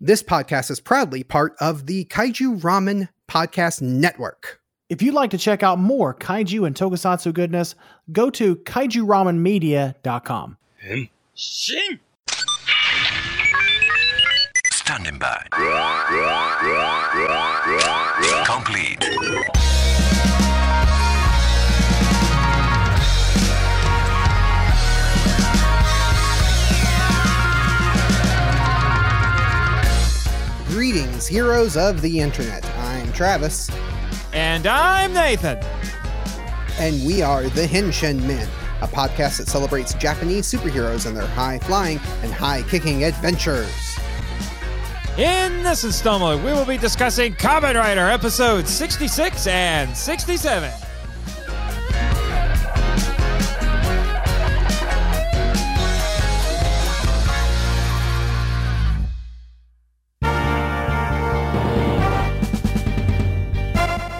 This 0.00 0.22
podcast 0.22 0.70
is 0.70 0.78
proudly 0.78 1.24
part 1.24 1.56
of 1.58 1.86
the 1.86 2.04
Kaiju 2.04 2.60
Ramen 2.60 3.08
Podcast 3.28 3.80
Network. 3.80 4.60
If 4.90 5.00
you'd 5.00 5.14
like 5.14 5.30
to 5.30 5.38
check 5.38 5.62
out 5.62 5.78
more 5.78 6.14
kaiju 6.14 6.66
and 6.66 6.76
tokusatsu 6.76 7.32
goodness, 7.32 7.74
go 8.12 8.28
to 8.28 8.56
kaijuramenmedia.com. 8.56 10.58
Shin! 11.34 12.00
Standing 14.70 15.18
by. 15.18 15.46
Complete. 18.44 19.65
Greetings, 30.76 31.26
heroes 31.26 31.74
of 31.74 32.02
the 32.02 32.20
internet. 32.20 32.62
I'm 32.80 33.10
Travis, 33.14 33.70
And 34.34 34.66
I'm 34.66 35.14
Nathan. 35.14 35.56
and 36.78 37.02
we 37.06 37.22
are 37.22 37.44
the 37.44 37.62
Henshin 37.66 38.22
Men, 38.26 38.46
a 38.82 38.86
podcast 38.86 39.38
that 39.38 39.48
celebrates 39.48 39.94
Japanese 39.94 40.44
superheroes 40.44 41.06
and 41.06 41.16
their 41.16 41.26
high 41.28 41.58
flying 41.60 41.98
and 42.22 42.30
high 42.30 42.60
kicking 42.64 43.04
adventures. 43.04 43.72
In 45.16 45.62
this 45.62 45.82
installment, 45.82 46.44
we 46.44 46.52
will 46.52 46.66
be 46.66 46.76
discussing 46.76 47.32
Kamen 47.36 47.76
Rider 47.76 48.10
episodes 48.10 48.68
66 48.68 49.46
and 49.46 49.96
67. 49.96 50.70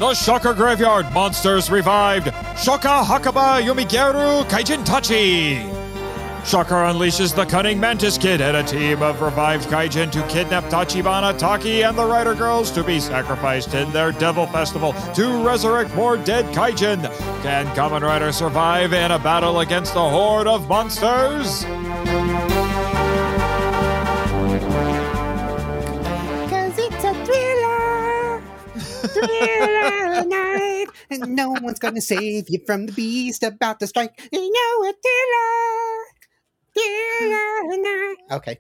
The 0.07 0.15
Shocker 0.15 0.55
Graveyard 0.55 1.13
Monsters 1.13 1.69
revived. 1.69 2.29
Shoka 2.55 3.03
Hakaba 3.03 3.61
Yomigeru 3.61 4.45
Kaijin 4.45 4.85
Tachi. 4.85 5.59
Shocker 6.47 6.77
unleashes 6.77 7.35
the 7.35 7.45
cunning 7.45 7.81
Mantis 7.81 8.17
Kid 8.17 8.41
and 8.41 8.57
a 8.57 8.63
team 8.63 9.03
of 9.03 9.21
revived 9.21 9.69
Kaijin 9.69 10.13
to 10.13 10.23
kidnap 10.29 10.63
Tachibana, 10.67 11.37
Taki, 11.37 11.83
and 11.83 11.99
the 11.99 12.07
Rider 12.07 12.37
Girls 12.37 12.71
to 12.71 12.85
be 12.85 13.01
sacrificed 13.01 13.75
in 13.75 13.91
their 13.91 14.13
Devil 14.13 14.47
Festival 14.47 14.93
to 15.15 15.45
resurrect 15.45 15.93
more 15.97 16.17
dead 16.17 16.45
Kaijin. 16.55 17.03
Can 17.43 17.67
Kamen 17.75 18.03
Rider 18.03 18.31
survive 18.31 18.93
in 18.93 19.11
a 19.11 19.19
battle 19.19 19.59
against 19.59 19.97
a 19.97 19.99
horde 19.99 20.47
of 20.47 20.69
monsters? 20.69 21.65
Cause 26.49 26.79
it's 26.79 27.03
a 27.03 27.13
thriller, 27.25 28.41
thriller 28.79 29.66
and 31.23 31.35
no 31.37 31.51
one's 31.51 31.79
gonna 31.79 32.01
save 32.01 32.49
you 32.49 32.61
from 32.67 32.87
the 32.87 32.93
beast 32.93 33.43
about 33.43 33.81
to 33.81 33.87
strike. 33.87 34.29
You 34.33 34.41
know 34.53 34.89
a 34.89 34.93
thriller, 36.75 37.27
thriller 37.71 37.77
night. 37.83 38.17
Okay. 38.33 38.59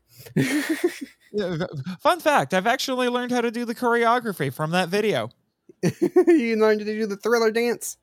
Fun 2.00 2.20
fact 2.20 2.54
I've 2.54 2.66
actually 2.66 3.08
learned 3.08 3.32
how 3.32 3.40
to 3.40 3.50
do 3.50 3.64
the 3.64 3.74
choreography 3.74 4.52
from 4.52 4.70
that 4.72 4.88
video. 4.88 5.30
you 5.82 6.56
learned 6.56 6.80
to 6.80 6.84
do 6.86 7.06
the 7.06 7.16
thriller 7.16 7.50
dance. 7.50 7.96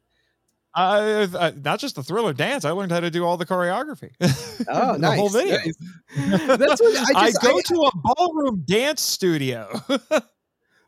Uh, 0.75 1.27
uh, 1.37 1.51
not 1.63 1.79
just 1.79 1.95
the 1.95 2.01
thriller 2.03 2.33
dance, 2.33 2.65
I 2.65 2.71
learned 2.71 2.91
how 2.91 2.99
to 2.99 3.11
do 3.11 3.23
all 3.25 3.37
the 3.37 3.45
choreography. 3.45 4.09
Oh, 4.67 4.93
the 4.93 4.99
nice. 4.99 5.19
whole 5.19 5.29
video. 5.29 5.57
nice. 5.57 6.47
That's 6.47 6.81
what 6.81 6.95
I 6.95 7.03
I, 7.19 7.25
just 7.31 7.41
go 7.41 7.57
I- 7.57 7.61
to 7.61 7.75
a 7.81 7.91
ballroom 7.95 8.63
dance 8.65 9.01
studio. 9.01 9.67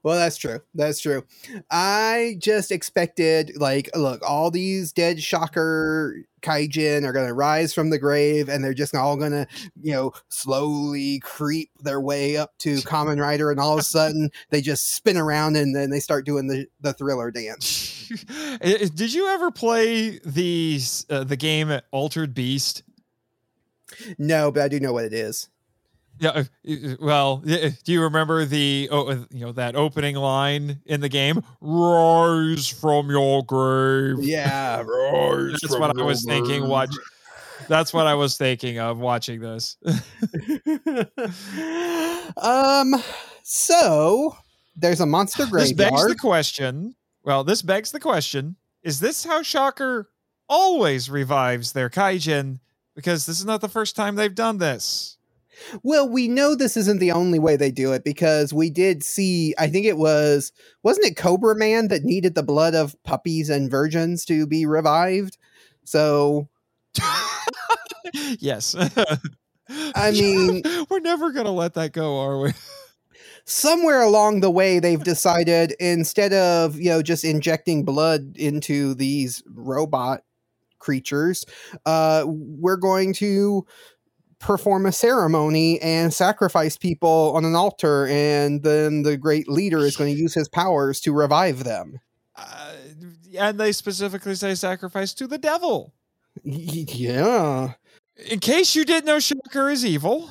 Well, 0.05 0.19
that's 0.19 0.37
true. 0.37 0.59
That's 0.75 0.99
true. 0.99 1.23
I 1.71 2.35
just 2.37 2.71
expected, 2.71 3.53
like, 3.57 3.89
look, 3.95 4.21
all 4.21 4.51
these 4.51 4.93
dead 4.93 5.19
shocker 5.19 6.17
kaijin 6.43 7.03
are 7.05 7.11
going 7.11 7.25
to 7.25 7.33
rise 7.33 7.73
from 7.73 7.89
the 7.89 7.97
grave 7.97 8.47
and 8.47 8.63
they're 8.63 8.75
just 8.75 8.93
all 8.93 9.17
going 9.17 9.31
to, 9.31 9.47
you 9.81 9.93
know, 9.93 10.11
slowly 10.29 11.21
creep 11.21 11.71
their 11.81 11.99
way 11.99 12.37
up 12.37 12.55
to 12.59 12.75
Kamen 12.81 13.19
Rider. 13.19 13.49
And 13.49 13.59
all 13.59 13.73
of 13.73 13.79
a 13.79 13.83
sudden 13.83 14.29
they 14.51 14.61
just 14.61 14.93
spin 14.93 15.17
around 15.17 15.55
and 15.55 15.75
then 15.75 15.89
they 15.89 15.99
start 15.99 16.23
doing 16.23 16.45
the, 16.45 16.67
the 16.81 16.93
thriller 16.93 17.31
dance. 17.31 18.07
Did 18.61 19.11
you 19.11 19.27
ever 19.29 19.49
play 19.49 20.19
the 20.19 20.79
uh, 21.09 21.23
the 21.23 21.35
game 21.35 21.79
Altered 21.89 22.35
Beast? 22.35 22.83
No, 24.19 24.51
but 24.51 24.61
I 24.61 24.67
do 24.67 24.79
know 24.79 24.93
what 24.93 25.05
it 25.05 25.13
is. 25.13 25.49
Yeah. 26.19 26.29
uh, 26.29 26.43
Well, 26.99 27.43
uh, 27.47 27.69
do 27.83 27.91
you 27.91 28.01
remember 28.03 28.45
the 28.45 28.89
oh, 28.91 29.07
uh, 29.07 29.25
you 29.31 29.45
know 29.45 29.51
that 29.53 29.75
opening 29.75 30.15
line 30.15 30.81
in 30.85 31.01
the 31.01 31.09
game? 31.09 31.41
Rise 31.61 32.67
from 32.67 33.09
your 33.09 33.43
grave. 33.43 34.23
Yeah. 34.23 34.81
rise 34.87 35.51
That's 35.61 35.73
from 35.73 35.81
what 35.81 35.99
I 35.99 36.03
was 36.03 36.23
thinking. 36.23 36.61
grave. 36.61 36.69
Watch. 36.69 36.95
That's 37.67 37.93
what 37.93 38.07
I 38.07 38.13
was 38.13 38.37
thinking 38.37 38.79
of 38.79 38.99
watching 38.99 39.39
this. 39.39 39.77
um, 42.37 42.95
so 43.43 44.37
there's 44.75 44.99
a 44.99 45.05
monster 45.05 45.45
grave. 45.47 45.63
This 45.63 45.73
begs 45.73 46.07
the 46.07 46.15
question. 46.15 46.95
Well, 47.23 47.43
this 47.43 47.61
begs 47.61 47.91
the 47.91 47.99
question: 47.99 48.55
Is 48.83 48.99
this 48.99 49.25
how 49.25 49.41
Shocker 49.41 50.09
always 50.47 51.09
revives 51.09 51.73
their 51.73 51.89
kaijin? 51.89 52.59
Because 52.95 53.25
this 53.25 53.39
is 53.39 53.45
not 53.45 53.61
the 53.61 53.67
first 53.67 53.95
time 53.95 54.15
they've 54.15 54.33
done 54.33 54.57
this. 54.57 55.17
Well, 55.83 56.07
we 56.07 56.27
know 56.27 56.55
this 56.55 56.77
isn't 56.77 56.99
the 56.99 57.11
only 57.11 57.39
way 57.39 57.55
they 57.55 57.71
do 57.71 57.93
it 57.93 58.03
because 58.03 58.53
we 58.53 58.69
did 58.69 59.03
see, 59.03 59.53
I 59.57 59.67
think 59.67 59.85
it 59.85 59.97
was, 59.97 60.51
wasn't 60.83 61.07
it 61.07 61.17
Cobra 61.17 61.55
Man 61.55 61.87
that 61.89 62.03
needed 62.03 62.35
the 62.35 62.43
blood 62.43 62.75
of 62.75 62.95
puppies 63.03 63.49
and 63.49 63.69
virgins 63.71 64.25
to 64.25 64.47
be 64.47 64.65
revived? 64.65 65.37
So, 65.83 66.49
yes. 68.39 68.75
I 69.69 70.11
mean- 70.11 70.63
we're 70.89 70.99
never 70.99 71.31
gonna 71.31 71.51
let 71.51 71.73
that 71.75 71.93
go, 71.93 72.19
are 72.19 72.39
we? 72.39 72.51
somewhere 73.45 74.01
along 74.01 74.41
the 74.41 74.51
way, 74.51 74.79
they've 74.79 75.03
decided 75.03 75.73
instead 75.79 76.33
of, 76.33 76.77
you 76.79 76.89
know, 76.89 77.01
just 77.01 77.23
injecting 77.23 77.85
blood 77.85 78.35
into 78.37 78.93
these 78.95 79.43
robot 79.53 80.21
creatures, 80.79 81.45
uh, 81.85 82.23
we're 82.27 82.77
going 82.77 83.13
to 83.13 83.65
perform 84.39 84.85
a 84.85 84.91
ceremony 84.91 85.79
and 85.81 86.13
sacrifice 86.13 86.77
people 86.77 87.33
on 87.35 87.45
an 87.45 87.55
altar, 87.55 88.07
and 88.07 88.63
then 88.63 89.03
the 89.03 89.17
great 89.17 89.47
leader 89.47 89.79
is 89.79 89.95
going 89.95 90.13
to 90.13 90.19
use 90.19 90.33
his 90.33 90.49
powers 90.49 90.99
to 91.01 91.13
revive 91.13 91.63
them. 91.63 91.99
Uh, 92.35 92.73
and 93.37 93.59
they 93.59 93.71
specifically 93.71 94.35
say 94.35 94.55
sacrifice 94.55 95.13
to 95.13 95.27
the 95.27 95.37
devil. 95.37 95.93
Yeah. 96.43 97.73
In 98.29 98.39
case 98.39 98.75
you 98.75 98.85
didn't 98.85 99.05
know, 99.05 99.19
Shocker 99.19 99.69
is 99.69 99.85
evil. 99.85 100.29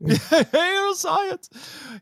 Hail 0.06 0.94
science. 0.94 1.48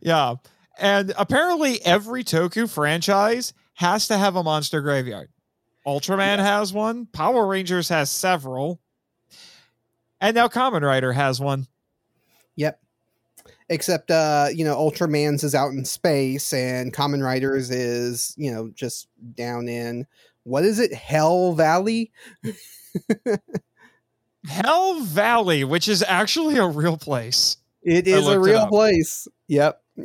Yeah. 0.00 0.36
And 0.78 1.12
apparently, 1.18 1.84
every 1.84 2.24
Toku 2.24 2.68
franchise 2.68 3.52
has 3.74 4.08
to 4.08 4.16
have 4.16 4.36
a 4.36 4.42
monster 4.42 4.80
graveyard. 4.80 5.30
Ultraman 5.86 6.38
has 6.38 6.72
one, 6.72 7.06
Power 7.06 7.46
Rangers 7.46 7.88
has 7.88 8.10
several, 8.10 8.80
and 10.20 10.34
now 10.34 10.48
Kamen 10.48 10.82
Rider 10.82 11.12
has 11.12 11.41
one. 11.41 11.66
Yep. 12.56 12.81
Except, 13.69 14.10
uh, 14.10 14.48
you 14.53 14.64
know, 14.64 14.76
Ultraman's 14.76 15.44
is 15.44 15.54
out 15.54 15.72
in 15.72 15.84
space, 15.84 16.53
and 16.53 16.92
Kamen 16.92 17.22
Riders 17.22 17.70
is, 17.70 18.34
you 18.36 18.53
know, 18.53 18.70
just 18.75 19.09
down 19.34 19.69
in 19.69 20.06
what 20.44 20.64
is 20.64 20.78
it, 20.78 20.92
Hell 20.92 21.53
Valley? 21.54 22.10
Hell 24.48 25.00
Valley, 25.00 25.64
which 25.64 25.88
is 25.88 26.03
actually 26.03 26.56
a 26.56 26.66
real 26.66 26.97
place. 26.97 27.56
It 27.82 28.06
is 28.09 28.26
a 28.26 28.38
real 28.38 28.66
place. 28.69 29.28
Yep. 29.48 29.82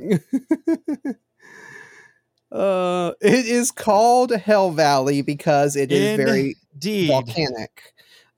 uh, 2.51 3.11
it 3.21 3.45
is 3.45 3.71
called 3.71 4.31
Hell 4.31 4.71
Valley 4.71 5.21
because 5.21 5.75
it 5.75 5.91
is 5.91 6.17
very 6.17 6.55
Indeed. 6.73 7.07
volcanic. 7.07 7.93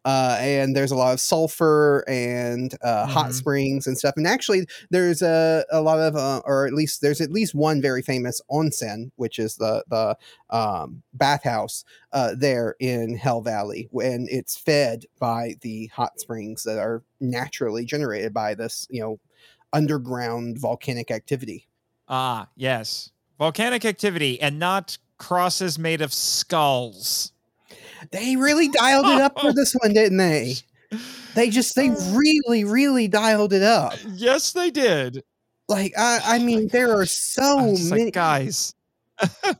Uh, 0.07 0.37
and 0.39 0.73
there's 0.73 0.91
a 0.91 0.95
lot 0.95 1.11
of 1.11 1.19
sulfur 1.19 2.05
and 2.07 2.75
uh, 2.81 3.05
hot 3.05 3.31
Mhm. 3.31 3.33
springs 3.33 3.87
and 3.87 3.97
stuff. 3.97 4.13
And 4.15 4.25
actually, 4.25 4.65
there's 4.89 5.21
a, 5.21 5.65
a 5.69 5.81
lot 5.81 5.99
of, 5.99 6.15
uh, 6.15 6.41
or 6.45 6.65
at 6.65 6.71
least 6.71 7.01
there's 7.01 7.19
at 7.19 7.29
least 7.29 7.53
one 7.53 7.81
very 7.81 8.01
famous 8.01 8.39
onsen, 8.49 9.11
which 9.17 9.37
is 9.37 9.55
the 9.57 9.83
the 9.89 10.15
um, 10.49 11.03
bathhouse 11.13 11.83
uh, 12.13 12.35
there 12.37 12.75
in 12.79 13.17
Hell 13.17 13.41
Valley, 13.41 13.89
and 14.01 14.29
it's 14.29 14.55
fed 14.55 15.03
by 15.19 15.55
the 15.59 15.87
hot 15.87 16.19
springs 16.21 16.63
that 16.63 16.77
are 16.79 17.03
naturally 17.19 17.83
generated 17.83 18.33
by 18.33 18.55
this, 18.55 18.87
you 18.89 19.01
know, 19.01 19.19
underground 19.73 20.57
volcanic 20.57 21.11
activity. 21.11 21.67
Ah, 22.07 22.47
yes. 22.55 23.11
Volcanic 23.37 23.83
activity 23.83 24.39
and 24.39 24.57
not 24.57 24.97
crosses 25.17 25.77
made 25.77 26.01
of 26.01 26.13
skulls. 26.13 27.33
They 28.11 28.35
really 28.35 28.67
dialed 28.69 29.09
it 29.09 29.19
up 29.19 29.39
for 29.39 29.53
this 29.53 29.73
one, 29.73 29.93
didn't 29.93 30.17
they? 30.17 30.55
They 31.35 31.49
just 31.49 31.75
they 31.75 31.89
really, 31.89 32.63
really 32.63 33.07
dialed 33.07 33.53
it 33.53 33.63
up. 33.63 34.03
Yes, 34.03 34.53
they 34.53 34.71
did. 34.71 35.23
Like 35.67 35.93
I, 35.97 36.21
I 36.25 36.39
Oh 36.39 36.39
mean, 36.39 36.69
there 36.69 36.97
are 36.99 37.05
so 37.05 37.77
many. 37.77 38.05
like, 38.05 38.11
guys. 38.11 38.73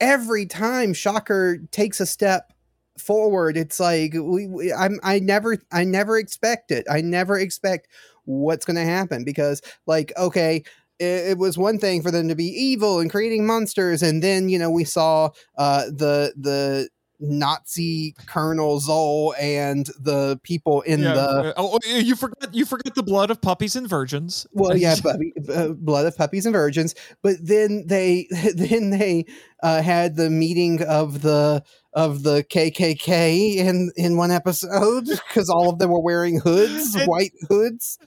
every 0.00 0.46
time 0.46 0.92
Shocker 0.94 1.58
takes 1.70 2.00
a 2.00 2.06
step 2.06 2.52
forward, 2.98 3.56
it's 3.56 3.80
like 3.80 4.12
we, 4.14 4.46
we 4.46 4.72
I'm 4.72 5.00
I 5.02 5.18
never 5.20 5.58
I 5.72 5.84
never 5.84 6.18
expect 6.18 6.70
it. 6.70 6.86
I 6.90 7.00
never 7.00 7.38
expect 7.38 7.88
what's 8.24 8.64
going 8.64 8.76
to 8.76 8.84
happen 8.84 9.24
because 9.24 9.62
like 9.86 10.12
okay. 10.16 10.64
It, 10.98 11.30
it 11.30 11.38
was 11.38 11.58
one 11.58 11.78
thing 11.78 12.02
for 12.02 12.12
them 12.12 12.28
to 12.28 12.36
be 12.36 12.44
evil 12.44 13.00
and 13.00 13.10
creating 13.10 13.44
monsters, 13.46 14.02
and 14.02 14.22
then 14.22 14.48
you 14.48 14.58
know 14.58 14.70
we 14.70 14.84
saw 14.84 15.30
uh, 15.58 15.86
the 15.86 16.32
the 16.36 16.88
Nazi 17.22 18.14
Colonel 18.26 18.80
Zoll 18.80 19.34
and 19.40 19.86
the 20.00 20.38
people 20.42 20.82
in 20.82 21.00
Yeah, 21.00 21.14
the 21.14 21.54
oh, 21.56 21.78
oh, 21.82 21.88
you 21.88 22.16
forgot 22.16 22.54
you 22.54 22.64
forgot 22.66 22.94
the 22.94 23.02
blood 23.02 23.30
of 23.30 23.40
puppies 23.40 23.76
and 23.76 23.88
virgins. 23.88 24.46
well 24.52 24.76
yeah 24.76 24.96
puppy, 25.02 25.32
uh, 25.54 25.68
blood 25.68 26.06
of 26.06 26.16
puppies 26.16 26.44
and 26.46 26.52
virgins 26.52 26.94
but 27.22 27.36
then 27.40 27.84
they 27.86 28.26
then 28.54 28.90
they 28.90 29.24
uh, 29.62 29.82
had 29.82 30.16
the 30.16 30.30
meeting 30.30 30.82
of 30.82 31.22
the 31.22 31.62
of 31.94 32.22
the 32.22 32.42
kkk 32.44 33.56
in 33.56 33.90
in 33.96 34.16
one 34.16 34.30
episode 34.30 35.04
because 35.28 35.50
all 35.50 35.68
of 35.68 35.78
them 35.78 35.90
were 35.90 36.00
wearing 36.00 36.40
hoods 36.40 36.94
And- 36.94 37.06
white 37.06 37.32
hoods. 37.48 37.98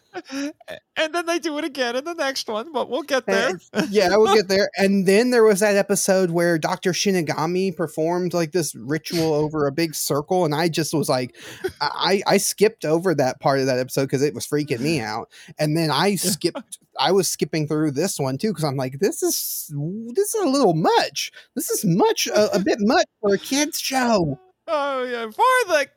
And 0.98 1.14
then 1.14 1.26
they 1.26 1.40
do 1.40 1.58
it 1.58 1.66
again 1.66 1.98
in 1.98 2.06
the 2.06 2.14
next 2.14 2.48
one, 2.48 2.72
but 2.72 2.90
we'll 2.90 3.02
get 3.04 3.26
there. 3.26 3.60
yeah 3.90 4.16
we'll 4.16 4.34
get 4.34 4.48
there. 4.48 4.70
And 4.78 5.06
then 5.06 5.30
there 5.32 5.44
was 5.44 5.60
that 5.60 5.76
episode 5.76 6.32
where 6.32 6.58
dr 6.58 6.90
shinigami 6.94 7.76
performed 7.76 8.34
like 8.34 8.52
this 8.54 8.74
ritual 8.76 9.34
over 9.34 9.68
a 9.68 9.72
big 9.72 9.94
circle 9.94 10.46
and 10.46 10.56
i 10.56 10.68
just 10.70 10.94
was 10.94 11.10
like 11.10 11.36
i 11.82 12.24
i 12.26 12.38
skipped 12.38 12.86
over 12.86 13.14
that 13.16 13.40
part 13.40 13.60
of 13.60 13.66
that 13.68 13.78
episode 13.78 14.06
because 14.06 14.24
it 14.24 14.34
was 14.34 14.48
freaking 14.48 14.80
me 14.80 15.00
out. 15.12 15.30
And 15.60 15.78
then 15.78 15.92
i 15.92 16.16
skipped 16.16 16.80
i 17.00 17.12
was 17.12 17.28
skipping 17.30 17.68
through 17.68 17.92
this 17.92 18.20
one 18.20 18.38
too 18.38 18.50
because 18.50 18.64
i'm 18.64 18.78
like 18.78 19.00
this 19.00 19.22
is 19.24 19.72
this 20.14 20.34
is 20.34 20.42
a 20.44 20.50
little 20.50 20.74
much 20.74 21.32
this 21.56 21.70
is 21.70 21.84
much 21.86 22.28
a, 22.28 22.56
a 22.56 22.60
bit 22.60 22.78
much 22.82 23.06
for 23.22 23.34
a 23.36 23.38
kids 23.38 23.80
show 23.80 24.40
Oh 24.68 25.04
yeah, 25.04 25.26
for 25.26 25.68
the 25.68 25.88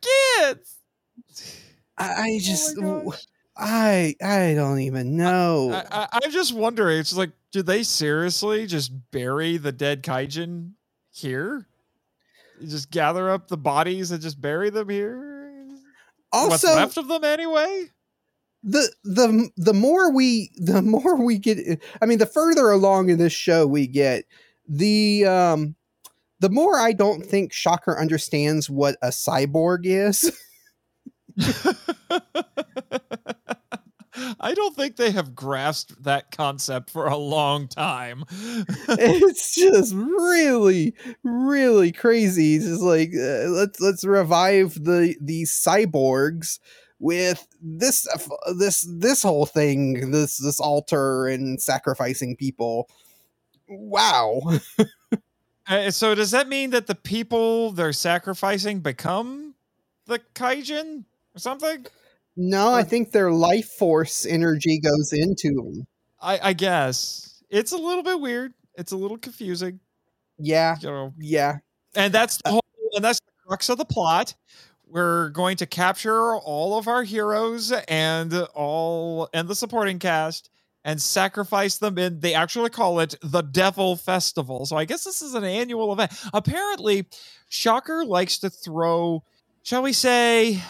kids. 0.43 0.77
i, 1.97 2.05
I 2.05 2.31
oh 2.35 2.39
just 2.39 2.77
Oh 2.83 3.15
i 3.57 4.15
i 4.23 4.55
don't 4.55 4.81
even 4.81 5.17
know 5.17 5.73
I, 5.73 6.03
I, 6.03 6.21
I'm 6.23 6.31
just 6.31 6.55
wondering. 6.55 6.99
It's 7.01 7.17
like, 7.17 7.31
do 7.51 7.63
they 7.63 7.83
seriously 7.83 8.67
just 8.67 8.93
bury 9.11 9.57
the 9.57 9.73
dead 9.73 10.03
kaijin 10.03 10.73
here? 11.11 11.67
You 12.61 12.69
just 12.69 12.91
gather 12.91 13.31
up 13.31 13.49
the 13.49 13.57
bodies 13.57 14.11
and 14.11 14.21
just 14.21 14.41
bury 14.41 14.71
them 14.71 14.89
here. 14.89 15.67
What's 16.31 16.63
also 16.65 16.77
left 16.77 16.97
of 16.99 17.09
them 17.09 17.25
anyway? 17.25 17.91
The 18.69 18.93
the 19.05 19.51
the 19.57 19.75
more 19.75 20.13
we 20.13 20.51
the 20.57 20.83
more 20.83 21.17
we 21.17 21.39
get 21.39 21.83
i 22.03 22.07
mean 22.07 22.19
the 22.19 22.27
further 22.27 22.71
along 22.71 23.09
in 23.09 23.19
this 23.19 23.33
show 23.33 23.67
we 23.67 23.87
get 23.87 24.25
the 24.69 25.25
um 25.25 25.75
the 26.41 26.51
more 26.51 26.77
i 26.77 26.93
don't 26.93 27.25
think 27.25 27.53
shocker 27.53 27.99
understands 27.99 28.69
what 28.69 28.97
a 29.03 29.09
cyborg 29.09 29.81
is 29.85 30.31
I 34.41 34.53
don't 34.55 34.75
think 34.75 34.97
they 34.97 35.13
have 35.13 35.35
grasped 35.35 36.03
that 36.03 36.33
concept 36.33 36.91
for 36.91 37.07
a 37.07 37.17
long 37.17 37.69
time. 37.69 38.25
it's 38.31 39.55
just 39.55 39.95
really 39.95 40.95
really 41.23 41.93
crazy 41.93 42.57
it's 42.57 42.65
just 42.65 42.83
like 42.83 43.11
uh, 43.15 43.49
let's 43.49 43.81
let's 43.81 44.05
revive 44.05 44.75
the 44.75 45.17
the 45.21 45.45
cyborgs 45.45 46.59
with 47.01 47.47
this 47.63 48.07
uh, 48.09 48.53
this 48.55 48.87
this 48.99 49.23
whole 49.23 49.47
thing 49.47 50.11
this 50.11 50.39
this 50.39 50.59
altar 50.61 51.27
and 51.27 51.61
sacrificing 51.61 52.35
people 52.37 52.89
wow 53.69 54.41
Uh, 55.71 55.91
so 55.91 56.15
does 56.15 56.31
that 56.31 56.49
mean 56.49 56.71
that 56.71 56.87
the 56.87 56.95
people 56.95 57.73
they're 57.73 57.93
sacrificing 57.93 58.81
become 58.81 59.55
the 60.07 60.19
kaijin 60.35 61.05
or 61.35 61.39
something? 61.39 61.85
No, 62.39 62.73
I 62.73 62.83
think 62.85 63.11
their 63.11 63.31
life 63.31 63.69
force 63.69 64.25
energy 64.25 64.81
goes 64.81 65.13
into 65.13 65.53
them. 65.57 65.87
I, 66.23 66.39
I 66.43 66.53
guess 66.55 67.43
it's 67.51 67.73
a 67.73 67.77
little 67.77 68.03
bit 68.03 68.19
weird. 68.19 68.55
It's 68.77 68.93
a 68.93 68.97
little 68.97 69.19
confusing, 69.19 69.81
Yeah, 70.39 70.77
you 70.81 70.89
know. 70.89 71.13
yeah, 71.19 71.59
And 71.95 72.15
that's 72.15 72.39
the 72.43 72.49
whole, 72.53 72.65
and 72.95 73.05
that's 73.05 73.21
the 73.21 73.33
crux 73.47 73.69
of 73.69 73.77
the 73.77 73.85
plot. 73.85 74.35
We're 74.91 75.29
going 75.31 75.57
to 75.59 75.67
capture 75.67 76.37
all 76.37 76.79
of 76.79 76.89
our 76.89 77.03
heroes 77.03 77.73
and 77.73 78.33
all 78.55 79.29
and 79.35 79.49
the 79.49 79.55
supporting 79.55 79.99
cast 79.99 80.51
and 80.85 81.01
sacrifice 81.03 81.77
them 81.79 81.99
in 81.99 82.21
they 82.21 82.35
actually 82.35 82.71
call 82.71 83.01
it 83.01 83.15
the 83.23 83.43
Devil 83.43 83.97
Festival. 83.97 84.65
So 84.65 84.77
I 84.77 84.85
guess 84.87 85.05
this 85.05 85.21
is 85.21 85.35
an 85.35 85.45
annual 85.45 85.93
event. 85.93 86.13
Apparently, 86.33 87.07
Shocker 87.49 88.05
likes 88.05 88.39
to 88.39 88.51
throw, 88.51 89.23
shall 89.63 89.83
we 89.83 89.93
say, 89.93 90.63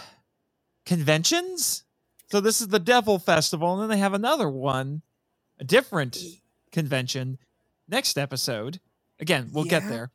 conventions. 0.84 1.84
So 2.30 2.40
this 2.40 2.60
is 2.60 2.68
the 2.68 2.80
Devil 2.80 3.18
Festival, 3.18 3.74
and 3.74 3.82
then 3.82 3.88
they 3.88 4.02
have 4.02 4.14
another 4.14 4.48
one, 4.48 5.02
a 5.60 5.64
different 5.64 6.18
convention 6.72 7.38
next 7.88 8.18
episode. 8.18 8.80
Again, 9.20 9.50
we'll 9.52 9.64
get 9.64 9.88
there. 9.88 10.10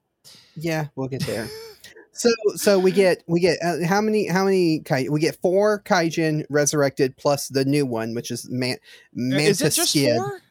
yeah. 0.56 0.88
We'll 0.96 1.08
get 1.08 1.24
there. 1.26 1.48
so, 2.14 2.30
so 2.56 2.80
we 2.80 2.92
get 2.92 3.24
we 3.28 3.40
get 3.40 3.58
uh, 3.64 3.86
how 3.86 4.00
many 4.02 4.28
how 4.28 4.46
many 4.46 4.80
kai, 4.80 5.08
we 5.10 5.20
get 5.20 5.36
four 5.42 5.82
kaijin 5.82 6.46
resurrected 6.50 7.18
plus 7.18 7.48
the 7.48 7.66
new 7.66 7.86
one, 7.86 8.14
which 8.14 8.32
is 8.32 8.50
man 8.50 8.78
Uh, 9.18 9.36
is 9.38 9.62
it 9.62 9.74
just 9.74 9.94
four? 9.98 10.42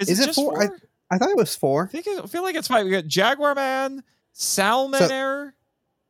Is, 0.00 0.08
Is 0.08 0.20
it, 0.20 0.22
it 0.24 0.26
just 0.26 0.36
four? 0.38 0.62
I- 0.62 0.68
I 1.10 1.18
thought 1.18 1.28
it 1.28 1.36
was 1.36 1.54
four 1.54 1.82
I 1.84 1.86
four. 1.86 2.02
think 2.02 2.06
it, 2.06 2.24
I 2.24 2.26
feel 2.26 2.42
like 2.42 2.56
it's 2.56 2.66
five. 2.66 2.84
We 2.86 2.90
got 2.90 3.06
Jaguar 3.06 3.54
Man, 3.54 4.02
Salmaner, 4.34 5.52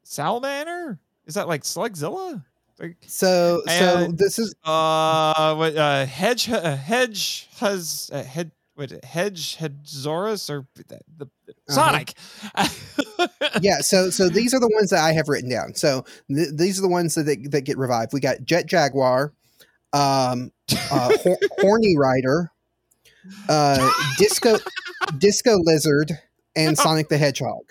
Salmaner. 0.06 0.98
Is 1.26 1.34
that 1.34 1.48
like 1.48 1.62
Slugzilla? 1.62 2.42
Like, 2.78 2.96
So, 3.06 3.62
so 3.68 4.08
this 4.12 4.38
is 4.38 4.54
uh, 4.64 5.54
what? 5.56 5.76
Uh, 5.76 6.06
Hedge, 6.06 6.48
uh, 6.48 6.76
Hedge 6.76 7.48
has 7.58 8.08
uh, 8.12 8.22
head. 8.22 8.52
What? 8.76 8.92
Hedge, 9.04 9.56
Hedzoris, 9.58 10.48
or 10.50 10.66
the, 10.74 11.00
the 11.18 11.26
Uh-huh. 11.48 11.72
Sonic? 11.72 12.14
yeah. 13.60 13.80
So, 13.80 14.10
so 14.10 14.28
these 14.28 14.54
are 14.54 14.60
the 14.60 14.70
ones 14.74 14.90
that 14.90 15.00
I 15.00 15.12
have 15.12 15.28
written 15.28 15.48
down. 15.50 15.74
So 15.74 16.04
th- 16.28 16.50
these 16.54 16.78
are 16.78 16.82
the 16.82 16.88
ones 16.88 17.14
that 17.14 17.24
that 17.50 17.62
get 17.62 17.78
revived. 17.78 18.12
We 18.12 18.20
got 18.20 18.44
Jet 18.44 18.66
Jaguar, 18.66 19.32
um, 19.92 20.52
uh, 20.90 21.16
Hor- 21.22 21.38
Horny 21.60 21.96
Rider, 21.96 22.52
uh, 23.48 23.90
Disco 24.18 24.58
Disco 25.18 25.58
Lizard, 25.58 26.12
and 26.56 26.76
Sonic 26.76 27.08
the 27.08 27.18
Hedgehog. 27.18 27.64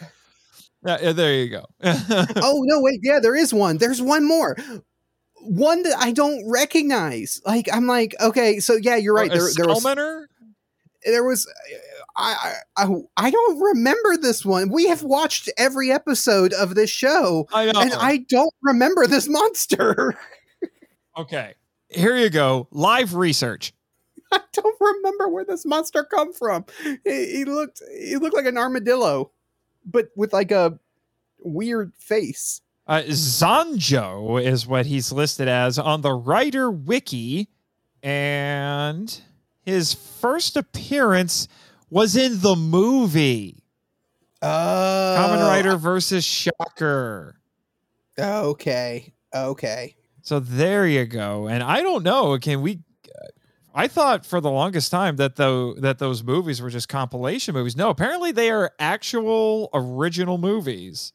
Yeah, 0.85 1.13
there 1.13 1.33
you 1.35 1.49
go. 1.49 1.65
Oh 1.83 2.61
no, 2.65 2.81
wait, 2.81 2.99
yeah, 3.03 3.19
there 3.19 3.35
is 3.35 3.53
one. 3.53 3.77
There's 3.77 4.01
one 4.01 4.25
more. 4.27 4.57
One 5.41 5.83
that 5.83 5.97
I 5.97 6.11
don't 6.11 6.49
recognize. 6.49 7.41
Like 7.45 7.67
I'm 7.71 7.85
like, 7.87 8.15
okay, 8.21 8.59
so 8.59 8.75
yeah, 8.75 8.95
you're 8.97 9.13
right. 9.13 9.31
A 9.31 9.37
There, 9.37 9.49
there 9.55 9.67
was 9.67 9.83
there 11.05 11.23
was 11.23 11.47
I, 12.15 12.53
I 12.77 12.87
I 13.17 13.31
don't 13.31 13.59
remember 13.59 14.17
this 14.17 14.45
one. 14.45 14.69
We 14.69 14.87
have 14.87 15.03
watched 15.03 15.49
every 15.57 15.91
episode 15.91 16.53
of 16.53 16.75
this 16.75 16.89
show, 16.89 17.47
I 17.51 17.71
know. 17.71 17.81
and 17.81 17.93
I 17.93 18.17
don't 18.29 18.53
remember 18.61 19.07
this 19.07 19.27
monster. 19.27 20.17
okay, 21.17 21.55
here 21.89 22.15
you 22.15 22.29
go. 22.29 22.67
Live 22.71 23.15
research. 23.15 23.73
I 24.31 24.41
don't 24.51 24.77
remember 24.79 25.29
where 25.29 25.45
this 25.45 25.65
monster 25.65 26.03
come 26.03 26.33
from. 26.33 26.65
He, 27.03 27.37
he 27.37 27.45
looked 27.45 27.81
he 27.99 28.17
looked 28.17 28.35
like 28.35 28.45
an 28.45 28.57
armadillo, 28.57 29.31
but 29.85 30.09
with 30.15 30.33
like 30.33 30.51
a 30.51 30.79
weird 31.39 31.93
face. 31.95 32.61
Uh, 32.85 33.01
Zanjo 33.07 34.43
is 34.43 34.67
what 34.67 34.85
he's 34.85 35.11
listed 35.11 35.47
as 35.47 35.79
on 35.79 36.01
the 36.01 36.11
Rider 36.11 36.69
wiki, 36.69 37.47
and 38.01 39.21
his 39.61 39.93
first 39.93 40.57
appearance 40.57 41.47
was 41.93 42.15
in 42.15 42.41
the 42.41 42.55
movie 42.55 43.63
uh, 44.41 44.45
Oh, 44.45 45.15
Kamen 45.19 45.47
Rider 45.47 45.77
versus 45.77 46.25
Shocker. 46.25 47.39
Okay, 48.19 49.13
okay. 49.33 49.95
So 50.23 50.39
there 50.39 50.87
you 50.87 51.05
go. 51.05 51.47
And 51.47 51.61
I 51.61 51.81
don't 51.81 52.03
know. 52.03 52.37
Can 52.39 52.61
we? 52.61 52.79
I 53.75 53.87
thought 53.87 54.25
for 54.25 54.41
the 54.41 54.51
longest 54.51 54.91
time 54.91 55.15
that 55.17 55.35
though 55.35 55.75
that 55.75 55.99
those 55.99 56.23
movies 56.23 56.61
were 56.61 56.69
just 56.69 56.89
compilation 56.89 57.53
movies. 57.53 57.75
No, 57.75 57.89
apparently 57.89 58.31
they 58.31 58.49
are 58.49 58.71
actual 58.79 59.69
original 59.73 60.37
movies. 60.37 61.13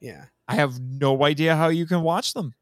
Yeah. 0.00 0.26
I 0.48 0.54
have 0.56 0.80
no 0.80 1.24
idea 1.24 1.56
how 1.56 1.68
you 1.68 1.86
can 1.86 2.02
watch 2.02 2.32
them. 2.34 2.54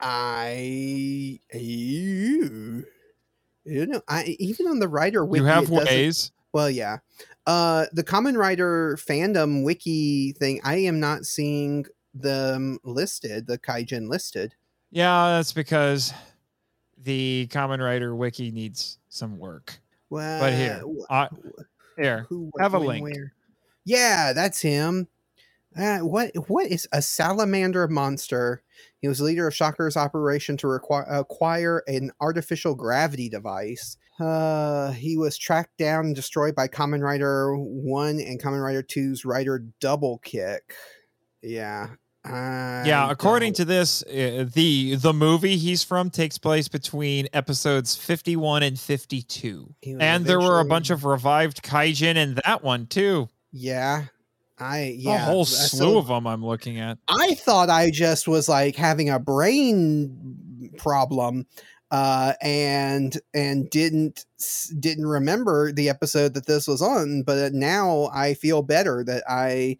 I 0.00 1.40
you, 1.52 2.84
you 3.64 3.86
know 3.86 4.02
I 4.08 4.36
even 4.38 4.66
on 4.68 4.78
the 4.78 4.88
Rider 4.88 5.24
wiki 5.24 5.42
you 5.42 5.46
have 5.46 5.68
ways. 5.68 6.32
Well, 6.52 6.70
yeah. 6.70 6.98
Uh, 7.46 7.86
the 7.92 8.04
Kamen 8.04 8.36
Rider 8.36 8.96
fandom 9.00 9.64
wiki 9.64 10.32
thing, 10.32 10.60
I 10.64 10.76
am 10.76 11.00
not 11.00 11.24
seeing 11.24 11.86
them 12.14 12.78
listed, 12.84 13.46
the 13.46 13.58
Kaijin 13.58 14.08
listed. 14.08 14.54
Yeah, 14.90 15.36
that's 15.36 15.52
because 15.52 16.12
the 16.96 17.46
Kamen 17.50 17.84
Rider 17.84 18.14
wiki 18.14 18.50
needs 18.50 18.98
some 19.08 19.38
work. 19.38 19.78
Well, 20.10 20.40
But 20.40 20.52
here, 20.54 20.82
I, 21.10 21.28
here, 21.96 22.26
who, 22.28 22.50
have 22.58 22.74
a 22.74 22.78
link. 22.78 23.02
where? 23.02 23.32
Yeah, 23.84 24.32
that's 24.32 24.60
him. 24.60 25.08
Uh, 25.76 25.98
what 25.98 26.30
what 26.48 26.66
is 26.66 26.88
a 26.92 27.02
salamander 27.02 27.86
monster? 27.88 28.62
He 29.00 29.08
was 29.08 29.20
leader 29.20 29.46
of 29.46 29.54
Shocker's 29.54 29.96
operation 29.96 30.56
to 30.58 30.68
require, 30.68 31.04
acquire 31.04 31.82
an 31.86 32.10
artificial 32.20 32.74
gravity 32.74 33.28
device. 33.28 33.96
Uh, 34.18 34.90
he 34.92 35.16
was 35.16 35.38
tracked 35.38 35.76
down 35.78 36.06
and 36.06 36.16
destroyed 36.16 36.54
by 36.54 36.66
Kamen 36.66 37.02
Rider 37.02 37.54
One 37.56 38.18
and 38.18 38.42
Kamen 38.42 38.62
Rider 38.62 38.82
2's 38.82 39.24
Rider 39.24 39.64
Double 39.80 40.18
Kick. 40.18 40.74
Yeah. 41.42 41.90
yeah. 42.26 43.10
According 43.10 43.52
to 43.54 43.64
this, 43.64 44.02
uh, 44.02 44.46
the 44.52 44.96
the 44.96 45.12
movie 45.12 45.56
he's 45.56 45.84
from 45.84 46.10
takes 46.10 46.36
place 46.38 46.66
between 46.66 47.28
episodes 47.32 47.94
fifty 47.94 48.34
one 48.34 48.62
and 48.64 48.78
fifty 48.78 49.22
two, 49.22 49.74
He 49.82 49.94
was 49.94 50.02
and 50.02 50.24
there 50.24 50.40
were 50.40 50.58
a 50.58 50.64
bunch 50.64 50.90
of 50.90 51.04
revived 51.04 51.62
kaijin 51.62 52.16
in 52.16 52.38
that 52.44 52.64
one 52.64 52.86
too. 52.86 53.28
yeah, 53.52 54.06
I 54.60 54.96
yeah 54.98 55.16
a 55.16 55.18
whole 55.24 55.44
slew 55.44 55.92
so- 55.92 55.98
of 55.98 56.08
them. 56.08 56.26
I'm 56.26 56.44
looking 56.44 56.78
at. 56.80 56.98
I 57.08 57.34
thought 57.34 57.70
I 57.70 57.90
just 57.90 58.26
was 58.28 58.48
like 58.48 58.76
having 58.76 59.10
a 59.10 59.18
brain 59.18 60.72
problem 60.76 61.46
uh 61.90 62.34
and 62.42 63.18
and 63.32 63.70
didn't 63.70 64.26
didn't 64.78 65.06
remember 65.06 65.72
the 65.72 65.88
episode 65.88 66.34
that 66.34 66.44
this 66.44 66.68
was 66.68 66.82
on 66.82 67.22
but 67.22 67.54
now 67.54 68.10
I 68.12 68.34
feel 68.34 68.60
better 68.60 69.02
that 69.04 69.22
I 69.26 69.78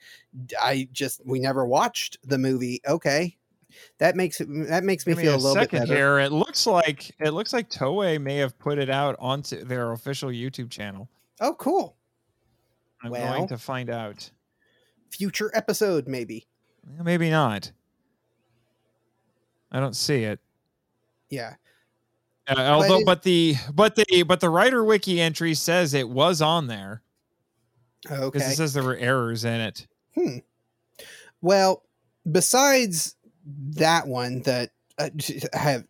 I 0.58 0.88
just 0.90 1.20
we 1.26 1.38
never 1.38 1.66
watched 1.66 2.16
the 2.24 2.38
movie 2.38 2.80
okay 2.88 3.36
that 3.98 4.16
makes 4.16 4.38
that 4.38 4.84
makes 4.84 5.06
me 5.06 5.14
feel 5.14 5.34
a 5.34 5.36
a 5.36 5.36
little 5.36 5.54
bit 5.54 5.64
second 5.70 5.80
better 5.80 5.94
here. 5.94 6.18
It 6.20 6.32
looks 6.32 6.66
like 6.66 7.14
it 7.20 7.30
looks 7.32 7.52
like 7.52 7.68
Toei 7.68 8.18
may 8.18 8.36
have 8.36 8.58
put 8.58 8.78
it 8.78 8.88
out 8.88 9.14
onto 9.18 9.62
their 9.64 9.92
official 9.92 10.30
YouTube 10.30 10.70
channel. 10.70 11.10
oh 11.42 11.52
cool 11.54 11.94
I'm 13.02 13.10
Well. 13.10 13.34
going 13.36 13.48
to 13.48 13.58
find 13.58 13.90
out. 13.90 14.30
Future 15.10 15.50
episode 15.54 16.06
maybe 16.08 16.46
Maybe 17.02 17.28
not. 17.30 17.70
I 19.70 19.80
don't 19.80 19.94
see 19.96 20.24
it. 20.24 20.40
yeah 21.28 21.54
Uh, 22.48 22.58
although, 22.60 22.98
it- 23.00 23.06
but 23.06 23.22
the 23.22 23.56
but 23.74 23.94
the 23.96 24.22
but 24.22 24.40
the 24.40 24.48
Rider 24.50 24.82
wiki 24.84 25.20
entry 25.20 25.54
says 25.54 25.92
it 25.94 26.08
was 26.08 26.40
on 26.40 26.66
there 26.66 27.02
Okay. 28.10 28.24
because 28.24 28.52
it 28.52 28.56
says 28.56 28.72
there 28.74 28.82
were 28.82 28.96
errors 28.96 29.44
in 29.44 29.60
it. 29.60 29.86
Hmm. 30.14 30.38
Well, 31.42 31.82
besides 32.30 33.16
that 33.74 34.06
one 34.06 34.40
that 34.42 34.70
uh, 34.98 35.10
I 35.54 35.58
have 35.58 35.84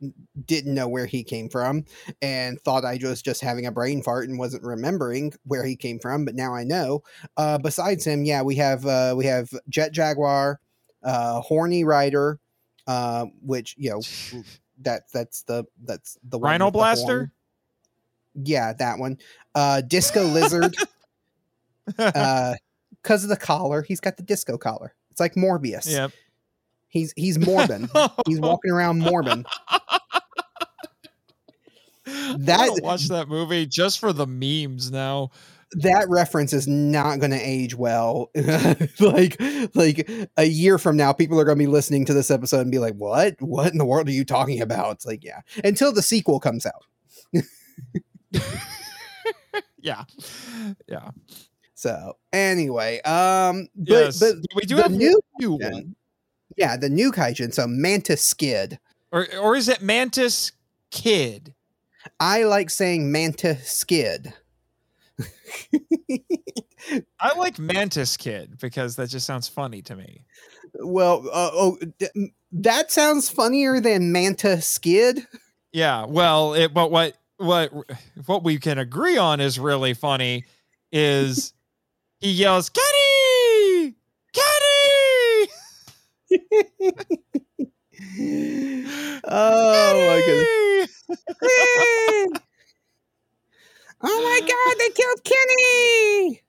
didn't 0.45 0.75
know 0.75 0.88
where 0.88 1.07
he 1.07 1.25
came 1.25 1.49
from 1.49 1.85
and 2.21 2.61
thought 2.61 2.85
I 2.85 2.99
was 3.03 3.23
just 3.23 3.41
having 3.41 3.67
a 3.67 3.73
brain 3.73 4.03
fart 4.03 4.29
and 4.29 4.38
wasn't 4.38 4.62
remembering 4.62 5.33
where 5.45 5.65
he 5.65 5.77
came 5.77 5.99
from, 5.99 6.25
but 6.25 6.35
now 6.35 6.55
I 6.55 6.65
know. 6.65 7.03
Uh, 7.37 7.59
besides 7.59 8.07
him, 8.07 8.25
yeah, 8.25 8.43
we 8.43 8.57
have 8.57 8.85
uh, 8.87 9.15
we 9.17 9.27
have 9.27 9.50
Jet 9.69 9.93
Jaguar, 9.93 10.61
uh, 11.03 11.41
Horny 11.41 11.85
Rider, 11.85 12.38
uh, 12.87 13.27
which 13.43 13.75
you 13.79 13.91
know 13.91 14.00
that 14.83 15.03
that's 15.12 15.43
the 15.43 15.65
that's 15.85 16.19
the 16.23 16.38
Rhino 16.38 16.67
the 16.67 16.73
Blaster? 16.73 17.17
horn. 17.17 17.33
Yeah, 18.35 18.73
that 18.75 18.99
one. 18.99 19.19
Uh, 19.55 19.81
Disco 19.81 20.25
Lizard. 20.25 20.77
uh 21.99 22.55
because 23.03 23.23
of 23.23 23.31
the 23.31 23.37
collar 23.37 23.81
he's 23.83 24.00
got 24.00 24.19
the 24.19 24.23
disco 24.23 24.59
collar 24.59 24.95
it's 25.11 25.21
like 25.21 25.37
morbius 25.37 25.91
yep. 25.91 26.12
He's 26.88 27.12
he's 27.16 27.38
morbin 27.38 27.88
he's 28.26 28.40
walking 28.40 28.71
around 28.71 29.00
morbin 29.02 29.45
That 32.38 32.80
watch 32.83 33.09
that 33.09 33.28
movie 33.28 33.66
just 33.66 33.99
for 33.99 34.12
the 34.12 34.26
memes 34.26 34.90
now. 34.90 35.30
that 35.73 36.07
reference 36.09 36.54
is 36.54 36.66
not 36.66 37.18
going 37.21 37.33
to 37.33 37.37
age 37.40 37.75
well. 37.75 38.30
Like 39.00 39.40
like 39.75 40.09
a 40.38 40.45
year 40.45 40.78
from 40.78 40.97
now 40.97 41.12
people 41.12 41.38
are 41.38 41.45
going 41.45 41.59
to 41.59 41.62
be 41.62 41.66
listening 41.66 42.04
to 42.07 42.14
this 42.14 42.30
episode 42.30 42.61
and 42.62 42.71
be 42.71 42.78
like 42.78 42.95
what? 42.95 43.37
What 43.40 43.73
in 43.73 43.78
the 43.78 43.85
world 43.85 44.09
are 44.09 44.12
you 44.12 44.25
talking 44.25 44.61
about? 44.62 44.92
It's 44.97 45.07
like 45.07 45.23
yeah. 45.25 45.40
Until 45.62 45.92
the 45.92 46.02
sequel 46.02 46.40
comes 46.40 46.64
out. 46.66 46.85
Yeah, 49.80 50.04
yeah. 50.88 51.11
so 51.75 52.14
anyway 52.33 53.00
um 53.02 53.68
but 53.76 53.88
yes, 53.90 54.18
but 54.21 54.35
we 54.57 54.62
do 54.62 54.76
have 54.76 54.90
new 54.92 55.21
one, 55.40 55.95
yeah 56.59 56.77
the 56.77 56.91
new 56.91 57.11
kaijin 57.11 57.55
so 57.55 57.67
mantis 57.67 58.25
skid 58.25 58.79
or 59.11 59.27
or 59.41 59.57
is 59.57 59.71
it 59.71 59.81
Mantis 59.81 60.53
Kid? 60.91 61.55
i 62.21 62.45
like 62.45 62.69
saying 62.69 63.11
mantis 63.11 63.71
skid 63.71 64.35
I 67.21 67.37
like 67.37 67.59
Mantis 67.59 68.17
Kid 68.17 68.59
because 68.61 68.97
that 68.97 69.09
just 69.09 69.27
sounds 69.27 69.49
funny 69.49 69.83
to 69.83 69.97
me. 69.97 70.25
Well, 70.75 71.29
uh, 71.33 71.50
oh, 71.53 71.79
d- 71.99 72.33
that 72.53 72.93
sounds 72.93 73.29
funnier 73.29 73.81
than 73.81 74.12
Manta 74.12 74.61
Skid. 74.61 75.27
Yeah, 75.73 76.07
well, 76.07 76.55
it, 76.55 76.73
but 76.73 76.91
what 76.91 77.17
what 77.38 77.73
what 78.27 78.45
we 78.45 78.59
can 78.59 78.79
agree 78.79 79.17
on 79.17 79.41
is 79.41 79.59
really 79.59 79.95
funny 79.95 80.45
is 80.93 81.53
he 82.21 82.31
yells, 82.31 82.71
"Kenny! 82.71 83.95
Kenny!" 84.33 85.53
oh 89.25 90.07
my 90.09 90.23
goodness! 90.27 91.05
Oh 94.01 94.23
my 94.23 94.41
God! 94.47 94.77
They 94.79 94.91
killed 94.91 95.25
Kenny! 95.25 96.43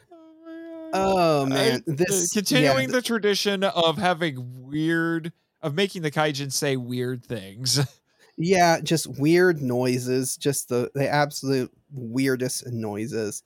Oh 0.92 1.42
uh, 1.42 1.46
man, 1.46 1.84
I- 1.86 1.90
this 1.92 2.32
continuing 2.32 2.88
yeah, 2.88 2.96
the 2.96 3.02
tradition 3.02 3.62
of 3.64 3.96
having 3.96 4.66
weird 4.68 5.32
of 5.62 5.74
making 5.74 6.02
the 6.02 6.10
kaijin 6.10 6.52
say 6.52 6.76
weird 6.76 7.24
things. 7.24 7.78
Yeah, 8.42 8.80
just 8.80 9.06
weird 9.18 9.60
noises, 9.60 10.36
just 10.36 10.70
the 10.70 10.90
the 10.94 11.06
absolute 11.06 11.70
weirdest 11.92 12.66
noises. 12.68 13.42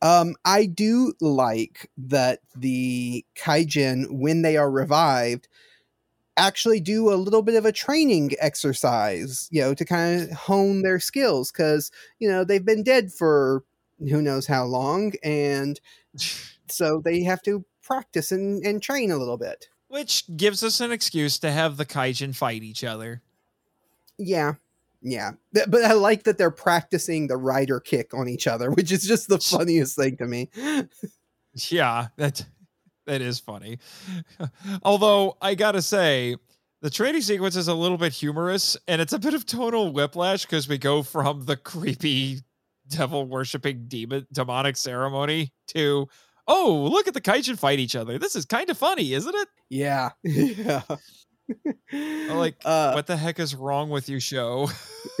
Um, 0.00 0.36
I 0.44 0.64
do 0.64 1.12
like 1.20 1.90
that 1.98 2.40
the 2.56 3.26
kaijin 3.36 4.06
when 4.10 4.42
they 4.42 4.56
are 4.56 4.70
revived 4.70 5.48
actually 6.38 6.80
do 6.80 7.12
a 7.12 7.16
little 7.16 7.42
bit 7.42 7.56
of 7.56 7.66
a 7.66 7.72
training 7.72 8.30
exercise, 8.40 9.48
you 9.50 9.60
know, 9.60 9.74
to 9.74 9.84
kind 9.84 10.22
of 10.22 10.30
hone 10.30 10.82
their 10.82 11.00
skills 11.00 11.52
because 11.52 11.90
you 12.18 12.28
know 12.28 12.42
they've 12.42 12.64
been 12.64 12.82
dead 12.82 13.12
for 13.12 13.64
who 13.98 14.22
knows 14.22 14.46
how 14.46 14.64
long, 14.64 15.12
and 15.22 15.78
so 16.70 17.02
they 17.04 17.22
have 17.22 17.42
to 17.42 17.66
practice 17.82 18.32
and, 18.32 18.64
and 18.64 18.82
train 18.82 19.10
a 19.10 19.18
little 19.18 19.36
bit. 19.36 19.68
Which 19.88 20.24
gives 20.36 20.62
us 20.62 20.80
an 20.80 20.92
excuse 20.92 21.38
to 21.40 21.50
have 21.50 21.76
the 21.76 21.86
kaijin 21.86 22.34
fight 22.34 22.62
each 22.62 22.84
other. 22.84 23.22
Yeah. 24.18 24.54
Yeah. 25.00 25.32
But 25.52 25.84
I 25.84 25.92
like 25.92 26.24
that 26.24 26.38
they're 26.38 26.50
practicing 26.50 27.28
the 27.28 27.36
rider 27.36 27.80
kick 27.80 28.12
on 28.14 28.28
each 28.28 28.46
other, 28.46 28.70
which 28.72 28.92
is 28.92 29.06
just 29.06 29.28
the 29.28 29.38
funniest 29.38 29.96
thing 29.96 30.16
to 30.18 30.26
me. 30.26 30.50
Yeah, 31.70 32.08
that 32.18 32.44
that 33.06 33.20
is 33.20 33.40
funny. 33.40 33.78
Although 34.84 35.36
I 35.40 35.54
gotta 35.54 35.82
say, 35.82 36.36
the 36.82 36.90
training 36.90 37.22
sequence 37.22 37.56
is 37.56 37.68
a 37.68 37.74
little 37.74 37.96
bit 37.98 38.12
humorous, 38.12 38.76
and 38.86 39.00
it's 39.00 39.12
a 39.12 39.18
bit 39.18 39.34
of 39.34 39.46
tonal 39.46 39.92
whiplash 39.92 40.42
because 40.44 40.68
we 40.68 40.78
go 40.78 41.02
from 41.02 41.46
the 41.46 41.56
creepy 41.56 42.40
devil 42.88 43.26
worshipping 43.26 43.86
demon 43.88 44.26
demonic 44.32 44.76
ceremony 44.76 45.52
to 45.68 46.06
oh 46.46 46.88
look 46.90 47.08
at 47.08 47.14
the 47.14 47.20
kaijin 47.20 47.58
fight 47.58 47.78
each 47.78 47.96
other. 47.96 48.18
This 48.18 48.36
is 48.36 48.44
kind 48.44 48.70
of 48.70 48.78
funny, 48.78 49.12
isn't 49.14 49.34
it? 49.34 49.48
Yeah. 49.68 50.10
Yeah. 50.22 50.82
like, 52.30 52.56
uh, 52.64 52.92
what 52.92 53.06
the 53.06 53.16
heck 53.16 53.38
is 53.38 53.54
wrong 53.54 53.90
with 53.90 54.08
you, 54.08 54.20
show? 54.20 54.68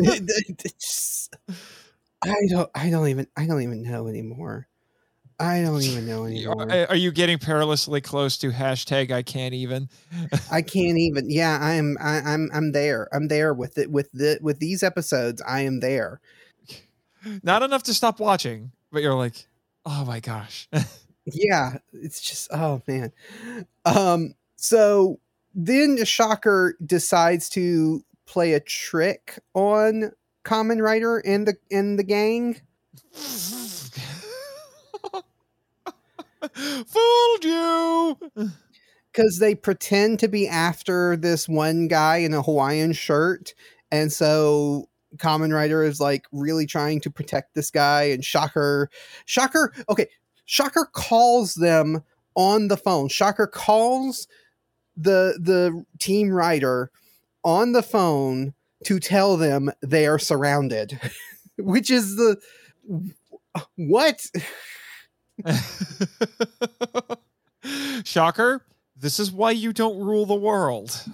I 2.22 2.34
don't 2.48 2.70
I 2.74 2.90
don't 2.90 3.08
even 3.08 3.26
I 3.36 3.46
don't 3.46 3.62
even 3.62 3.82
know 3.82 4.08
anymore. 4.08 4.66
I 5.40 5.62
don't 5.62 5.82
even 5.82 6.04
know 6.06 6.24
anymore. 6.24 6.66
Are, 6.68 6.86
are 6.88 6.96
you 6.96 7.12
getting 7.12 7.38
perilously 7.38 8.00
close 8.00 8.38
to 8.38 8.50
hashtag 8.50 9.12
I 9.12 9.22
can't 9.22 9.54
even? 9.54 9.88
I 10.50 10.62
can't 10.62 10.98
even. 10.98 11.30
Yeah, 11.30 11.58
I 11.60 11.74
am. 11.74 11.96
I, 12.00 12.18
I'm. 12.18 12.50
I'm 12.52 12.72
there. 12.72 13.08
I'm 13.12 13.28
there 13.28 13.54
with 13.54 13.78
it. 13.78 13.88
With 13.88 14.10
the 14.10 14.40
with 14.42 14.58
these 14.58 14.82
episodes, 14.82 15.40
I 15.46 15.60
am 15.60 15.78
there. 15.78 16.20
Not 17.44 17.62
enough 17.62 17.84
to 17.84 17.94
stop 17.94 18.18
watching, 18.18 18.72
but 18.90 19.02
you're 19.02 19.14
like, 19.14 19.46
oh 19.86 20.04
my 20.04 20.18
gosh. 20.18 20.68
yeah 21.32 21.78
it's 21.92 22.20
just 22.20 22.48
oh 22.52 22.80
man 22.86 23.12
um 23.84 24.34
so 24.56 25.20
then 25.54 26.04
shocker 26.04 26.76
decides 26.84 27.48
to 27.48 28.04
play 28.26 28.52
a 28.52 28.60
trick 28.60 29.38
on 29.54 30.12
kamen 30.44 30.82
rider 30.82 31.18
and 31.18 31.48
the 31.48 31.56
and 31.70 31.98
the 31.98 32.04
gang 32.04 32.60
Fooled 36.54 37.44
you. 37.44 38.18
because 39.12 39.38
they 39.38 39.54
pretend 39.54 40.20
to 40.20 40.28
be 40.28 40.46
after 40.46 41.16
this 41.16 41.48
one 41.48 41.88
guy 41.88 42.18
in 42.18 42.34
a 42.34 42.42
hawaiian 42.42 42.92
shirt 42.92 43.54
and 43.90 44.12
so 44.12 44.88
Kamen 45.16 45.54
Rider 45.54 45.82
is 45.82 46.00
like 46.00 46.26
really 46.32 46.66
trying 46.66 47.00
to 47.00 47.10
protect 47.10 47.54
this 47.54 47.70
guy, 47.70 48.04
and 48.04 48.24
Shocker, 48.24 48.90
Shocker, 49.24 49.72
okay, 49.88 50.06
Shocker 50.44 50.88
calls 50.92 51.54
them 51.54 52.02
on 52.34 52.68
the 52.68 52.76
phone. 52.76 53.08
Shocker 53.08 53.46
calls 53.46 54.28
the 54.98 55.38
the 55.40 55.84
team 55.98 56.30
rider 56.30 56.90
on 57.44 57.72
the 57.72 57.82
phone 57.82 58.54
to 58.84 58.98
tell 58.98 59.36
them 59.36 59.70
they 59.80 60.06
are 60.06 60.18
surrounded, 60.18 61.00
which 61.58 61.90
is 61.90 62.16
the 62.16 62.36
what? 63.76 64.26
Shocker. 68.04 68.64
This 68.96 69.20
is 69.20 69.30
why 69.30 69.52
you 69.52 69.72
don't 69.72 69.98
rule 69.98 70.26
the 70.26 70.34
world. 70.34 71.04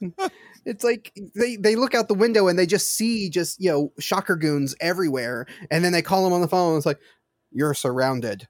It's 0.64 0.84
like 0.84 1.12
they 1.34 1.56
they 1.56 1.74
look 1.74 1.92
out 1.92 2.06
the 2.06 2.14
window 2.14 2.46
and 2.46 2.56
they 2.56 2.66
just 2.66 2.92
see 2.92 3.28
just 3.28 3.60
you 3.60 3.68
know 3.68 3.92
shocker 3.98 4.36
goons 4.36 4.76
everywhere, 4.80 5.48
and 5.72 5.84
then 5.84 5.90
they 5.90 6.02
call 6.02 6.22
them 6.22 6.32
on 6.32 6.40
the 6.40 6.46
phone. 6.46 6.76
It's 6.76 6.86
like 6.86 7.00
you're 7.50 7.74
surrounded. 7.74 8.46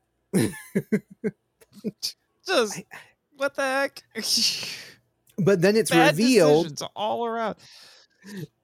Just 2.47 2.83
what 3.43 3.57
the 3.57 3.63
heck? 3.63 4.03
But 5.39 5.63
then 5.63 5.77
it's 5.77 5.91
Bad 5.91 6.17
revealed. 6.17 6.83
all 6.95 7.27
around. 7.27 7.57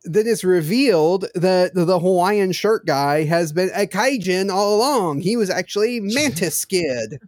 Then 0.05 0.27
it's 0.27 0.45
revealed 0.45 1.25
that 1.35 1.75
the, 1.75 1.85
the 1.87 1.99
Hawaiian 1.99 2.53
shirt 2.53 2.85
guy 2.87 3.25
has 3.25 3.53
been 3.53 3.71
a 3.75 3.87
kaijin 3.87 4.51
all 4.53 4.77
along. 4.77 5.21
He 5.23 5.37
was 5.37 5.49
actually 5.51 5.99
Mantis 6.03 6.59
Skid. 6.59 7.21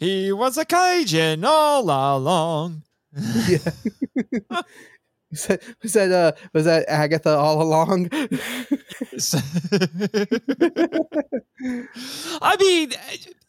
he 0.00 0.32
was 0.32 0.56
a 0.56 0.64
kaijin 0.64 1.44
all 1.44 1.84
along. 1.84 2.82
Yeah. 3.48 4.62
Was 5.30 5.46
that, 5.46 5.62
was 5.82 5.92
that 5.92 6.12
uh 6.12 6.32
was 6.52 6.64
that 6.64 6.88
Agatha 6.88 7.30
all 7.30 7.62
along? 7.62 8.08
I 12.42 12.56
mean, 12.58 12.92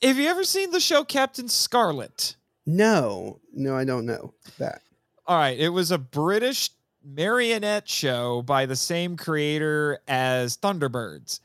have 0.02 0.18
you 0.18 0.28
ever 0.28 0.44
seen 0.44 0.72
the 0.72 0.80
show 0.80 1.04
Captain 1.04 1.48
Scarlet? 1.48 2.36
no, 2.68 3.40
no, 3.54 3.76
I 3.76 3.84
don't 3.84 4.06
know 4.06 4.34
that. 4.60 4.82
All 5.26 5.38
right, 5.38 5.58
it 5.58 5.70
was 5.70 5.92
a 5.92 5.98
British 5.98 6.70
marionette 7.04 7.90
show 7.90 8.44
by 8.44 8.66
the 8.66 8.76
same 8.76 9.18
creator 9.18 10.00
as 10.08 10.58
Thunderbirds. 10.58 11.40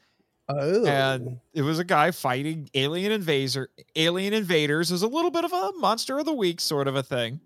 Oh, 0.49 0.87
and 0.87 1.41
it 1.55 1.63
was 1.63 1.79
a 1.79 1.85
guy 1.85 2.13
fighting 2.13 2.71
alien 2.75 3.11
invader 3.11 3.71
alien 3.97 4.33
invaders 4.33 4.93
is 4.93 5.03
a 5.03 5.09
little 5.09 5.31
bit 5.31 5.45
of 5.45 5.53
a 5.53 5.73
monster 5.79 6.19
of 6.19 6.25
the 6.25 6.33
week 6.33 6.61
sort 6.61 6.87
of 6.87 6.95
a 6.95 7.03
thing 7.03 7.41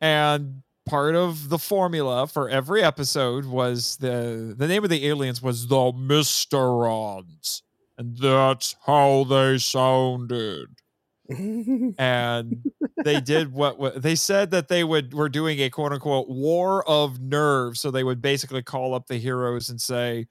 and 0.00 0.62
part 0.88 1.14
of 1.14 1.48
the 1.48 1.58
formula 1.58 2.26
for 2.26 2.48
every 2.48 2.82
episode 2.82 3.44
was 3.44 3.96
the 3.98 4.54
the 4.56 4.66
name 4.66 4.84
of 4.84 4.90
the 4.90 5.06
aliens 5.06 5.42
was 5.42 5.68
the 5.68 5.76
mysterons 5.92 7.62
and 7.98 8.16
that's 8.16 8.76
how 8.86 9.24
they 9.24 9.58
sounded. 9.58 10.68
And 11.98 12.64
they 13.04 13.20
did 13.20 13.52
what, 13.52 13.78
what 13.78 14.00
they 14.00 14.14
said 14.14 14.50
that 14.52 14.68
they 14.68 14.82
would 14.82 15.12
were 15.12 15.28
doing 15.28 15.60
a 15.60 15.68
quote 15.68 15.92
unquote 15.92 16.26
war 16.26 16.88
of 16.88 17.20
nerves 17.20 17.80
so 17.80 17.90
they 17.90 18.02
would 18.02 18.22
basically 18.22 18.62
call 18.62 18.94
up 18.94 19.08
the 19.08 19.18
heroes 19.18 19.68
and 19.68 19.78
say 19.78 20.26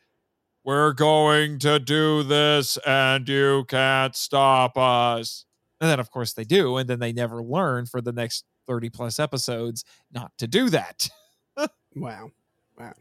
we're 0.64 0.94
going 0.94 1.60
to 1.60 1.78
do 1.78 2.24
this 2.24 2.78
and 2.78 3.30
you 3.30 3.66
can't 3.68 4.16
stop 4.16 4.76
us. 4.76 5.46
And 5.80 5.88
then 5.88 6.00
of 6.00 6.10
course 6.10 6.34
they 6.34 6.46
do 6.46 6.78
and 6.78 6.90
then 6.90 6.98
they 6.98 7.14
never 7.14 7.44
learn 7.44 7.86
for 7.86 8.02
the 8.02 8.12
next 8.12 8.44
30 8.68 8.90
plus 8.90 9.20
episodes 9.20 9.84
not 10.12 10.32
to 10.38 10.48
do 10.48 10.70
that 10.70 11.10
wow, 11.96 12.30
wow. 12.78 12.94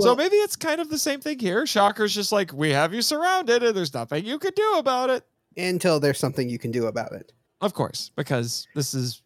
so 0.00 0.14
maybe 0.14 0.36
it's 0.36 0.56
kind 0.56 0.80
of 0.80 0.90
the 0.90 0.98
same 0.98 1.20
thing 1.20 1.38
here 1.38 1.66
shocker's 1.66 2.14
just 2.14 2.32
like 2.32 2.52
we 2.52 2.70
have 2.70 2.92
you 2.92 3.00
surrounded 3.02 3.62
and 3.62 3.76
there's 3.76 3.94
nothing 3.94 4.24
you 4.24 4.38
could 4.38 4.54
do 4.54 4.74
about 4.76 5.08
it 5.10 5.24
until 5.56 5.98
there's 6.00 6.18
something 6.18 6.48
you 6.48 6.58
can 6.60 6.70
do 6.70 6.86
about 6.86 7.12
it. 7.12 7.32
Of 7.60 7.74
course, 7.74 8.12
because 8.16 8.68
this 8.76 8.94
is 8.94 9.20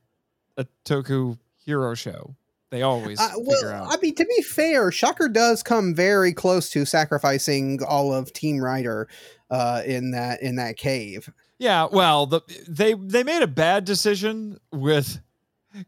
a 0.56 0.66
Toku 0.86 1.38
hero 1.64 1.94
show. 1.94 2.34
They 2.70 2.80
always 2.80 3.20
Uh, 3.20 3.28
figure 3.28 3.44
well, 3.44 3.84
out. 3.84 3.92
I 3.92 4.00
mean, 4.00 4.14
to 4.14 4.24
be 4.24 4.42
fair, 4.42 4.90
Shocker 4.90 5.28
does 5.28 5.62
come 5.62 5.94
very 5.94 6.32
close 6.32 6.70
to 6.70 6.86
sacrificing 6.86 7.78
all 7.86 8.12
of 8.14 8.32
Team 8.32 8.58
Rider 8.58 9.06
uh, 9.50 9.82
in 9.84 10.12
that 10.12 10.40
in 10.42 10.56
that 10.56 10.76
cave. 10.78 11.30
yeah, 11.58 11.86
well, 11.92 12.24
the, 12.26 12.40
they 12.66 12.94
they 12.94 13.22
made 13.22 13.42
a 13.42 13.46
bad 13.46 13.84
decision 13.84 14.58
with 14.72 15.20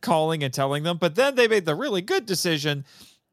calling 0.01 0.43
and 0.43 0.53
telling 0.53 0.83
them, 0.83 0.99
but 0.99 1.15
then 1.15 1.35
they 1.35 1.49
made 1.49 1.65
the 1.65 1.75
really 1.75 2.03
good 2.03 2.27
decision 2.27 2.85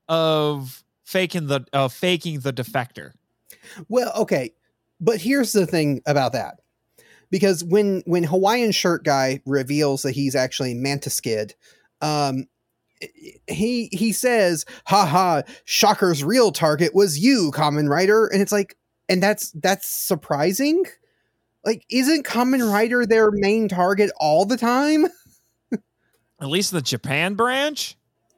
of 0.08 0.84
faking 1.04 1.48
the 1.48 1.66
uh, 1.74 1.88
faking 1.88 2.42
the 2.42 2.54
defector. 2.54 3.12
Well, 3.89 4.12
okay, 4.16 4.54
but 5.00 5.22
here's 5.22 5.52
the 5.52 5.66
thing 5.66 6.02
about 6.06 6.34
that. 6.34 6.60
Because 7.30 7.63
when 7.63 8.04
when 8.06 8.24
Hawaiian 8.24 8.72
shirt 8.72 9.04
guy 9.04 9.42
reveals 9.46 10.04
that 10.04 10.12
he's 10.12 10.36
actually 10.36 10.76
Mantis 10.76 11.20
Kid, 11.20 11.56
um, 12.02 12.48
he 13.48 13.89
he 13.92 14.12
says, 14.12 14.66
"Ha 14.86 15.06
ha! 15.06 15.42
Shocker's 15.66 16.24
real 16.24 16.52
target 16.52 16.94
was 16.94 17.20
you, 17.20 17.52
Kamen 17.52 17.89
Rider," 17.89 18.28
and 18.28 18.42
it's 18.42 18.52
like, 18.52 18.78
and 19.10 19.22
that's 19.22 19.52
that's 19.52 19.89
surprising. 19.89 20.86
Like, 21.66 21.86
isn't 21.89 22.26
Kamen 22.26 22.72
Rider 22.72 23.06
their 23.06 23.32
main 23.32 23.68
target 23.68 24.12
all 24.18 24.46
the 24.46 24.58
time? 24.58 25.08
At 26.43 26.49
least 26.49 26.71
the 26.71 26.82
Japan 26.82 27.36
branch. 27.36 27.95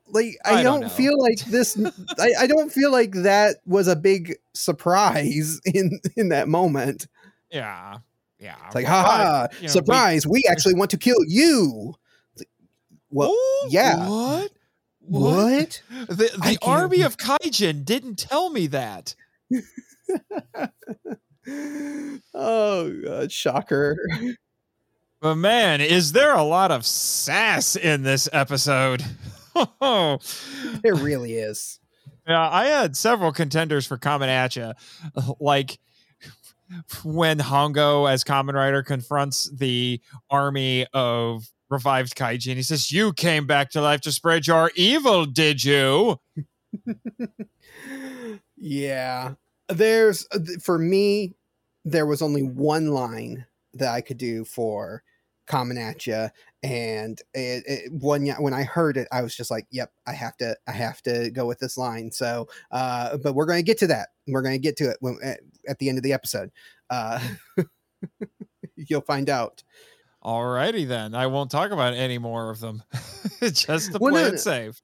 like 0.08 0.38
I, 0.46 0.60
I 0.60 0.64
don't, 0.64 0.82
don't 0.82 0.92
feel 0.92 1.20
like 1.20 1.40
this 1.48 1.76
I, 2.20 2.30
I 2.42 2.48
don't 2.48 2.72
feel 2.72 2.92
like 2.92 3.12
that 3.14 3.58
was 3.66 3.88
a 3.88 3.96
big 3.96 4.36
surprise 4.54 5.60
in 5.66 6.00
in 6.16 6.30
that 6.30 6.48
moment 6.48 7.08
Yeah, 7.52 7.98
yeah. 8.40 8.56
it's 8.68 8.76
like 8.76 8.86
haha 8.86 9.48
you 9.54 9.58
know, 9.58 9.62
we- 9.64 9.68
surprise 9.70 10.28
we, 10.28 10.44
actually 10.50 10.76
want 10.76 10.92
to 10.92 10.98
kill 10.98 11.18
you 11.28 11.96
well 13.10 13.32
Ooh, 13.32 13.68
yeah. 13.70 14.08
What? 14.08 14.52
what 15.00 15.82
The, 16.08 16.30
the 16.44 16.58
army 16.62 17.02
of 17.02 17.18
Kaijin 17.18 17.86
didn't 17.86 18.18
tell 18.18 18.50
me 18.50 18.68
that. 18.68 19.16
oh 22.34 22.94
god 23.04 23.32
shocker 23.32 23.98
But 25.22 25.36
man, 25.36 25.82
is 25.82 26.12
there 26.12 26.34
a 26.36 26.44
lot 26.44 26.72
of 26.72 26.86
sass 26.86 27.76
in 27.76 28.04
this 28.04 28.30
episode? 28.32 29.04
it 29.82 30.94
really 31.02 31.34
is 31.34 31.80
Yeah, 32.28 32.50
I 32.50 32.66
had 32.66 32.98
several 32.98 33.32
contenders 33.32 33.88
for 33.88 33.98
Common 33.98 34.30
at 34.30 34.56
ya, 34.56 34.74
like 35.40 35.80
when 37.04 37.40
Hongo 37.40 38.12
as 38.12 38.24
Kamen 38.24 38.54
Rider 38.54 38.84
confronts 38.84 39.50
the 39.52 40.02
army 40.30 40.86
of 40.94 41.50
revived 41.70 42.16
Kaijin. 42.16 42.56
He 42.56 42.64
says, 42.64 42.92
"You 42.92 43.14
came 43.14 43.48
back 43.48 43.72
to 43.72 43.82
life 43.82 44.02
to 44.02 44.12
spread 44.12 44.46
your 44.48 44.72
evil, 44.76 45.26
did 45.26 45.64
you?" 45.64 46.20
yeah 48.58 49.34
there's 49.70 50.28
uh, 50.32 50.40
for 50.62 50.78
me 50.78 51.34
there 51.84 52.06
was 52.06 52.22
only 52.22 52.44
one 52.44 52.88
line 52.88 53.46
that 53.76 53.94
i 53.94 54.02
could 54.02 54.18
do 54.18 54.44
for 54.46 55.04
coming 55.48 55.78
at 55.78 56.08
you 56.08 56.28
and 56.64 57.22
it, 57.36 57.64
it, 57.68 57.92
when 57.94 58.26
when 58.42 58.54
i 58.54 58.64
heard 58.64 58.98
it 58.98 59.08
i 59.12 59.22
was 59.22 59.36
just 59.36 59.52
like 59.52 59.68
yep 59.70 59.92
i 60.08 60.12
have 60.12 60.36
to 60.38 60.56
i 60.68 60.72
have 60.72 61.04
to 61.04 61.30
go 61.30 61.46
with 61.46 61.60
this 61.60 61.78
line. 61.78 62.12
So 62.12 62.48
uh 62.72 63.18
but 63.18 63.34
we're 63.34 63.46
going 63.46 63.60
to 63.60 63.64
get 63.64 63.78
to 63.80 63.88
that. 63.88 64.10
We're 64.28 64.42
going 64.42 64.56
to 64.56 64.60
get 64.60 64.76
to 64.78 64.90
it 64.90 64.98
when, 65.02 65.20
at, 65.24 65.42
at 65.68 65.78
the 65.78 65.88
end 65.90 66.00
of 66.00 66.04
the 66.04 66.14
episode. 66.14 66.50
Uh 66.90 67.20
you'll 68.76 69.02
find 69.02 69.30
out. 69.30 69.64
Alrighty 70.24 70.88
then, 70.88 71.14
I 71.14 71.28
won't 71.28 71.52
talk 71.52 71.70
about 71.70 71.94
any 71.94 72.18
more 72.18 72.50
of 72.50 72.60
them, 72.60 72.82
just 73.42 73.92
to 73.94 74.00
Well, 74.00 74.14
play 74.14 74.24
no. 74.24 74.28
it 74.30 74.40
safe. 74.40 74.82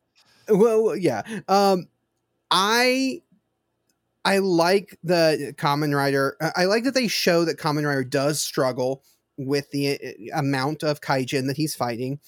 well 0.47 0.95
yeah. 0.95 1.23
Um 1.47 1.87
i 2.51 3.21
i 4.25 4.37
like 4.37 4.97
the 5.03 5.53
kamen 5.57 5.95
rider 5.95 6.37
I- 6.41 6.51
i 6.57 6.65
like 6.65 6.83
that 6.83 6.93
they 6.93 7.07
show 7.07 7.45
that 7.45 7.57
kamen 7.57 7.85
rider 7.87 8.03
does 8.03 8.41
struggle 8.41 9.03
with 9.37 9.71
the 9.71 9.97
uh, 10.33 10.37
amount 10.39 10.83
of 10.83 11.01
kaijin 11.01 11.47
that 11.47 11.57
he's 11.57 11.73
fighting. 11.73 12.19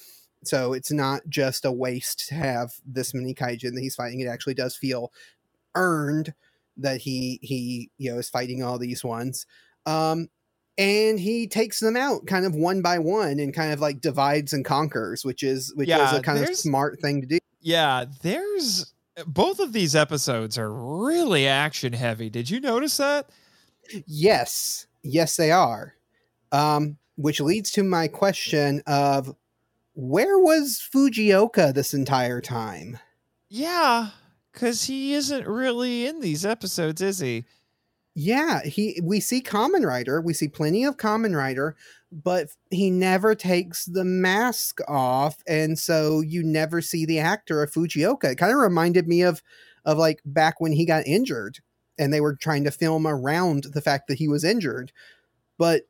So 0.45 0.73
it's 0.73 0.91
not 0.91 1.21
just 1.29 1.63
a 1.63 1.71
waste 1.71 2.27
to 2.29 2.35
have 2.35 2.71
this 2.85 3.13
many 3.13 3.35
kaijin 3.35 3.75
that 3.75 3.81
he's 3.81 3.95
fighting. 3.95 4.19
It 4.21 4.27
actually 4.27 4.55
does 4.55 4.75
feel 4.75 5.11
earned 5.75 6.33
that 6.77 7.01
he 7.01 7.39
he 7.43 7.91
you 7.97 8.11
know 8.11 8.17
is 8.17 8.29
fighting 8.29 8.63
all 8.63 8.79
these 8.79 9.03
ones. 9.03 9.45
Um 9.85 10.29
and 10.77 11.19
he 11.19 11.45
takes 11.47 11.79
them 11.79 11.95
out 11.95 12.25
kind 12.25 12.45
of 12.47 12.55
one 12.55 12.81
by 12.81 12.97
one 12.97 13.37
and 13.39 13.53
kind 13.53 13.71
of 13.73 13.79
like 13.79 14.01
divides 14.01 14.53
and 14.53 14.65
conquers 14.65 15.23
which 15.23 15.43
is 15.43 15.71
which 15.75 15.89
is 16.05 16.13
a 16.17 16.21
kind 16.21 16.39
of 16.39 16.45
smart 16.57 16.99
thing 16.99 17.21
to 17.21 17.27
do. 17.27 17.37
Yeah, 17.61 18.05
there's 18.23 18.92
both 19.27 19.59
of 19.59 19.73
these 19.73 19.95
episodes 19.95 20.57
are 20.57 20.71
really 20.71 21.47
action 21.47 21.93
heavy. 21.93 22.29
Did 22.29 22.49
you 22.49 22.59
notice 22.59 22.97
that? 22.97 23.29
Yes, 24.07 24.87
yes, 25.03 25.35
they 25.35 25.51
are. 25.51 25.95
Um, 26.51 26.97
which 27.15 27.39
leads 27.41 27.71
to 27.71 27.83
my 27.83 28.07
question 28.07 28.81
of 28.87 29.35
where 29.93 30.39
was 30.39 30.81
Fujioka 30.93 31.73
this 31.73 31.93
entire 31.93 32.41
time? 32.41 32.97
Yeah, 33.49 34.09
Because 34.51 34.85
he 34.85 35.13
isn't 35.13 35.47
really 35.47 36.07
in 36.07 36.19
these 36.21 36.45
episodes, 36.45 37.01
is 37.01 37.19
he? 37.19 37.45
Yeah, 38.15 38.61
he 38.63 38.99
we 39.03 39.19
see 39.19 39.41
Kamen 39.41 39.85
Rider, 39.85 40.21
we 40.21 40.33
see 40.33 40.47
plenty 40.47 40.83
of 40.83 40.97
Kamen 40.97 41.35
Rider, 41.35 41.75
but 42.11 42.49
he 42.69 42.91
never 42.91 43.33
takes 43.33 43.85
the 43.85 44.05
mask 44.05 44.79
off, 44.87 45.37
and 45.47 45.79
so 45.79 46.21
you 46.21 46.43
never 46.43 46.79
see 46.81 47.05
the 47.05 47.19
actor 47.19 47.63
of 47.63 47.71
Fujioka. 47.71 48.25
It 48.25 48.37
kind 48.37 48.51
of 48.51 48.59
reminded 48.59 49.07
me 49.07 49.23
of 49.23 49.41
of 49.83 49.97
like 49.97 50.21
back 50.25 50.61
when 50.61 50.73
he 50.73 50.85
got 50.85 51.07
injured 51.07 51.59
and 51.97 52.13
they 52.13 52.21
were 52.21 52.35
trying 52.35 52.63
to 52.63 52.71
film 52.71 53.05
around 53.05 53.65
the 53.73 53.81
fact 53.81 54.07
that 54.07 54.17
he 54.17 54.27
was 54.27 54.43
injured. 54.43 54.91
But 55.57 55.83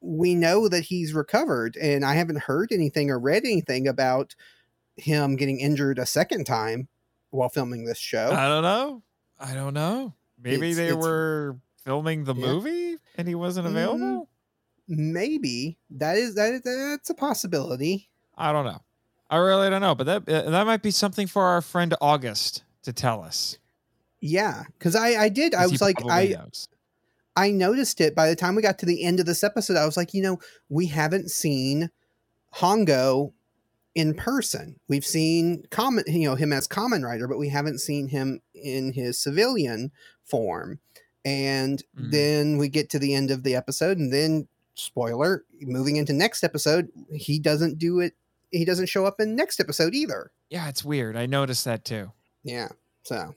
we 0.00 0.34
know 0.34 0.68
that 0.68 0.84
he's 0.84 1.12
recovered, 1.12 1.76
and 1.76 2.04
I 2.04 2.14
haven't 2.14 2.42
heard 2.42 2.72
anything 2.72 3.10
or 3.10 3.18
read 3.18 3.44
anything 3.44 3.88
about 3.88 4.34
him 4.96 5.36
getting 5.36 5.60
injured 5.60 5.98
a 5.98 6.06
second 6.06 6.44
time 6.44 6.88
while 7.30 7.48
filming 7.48 7.84
this 7.84 7.98
show. 7.98 8.30
I 8.32 8.48
don't 8.48 8.62
know. 8.62 9.02
I 9.38 9.54
don't 9.54 9.74
know. 9.74 10.14
Maybe 10.42 10.70
It's- 10.70 10.76
they 10.76 10.86
it's- 10.88 11.02
were 11.04 11.56
filming 11.84 12.24
the 12.24 12.34
Yeah. 12.34 12.46
movie 12.46 12.96
and 13.16 13.26
he 13.28 13.34
wasn't 13.34 13.66
Mm, 13.66 13.70
available. 13.70 14.28
Maybe 14.86 15.76
that 15.90 16.16
is 16.16 16.34
that 16.36 16.52
is 16.54 16.62
that's 16.62 17.10
a 17.10 17.14
possibility. 17.14 18.08
I 18.36 18.52
don't 18.52 18.64
know. 18.64 18.80
I 19.30 19.36
really 19.36 19.68
don't 19.68 19.82
know, 19.82 19.94
but 19.94 20.04
that 20.06 20.28
uh, 20.28 20.50
that 20.50 20.64
might 20.66 20.82
be 20.82 20.90
something 20.90 21.26
for 21.26 21.42
our 21.44 21.60
friend 21.60 21.94
August 22.00 22.62
to 22.82 22.92
tell 22.92 23.22
us. 23.22 23.58
Yeah, 24.20 24.64
because 24.78 24.94
I 24.96 25.08
I 25.24 25.28
did 25.28 25.54
I 25.54 25.66
was 25.66 25.80
like 25.82 25.96
I 26.08 26.28
knows. 26.28 26.68
I 27.36 27.50
noticed 27.50 28.00
it 28.00 28.14
by 28.14 28.28
the 28.28 28.34
time 28.36 28.54
we 28.54 28.62
got 28.62 28.78
to 28.80 28.86
the 28.86 29.04
end 29.04 29.20
of 29.20 29.26
this 29.26 29.44
episode. 29.44 29.76
I 29.76 29.84
was 29.86 29.96
like, 29.96 30.14
you 30.14 30.22
know, 30.22 30.38
we 30.68 30.86
haven't 30.86 31.30
seen 31.30 31.90
Hongo 32.56 33.32
in 33.98 34.14
person. 34.14 34.78
We've 34.88 35.04
seen 35.04 35.64
common, 35.70 36.04
you 36.06 36.28
know, 36.28 36.36
him 36.36 36.52
as 36.52 36.68
kamen 36.68 37.04
rider, 37.04 37.26
but 37.26 37.38
we 37.38 37.48
haven't 37.48 37.80
seen 37.80 38.06
him 38.08 38.40
in 38.54 38.92
his 38.92 39.18
civilian 39.18 39.90
form. 40.24 40.78
And 41.24 41.82
Mhm. 41.98 42.12
then 42.12 42.58
we 42.58 42.68
get 42.68 42.90
to 42.90 42.98
the 43.00 43.12
end 43.12 43.32
of 43.32 43.42
the 43.42 43.56
episode, 43.56 43.98
and 43.98 44.12
then 44.12 44.46
spoiler, 44.76 45.44
moving 45.60 45.96
into 45.96 46.12
next 46.12 46.44
episode, 46.44 46.90
he 47.12 47.40
doesn't 47.40 47.78
do 47.78 47.98
it. 47.98 48.14
He 48.52 48.64
doesn't 48.64 48.86
show 48.88 49.04
up 49.04 49.20
in 49.20 49.34
next 49.34 49.58
episode 49.58 49.94
either. 49.94 50.30
Yeah, 50.48 50.68
it's 50.68 50.84
weird. 50.84 51.16
I 51.16 51.26
noticed 51.26 51.64
that 51.64 51.84
too. 51.84 52.12
Yeah. 52.44 52.68
So, 53.02 53.34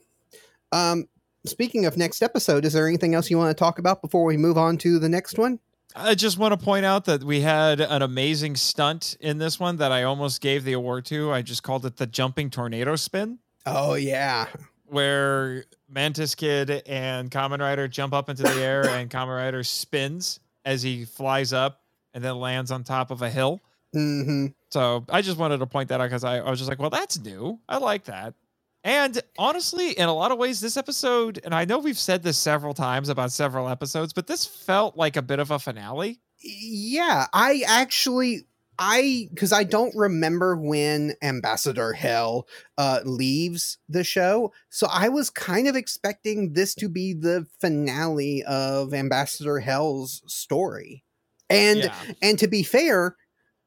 um, 0.70 1.08
speaking 1.44 1.86
of 1.86 1.96
next 1.96 2.22
episode, 2.22 2.64
is 2.64 2.72
there 2.72 2.86
anything 2.86 3.14
else 3.14 3.30
you 3.30 3.36
want 3.36 3.50
to 3.50 3.60
talk 3.60 3.80
about 3.80 4.00
before 4.00 4.24
we 4.24 4.36
move 4.36 4.56
on 4.56 4.78
to 4.78 5.00
the 5.00 5.08
next 5.08 5.38
one? 5.38 5.58
I 5.94 6.14
just 6.14 6.38
want 6.38 6.58
to 6.58 6.64
point 6.64 6.84
out 6.86 7.04
that 7.06 7.22
we 7.22 7.40
had 7.40 7.80
an 7.80 8.02
amazing 8.02 8.56
stunt 8.56 9.16
in 9.20 9.38
this 9.38 9.60
one 9.60 9.76
that 9.76 9.92
I 9.92 10.04
almost 10.04 10.40
gave 10.40 10.64
the 10.64 10.72
award 10.72 11.04
to. 11.06 11.32
I 11.32 11.42
just 11.42 11.62
called 11.62 11.84
it 11.86 11.96
the 11.96 12.06
jumping 12.06 12.50
tornado 12.50 12.96
spin, 12.96 13.38
Oh 13.66 13.94
yeah, 13.94 14.46
where 14.86 15.64
Mantis 15.88 16.34
Kid 16.34 16.82
and 16.86 17.30
Kamen 17.30 17.60
Rider 17.60 17.88
jump 17.88 18.14
up 18.14 18.28
into 18.28 18.42
the 18.42 18.54
air 18.62 18.84
and 18.88 19.10
Kamen 19.10 19.36
Rider 19.36 19.62
spins 19.64 20.40
as 20.64 20.82
he 20.82 21.04
flies 21.04 21.52
up 21.52 21.80
and 22.14 22.22
then 22.24 22.36
lands 22.36 22.70
on 22.70 22.84
top 22.84 23.10
of 23.10 23.22
a 23.22 23.30
hill. 23.30 23.60
hmm 23.92 24.46
So 24.70 25.04
I 25.10 25.22
just 25.22 25.38
wanted 25.38 25.58
to 25.58 25.66
point 25.66 25.88
that 25.90 26.00
out 26.00 26.04
because 26.04 26.24
I, 26.24 26.38
I 26.38 26.50
was 26.50 26.58
just 26.58 26.68
like, 26.70 26.78
well, 26.78 26.90
that's 26.90 27.18
new. 27.18 27.58
I 27.68 27.78
like 27.78 28.04
that. 28.04 28.34
And 28.84 29.20
honestly, 29.38 29.92
in 29.92 30.08
a 30.08 30.14
lot 30.14 30.32
of 30.32 30.38
ways, 30.38 30.60
this 30.60 30.76
episode, 30.76 31.40
and 31.44 31.54
I 31.54 31.64
know 31.64 31.78
we've 31.78 31.98
said 31.98 32.22
this 32.22 32.36
several 32.36 32.74
times 32.74 33.08
about 33.08 33.30
several 33.30 33.68
episodes, 33.68 34.12
but 34.12 34.26
this 34.26 34.44
felt 34.44 34.96
like 34.96 35.16
a 35.16 35.22
bit 35.22 35.38
of 35.38 35.50
a 35.50 35.58
finale. 35.58 36.20
Yeah, 36.40 37.26
I 37.32 37.62
actually 37.68 38.46
I 38.78 39.28
because 39.30 39.52
I 39.52 39.62
don't 39.62 39.94
remember 39.94 40.56
when 40.56 41.14
Ambassador 41.22 41.92
Hell 41.92 42.48
uh 42.78 43.00
leaves 43.04 43.78
the 43.88 44.02
show. 44.02 44.52
So 44.70 44.88
I 44.90 45.08
was 45.08 45.30
kind 45.30 45.68
of 45.68 45.76
expecting 45.76 46.54
this 46.54 46.74
to 46.76 46.88
be 46.88 47.12
the 47.12 47.46
finale 47.60 48.42
of 48.42 48.92
Ambassador 48.92 49.60
Hell's 49.60 50.22
story. 50.26 51.04
And 51.48 51.80
yeah. 51.80 51.94
and 52.22 52.38
to 52.40 52.48
be 52.48 52.64
fair, 52.64 53.16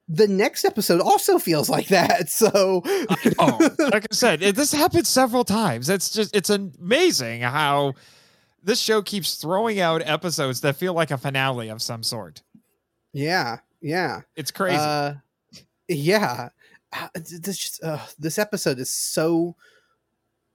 the 0.07 0.27
next 0.27 0.65
episode 0.65 1.01
also 1.01 1.39
feels 1.39 1.69
like 1.69 1.87
that. 1.87 2.29
So 2.29 2.81
oh, 3.39 3.69
like 3.79 4.05
I 4.09 4.13
said, 4.13 4.43
it, 4.43 4.55
this 4.55 4.71
happened 4.71 5.07
several 5.07 5.43
times. 5.43 5.89
It's 5.89 6.09
just, 6.09 6.35
it's 6.35 6.49
amazing 6.49 7.41
how 7.41 7.93
this 8.63 8.79
show 8.79 9.01
keeps 9.01 9.35
throwing 9.35 9.79
out 9.79 10.01
episodes 10.05 10.61
that 10.61 10.75
feel 10.75 10.93
like 10.93 11.11
a 11.11 11.17
finale 11.17 11.69
of 11.69 11.81
some 11.81 12.03
sort. 12.03 12.41
yeah, 13.13 13.59
yeah. 13.81 14.21
It's 14.35 14.51
crazy. 14.51 14.77
Uh, 14.79 15.13
yeah, 15.87 16.49
Uh, 16.93 17.07
this 17.15 17.57
just 17.57 17.83
uh, 17.83 17.99
this 18.17 18.37
episode 18.37 18.79
is 18.79 18.89
so 18.89 19.55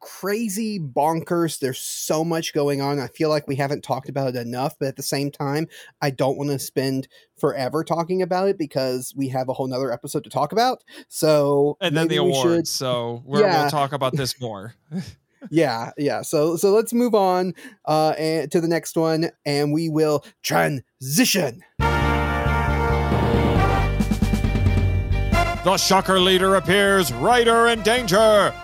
crazy 0.00 0.80
bonkers. 0.80 1.58
There's 1.58 1.78
so 1.78 2.24
much 2.24 2.52
going 2.52 2.80
on. 2.80 2.98
I 2.98 3.06
feel 3.06 3.28
like 3.28 3.46
we 3.46 3.56
haven't 3.56 3.84
talked 3.84 4.08
about 4.08 4.30
it 4.30 4.36
enough, 4.36 4.78
but 4.78 4.88
at 4.88 4.96
the 4.96 5.02
same 5.02 5.30
time, 5.30 5.68
I 6.02 6.10
don't 6.10 6.36
want 6.36 6.50
to 6.50 6.58
spend 6.58 7.06
forever 7.38 7.84
talking 7.84 8.22
about 8.22 8.48
it 8.48 8.58
because 8.58 9.14
we 9.16 9.28
have 9.28 9.48
a 9.48 9.52
whole 9.52 9.66
nother 9.68 9.92
episode 9.92 10.24
to 10.24 10.30
talk 10.30 10.52
about. 10.52 10.82
So 11.08 11.76
and 11.80 11.96
then 11.96 12.08
the 12.08 12.18
maybe 12.18 12.32
should- 12.34 12.46
awards. 12.46 12.70
So 12.70 13.22
we're, 13.24 13.40
Yeah. 13.42 13.62
we'll 13.62 13.70
talk 13.70 13.92
about 13.92 14.16
this 14.16 14.40
more. 14.40 14.74
yeah, 15.50 15.90
yeah. 15.96 16.22
So 16.22 16.56
so 16.56 16.70
let's 16.72 16.92
move 16.92 17.14
on 17.14 17.54
uh, 17.86 18.14
and, 18.18 18.50
to 18.52 18.60
the 18.60 18.68
next 18.68 18.96
one, 18.96 19.30
and 19.46 19.72
we 19.72 19.88
will 19.88 20.24
transition. 20.42 21.62
The 25.62 25.76
Shocker 25.76 26.18
leader 26.18 26.54
appears, 26.54 27.12
Rider 27.12 27.66
in 27.68 27.82
danger. 27.82 28.54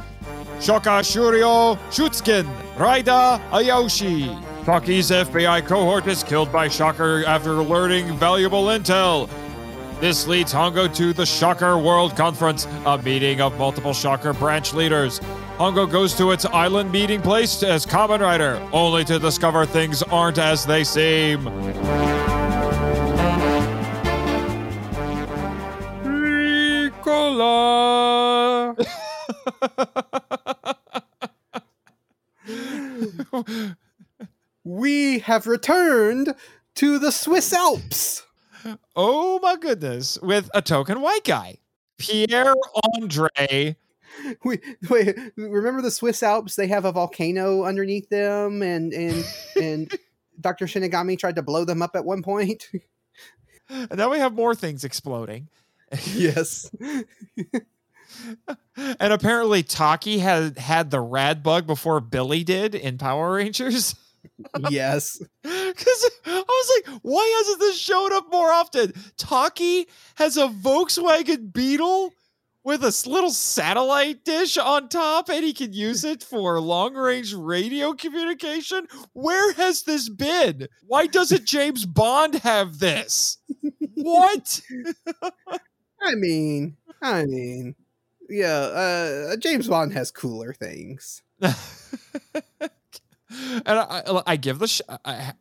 Shoka 0.59 1.01
Shuryo 1.03 1.77
Shutsukin, 1.91 2.45
Raida 2.77 3.39
Ayoshi. 3.51 4.43
Taki's 4.65 5.11
FBI 5.11 5.67
cohort 5.67 6.07
is 6.07 6.25
killed 6.25 6.51
by 6.51 6.67
Shocker 6.67 7.25
after 7.27 7.53
learning 7.63 8.17
valuable 8.17 8.65
intel. 8.65 9.29
This 10.01 10.27
leads 10.27 10.53
Hongo 10.53 10.93
to 10.97 11.13
the 11.13 11.25
Shocker 11.25 11.79
World 11.79 12.17
Conference, 12.17 12.67
a 12.85 12.99
meeting 12.99 13.41
of 13.41 13.57
multiple 13.59 13.93
Shocker 13.95 14.33
branch 14.33 14.75
leaders. 14.75 15.21
Hongo 15.59 15.91
goes 15.91 16.15
to 16.15 16.33
its 16.33 16.45
island 16.47 16.91
meeting 16.91 17.23
place 17.23 17.63
as 17.63 17.87
Kamen 17.87 18.21
Rider, 18.21 18.61
only 18.73 19.05
to 19.05 19.19
discover 19.19 19.67
things 19.67 20.03
aren't 20.03 20.39
as 20.39 20.67
they 20.67 20.85
seem. 20.85 21.45
Ricola! 26.97 28.75
We 34.65 35.21
have 35.21 35.47
returned 35.47 36.35
to 36.75 36.99
the 36.99 37.13
Swiss 37.13 37.53
Alps. 37.53 38.25
oh 38.97 39.39
my 39.41 39.57
goodness, 39.57 40.19
with 40.21 40.51
a 40.55 40.61
token 40.61 41.01
white 41.01 41.25
guy. 41.25 41.59
Pierre 41.99 42.55
Andre. 42.95 43.77
Wait, 44.45 44.65
wait, 44.89 45.17
remember 45.37 45.83
the 45.83 45.91
Swiss 45.91 46.23
Alps? 46.23 46.57
They 46.57 46.67
have 46.69 46.85
a 46.85 46.93
volcano 46.93 47.65
underneath 47.65 48.09
them, 48.09 48.63
and 48.63 48.93
and 48.93 49.25
and 49.61 49.93
Dr. 50.41 50.67
Shinigami 50.67 51.19
tried 51.19 51.37
to 51.37 51.43
blow 51.43 51.65
them 51.65 51.83
up 51.83 51.95
at 51.95 52.05
one 52.05 52.23
point. 52.23 52.69
And 53.69 53.97
now 53.97 54.11
we 54.11 54.19
have 54.19 54.33
more 54.33 54.55
things 54.55 54.85
exploding. 54.85 55.49
yes. 56.15 56.71
And 59.01 59.11
apparently 59.11 59.63
Taki 59.63 60.19
had 60.19 60.59
had 60.59 60.91
the 60.91 61.01
rad 61.01 61.43
bug 61.43 61.67
before 61.67 61.99
Billy 62.01 62.45
did 62.45 62.75
in 62.75 62.99
Power 62.99 63.33
Rangers. 63.33 63.95
yes. 64.71 65.19
Because 65.43 66.11
I 66.27 66.45
was 66.47 66.83
like, 66.87 67.01
why 67.03 67.35
hasn't 67.39 67.61
this 67.61 67.79
showed 67.79 68.13
up 68.13 68.31
more 68.31 68.53
often? 68.53 68.93
Taki 69.17 69.87
has 70.17 70.37
a 70.37 70.49
Volkswagen 70.49 71.53
Beetle 71.55 72.13
with 72.67 72.83
a 72.83 73.09
little 73.09 73.31
satellite 73.31 74.25
dish 74.25 74.59
on 74.59 74.89
top, 74.89 75.29
and 75.29 75.45
he 75.45 75.53
can 75.53 75.73
use 75.73 76.03
it 76.03 76.21
for 76.21 76.61
long 76.61 76.95
range 76.95 77.33
radio 77.33 77.93
communication. 77.93 78.89
Where 79.13 79.53
has 79.53 79.85
this 79.85 80.09
been? 80.09 80.67
Why 80.85 81.07
doesn't 81.07 81.45
James 81.47 81.87
Bond 81.87 82.35
have 82.37 82.81
this? 82.81 83.39
What? 83.95 84.61
I 86.03 86.15
mean, 86.17 86.77
I 87.01 87.25
mean, 87.25 87.77
yeah. 88.29 88.47
Uh, 89.33 89.37
James 89.37 89.69
Bond 89.69 89.93
has 89.93 90.11
cooler 90.11 90.53
things. 90.53 91.23
and 91.41 91.53
I, 93.67 94.23
I, 94.27 94.37
give 94.37 94.59
the 94.59 94.69
sh- 94.69 94.83
I, 95.05 95.33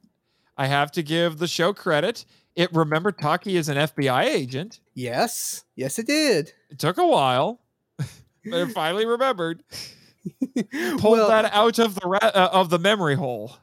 I 0.58 0.68
have 0.68 0.92
to 0.94 1.04
give 1.04 1.38
the 1.38 1.48
show 1.48 1.74
credit. 1.74 2.26
It 2.56 2.74
remembered 2.74 3.18
Taki 3.18 3.58
is 3.58 3.70
an 3.70 3.78
FBI 3.78 4.26
agent. 4.26 4.80
Yes. 4.94 5.64
Yes, 5.76 6.00
it 6.00 6.08
did. 6.08 6.54
It 6.70 6.80
took 6.80 6.98
a 6.98 7.06
while, 7.06 7.60
but 7.98 8.08
it 8.46 8.72
finally 8.72 9.06
remembered. 9.06 9.64
Pulled 10.98 11.04
Well- 11.04 11.28
that 11.28 11.52
out 11.54 11.80
of 11.80 11.96
the 11.96 12.08
ra- 12.08 12.20
uh, 12.22 12.50
of 12.52 12.70
the 12.70 12.80
memory 12.80 13.16
hole. 13.16 13.58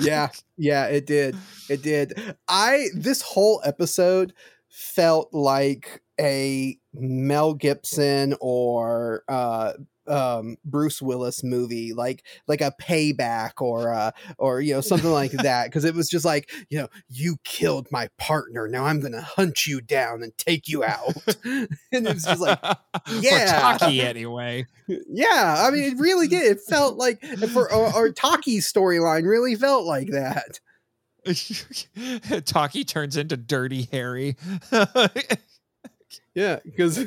yeah 0.00 0.28
yeah 0.56 0.86
it 0.86 1.04
did 1.06 1.34
it 1.68 1.82
did 1.82 2.36
i 2.46 2.86
this 2.94 3.22
whole 3.22 3.60
episode 3.64 4.32
felt 4.68 5.34
like 5.34 6.00
a 6.20 6.78
mel 6.98 7.54
gibson 7.54 8.34
or 8.40 9.22
uh 9.28 9.72
um 10.08 10.56
Bruce 10.64 11.02
Willis 11.02 11.42
movie 11.42 11.92
like 11.92 12.24
like 12.46 12.60
a 12.60 12.72
payback 12.80 13.60
or 13.60 13.92
uh 13.92 14.10
or 14.38 14.60
you 14.60 14.74
know 14.74 14.80
something 14.80 15.10
like 15.10 15.32
that 15.42 15.66
because 15.66 15.84
it 15.84 15.94
was 15.94 16.08
just 16.08 16.24
like 16.24 16.50
you 16.70 16.78
know 16.78 16.88
you 17.08 17.36
killed 17.44 17.88
my 17.90 18.08
partner 18.18 18.68
now 18.68 18.84
I'm 18.84 19.00
gonna 19.00 19.22
hunt 19.22 19.66
you 19.66 19.80
down 19.80 20.22
and 20.22 20.36
take 20.38 20.68
you 20.68 20.84
out 20.84 21.14
and 21.44 21.68
it's 21.92 22.24
just 22.24 22.40
like 22.40 22.58
yeah. 23.20 23.76
Taki, 23.78 24.00
anyway. 24.00 24.66
yeah 24.86 25.64
I 25.66 25.70
mean 25.70 25.84
it 25.84 25.98
really 25.98 26.28
did 26.28 26.44
it 26.44 26.60
felt 26.60 26.96
like 26.96 27.24
for 27.52 27.72
or, 27.72 27.94
or 27.94 28.12
Taki's 28.12 28.70
storyline 28.70 29.26
really 29.26 29.54
felt 29.54 29.84
like 29.86 30.08
that 30.10 30.60
Taki 32.44 32.84
turns 32.84 33.16
into 33.16 33.36
Dirty 33.36 33.88
Harry. 33.90 34.36
Yeah, 36.36 36.58
because 36.64 37.02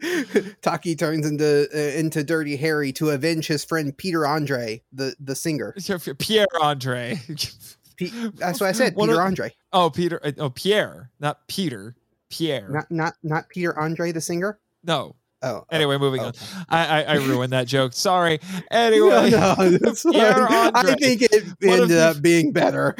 Taki 0.62 0.96
turns 0.96 1.26
into 1.26 1.68
uh, 1.74 1.78
into 1.98 2.24
Dirty 2.24 2.56
Harry 2.56 2.92
to 2.94 3.10
avenge 3.10 3.46
his 3.46 3.64
friend 3.64 3.96
Peter 3.96 4.26
Andre, 4.26 4.82
the 4.92 5.14
the 5.20 5.34
singer. 5.36 5.74
Pierre 6.18 6.46
Andre. 6.60 7.20
Pe- 7.96 8.10
that's 8.34 8.58
what 8.60 8.66
I 8.68 8.72
said, 8.72 8.96
One 8.96 9.08
Peter 9.08 9.20
of- 9.20 9.26
Andre, 9.26 9.52
Oh, 9.72 9.88
Peter. 9.90 10.18
uh, 10.24 10.32
Oh, 10.38 10.50
Pierre, 10.50 11.10
not 11.20 11.46
Peter. 11.46 11.94
Pierre. 12.30 12.68
not 12.70 12.90
not 12.90 13.14
not 13.22 13.48
Peter 13.50 13.78
Andre, 13.78 14.10
the 14.12 14.20
singer. 14.20 14.58
no. 14.82 15.14
Oh, 15.42 15.48
oh, 15.48 15.66
Anyway, 15.70 15.98
moving 15.98 16.22
oh. 16.22 16.28
on. 16.28 16.32
I, 16.70 16.86
I 16.86 17.02
I 17.02 17.14
ruined 17.16 17.52
that 17.52 17.66
joke. 17.66 17.92
Sorry. 17.92 18.40
Anyway, 18.70 19.28
no, 19.30 19.54
fine. 19.54 19.78
Pierre 20.10 20.46
I 20.50 20.94
think 20.98 21.20
it 21.20 21.44
ended 21.62 21.98
up 21.98 22.22
being 22.22 22.50
better. 22.50 22.96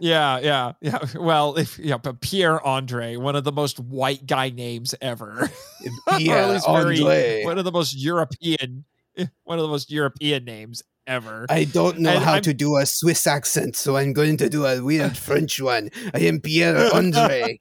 Yeah, 0.00 0.38
yeah, 0.40 0.72
yeah. 0.80 0.98
Well, 1.16 1.56
if 1.56 1.78
yeah, 1.78 1.98
but 1.98 2.20
Pierre 2.20 2.64
Andre, 2.66 3.16
one 3.16 3.36
of 3.36 3.44
the 3.44 3.52
most 3.52 3.78
white 3.80 4.26
guy 4.26 4.50
names 4.50 4.94
ever. 5.00 5.50
Pierre 6.16 6.48
least 6.52 6.66
very- 6.66 6.98
Andre. 7.00 7.44
one 7.44 7.58
of 7.58 7.64
the 7.64 7.72
most 7.72 7.94
European, 7.96 8.84
one 9.44 9.58
of 9.58 9.62
the 9.62 9.68
most 9.68 9.90
European 9.90 10.44
names 10.44 10.82
ever. 11.06 11.46
I 11.48 11.64
don't 11.64 11.98
know 12.00 12.10
And 12.10 12.22
how 12.24 12.34
I'm- 12.34 12.42
to 12.42 12.54
do 12.54 12.76
a 12.76 12.86
Swiss 12.86 13.26
accent, 13.26 13.76
so 13.76 13.96
I'm 13.96 14.12
going 14.12 14.36
to 14.38 14.48
do 14.48 14.66
a 14.66 14.82
weird 14.82 15.16
French 15.26 15.60
one. 15.60 15.90
I 16.14 16.18
am 16.20 16.40
Pierre 16.40 16.92
Andre. 16.94 17.58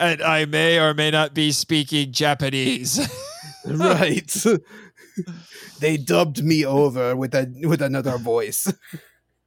and 0.00 0.22
I 0.22 0.44
may 0.46 0.78
or 0.78 0.92
may 0.94 1.10
not 1.10 1.34
be 1.34 1.52
speaking 1.52 2.12
Japanese. 2.12 2.98
right. 3.66 4.44
they 5.80 5.96
dubbed 5.96 6.42
me 6.42 6.64
over 6.64 7.14
with 7.16 7.34
a 7.34 7.50
with 7.62 7.80
another 7.80 8.18
voice. 8.18 8.70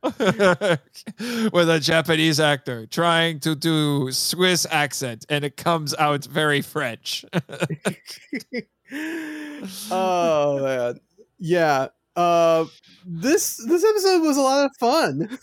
With 0.04 1.70
a 1.70 1.80
Japanese 1.82 2.40
actor 2.40 2.86
trying 2.86 3.40
to 3.42 3.54
do 3.56 4.12
Swiss 4.12 4.66
accent, 4.72 5.26
and 5.28 5.44
it 5.44 5.58
comes 5.58 5.94
out 5.96 6.24
very 6.26 6.62
French. 6.62 7.26
oh 9.92 10.60
man. 10.64 11.00
Yeah. 11.38 11.88
Uh 12.16 12.66
this 13.06 13.58
this 13.68 13.84
episode 13.84 14.22
was 14.22 14.38
a 14.38 14.42
lot 14.42 14.66
of 14.66 14.72
fun. 14.80 15.38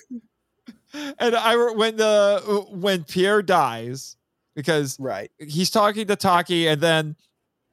and 1.18 1.36
I 1.36 1.56
when 1.72 1.96
the 1.96 2.66
when 2.70 3.04
Pierre 3.04 3.42
dies 3.42 4.16
because 4.54 4.98
Right. 4.98 5.30
he's 5.38 5.70
talking 5.70 6.06
to 6.06 6.16
Taki 6.16 6.66
and 6.66 6.80
then 6.80 7.16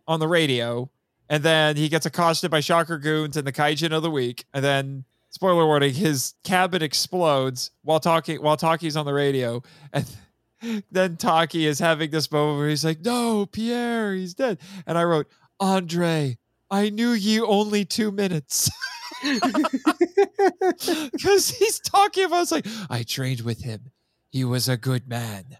on 0.06 0.20
the 0.20 0.28
radio, 0.28 0.90
and 1.30 1.44
then 1.44 1.78
he 1.78 1.88
gets 1.88 2.06
accosted 2.06 2.52
by 2.52 2.60
Shocker 2.60 2.98
Goons 2.98 3.38
and 3.38 3.48
the 3.48 3.54
Kaijin 3.54 3.94
of 3.94 4.04
the 4.04 4.12
week, 4.12 4.44
and 4.54 4.64
then 4.64 5.06
spoiler 5.34 5.66
warning, 5.66 5.94
his 5.94 6.36
cabin 6.44 6.84
explodes 6.84 7.72
while 7.82 8.00
talking 8.00 8.42
while 8.42 8.56
Taki's 8.56 8.96
on 8.96 9.06
the 9.06 9.14
radio, 9.14 9.64
and 9.92 10.06
then 10.92 11.18
Taki 11.18 11.66
is 11.66 11.80
having 11.80 12.12
this 12.12 12.32
moment 12.32 12.60
where 12.60 12.70
he's 12.70 12.86
like, 12.86 13.02
"No, 13.04 13.46
Pierre, 13.48 14.14
he's 14.14 14.36
dead," 14.36 14.60
and 14.86 14.98
I 14.98 15.04
wrote, 15.04 15.28
"Andre, 15.60 16.38
I 16.70 16.90
knew 16.90 17.12
you 17.12 17.48
only 17.48 17.84
two 17.84 18.12
minutes." 18.12 18.70
Because 21.12 21.50
he's 21.50 21.80
talking 21.80 22.26
about, 22.26 22.42
it's 22.42 22.52
like, 22.52 22.68
I 22.90 23.04
trained 23.04 23.42
with 23.42 23.62
him. 23.62 23.92
He 24.32 24.44
was 24.44 24.68
a 24.68 24.76
good 24.76 25.08
man. 25.08 25.58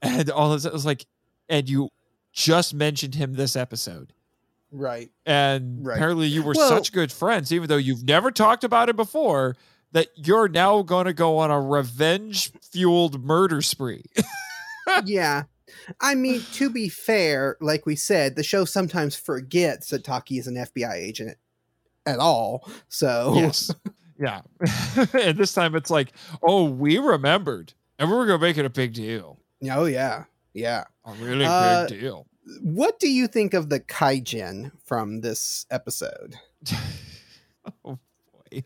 And 0.00 0.30
all 0.30 0.52
of 0.52 0.62
this, 0.62 0.64
it 0.64 0.72
was 0.72 0.86
like, 0.86 1.04
and 1.48 1.68
you 1.68 1.90
just 2.32 2.72
mentioned 2.72 3.14
him 3.14 3.34
this 3.34 3.56
episode. 3.56 4.14
Right. 4.74 5.10
And 5.24 5.84
Right. 5.86 5.96
apparently 5.96 6.26
you 6.26 6.42
were 6.42 6.54
Well- 6.56 6.68
such 6.68 6.92
good 6.92 7.10
friends, 7.12 7.52
even 7.52 7.68
though 7.68 7.76
you've 7.76 8.04
never 8.04 8.30
talked 8.30 8.64
about 8.64 8.88
it 8.88 8.96
before, 8.96 9.56
that 9.92 10.08
you're 10.16 10.48
now 10.48 10.82
going 10.82 11.06
to 11.06 11.12
go 11.12 11.38
on 11.38 11.50
a 11.50 11.60
revenge 11.60 12.50
fueled 12.72 13.24
murder 13.24 13.62
spree. 13.62 14.04
yeah. 15.04 15.44
I 16.00 16.14
mean, 16.14 16.42
to 16.54 16.68
be 16.70 16.88
fair, 16.88 17.56
like 17.60 17.86
we 17.86 17.96
said, 17.96 18.36
the 18.36 18.42
show 18.42 18.64
sometimes 18.64 19.14
forgets 19.16 19.90
that 19.90 20.04
Taki 20.04 20.38
is 20.38 20.46
an 20.46 20.56
FBI 20.56 20.94
agent 20.94 21.36
at 22.06 22.18
all. 22.18 22.68
So 22.88 23.34
yes. 23.36 23.70
Yeah. 24.18 24.42
and 25.12 25.36
this 25.38 25.52
time 25.54 25.74
it's 25.74 25.90
like, 25.90 26.12
oh, 26.42 26.64
we 26.64 26.98
remembered. 26.98 27.72
And 27.98 28.10
we're 28.10 28.26
going 28.26 28.38
to 28.40 28.44
make 28.46 28.56
it 28.58 28.64
a 28.64 28.70
big 28.70 28.94
deal. 28.94 29.38
Oh 29.70 29.84
yeah. 29.84 30.24
Yeah. 30.52 30.84
A 31.04 31.12
really 31.14 31.44
Uh, 31.46 31.86
big 31.88 32.00
deal. 32.00 32.26
What 32.62 32.98
do 32.98 33.08
you 33.10 33.26
think 33.26 33.54
of 33.54 33.70
the 33.70 33.80
Kaijin 33.80 34.70
from 34.84 35.20
this 35.22 35.66
episode? 35.70 36.34
oh 37.84 37.98
boy. 38.50 38.64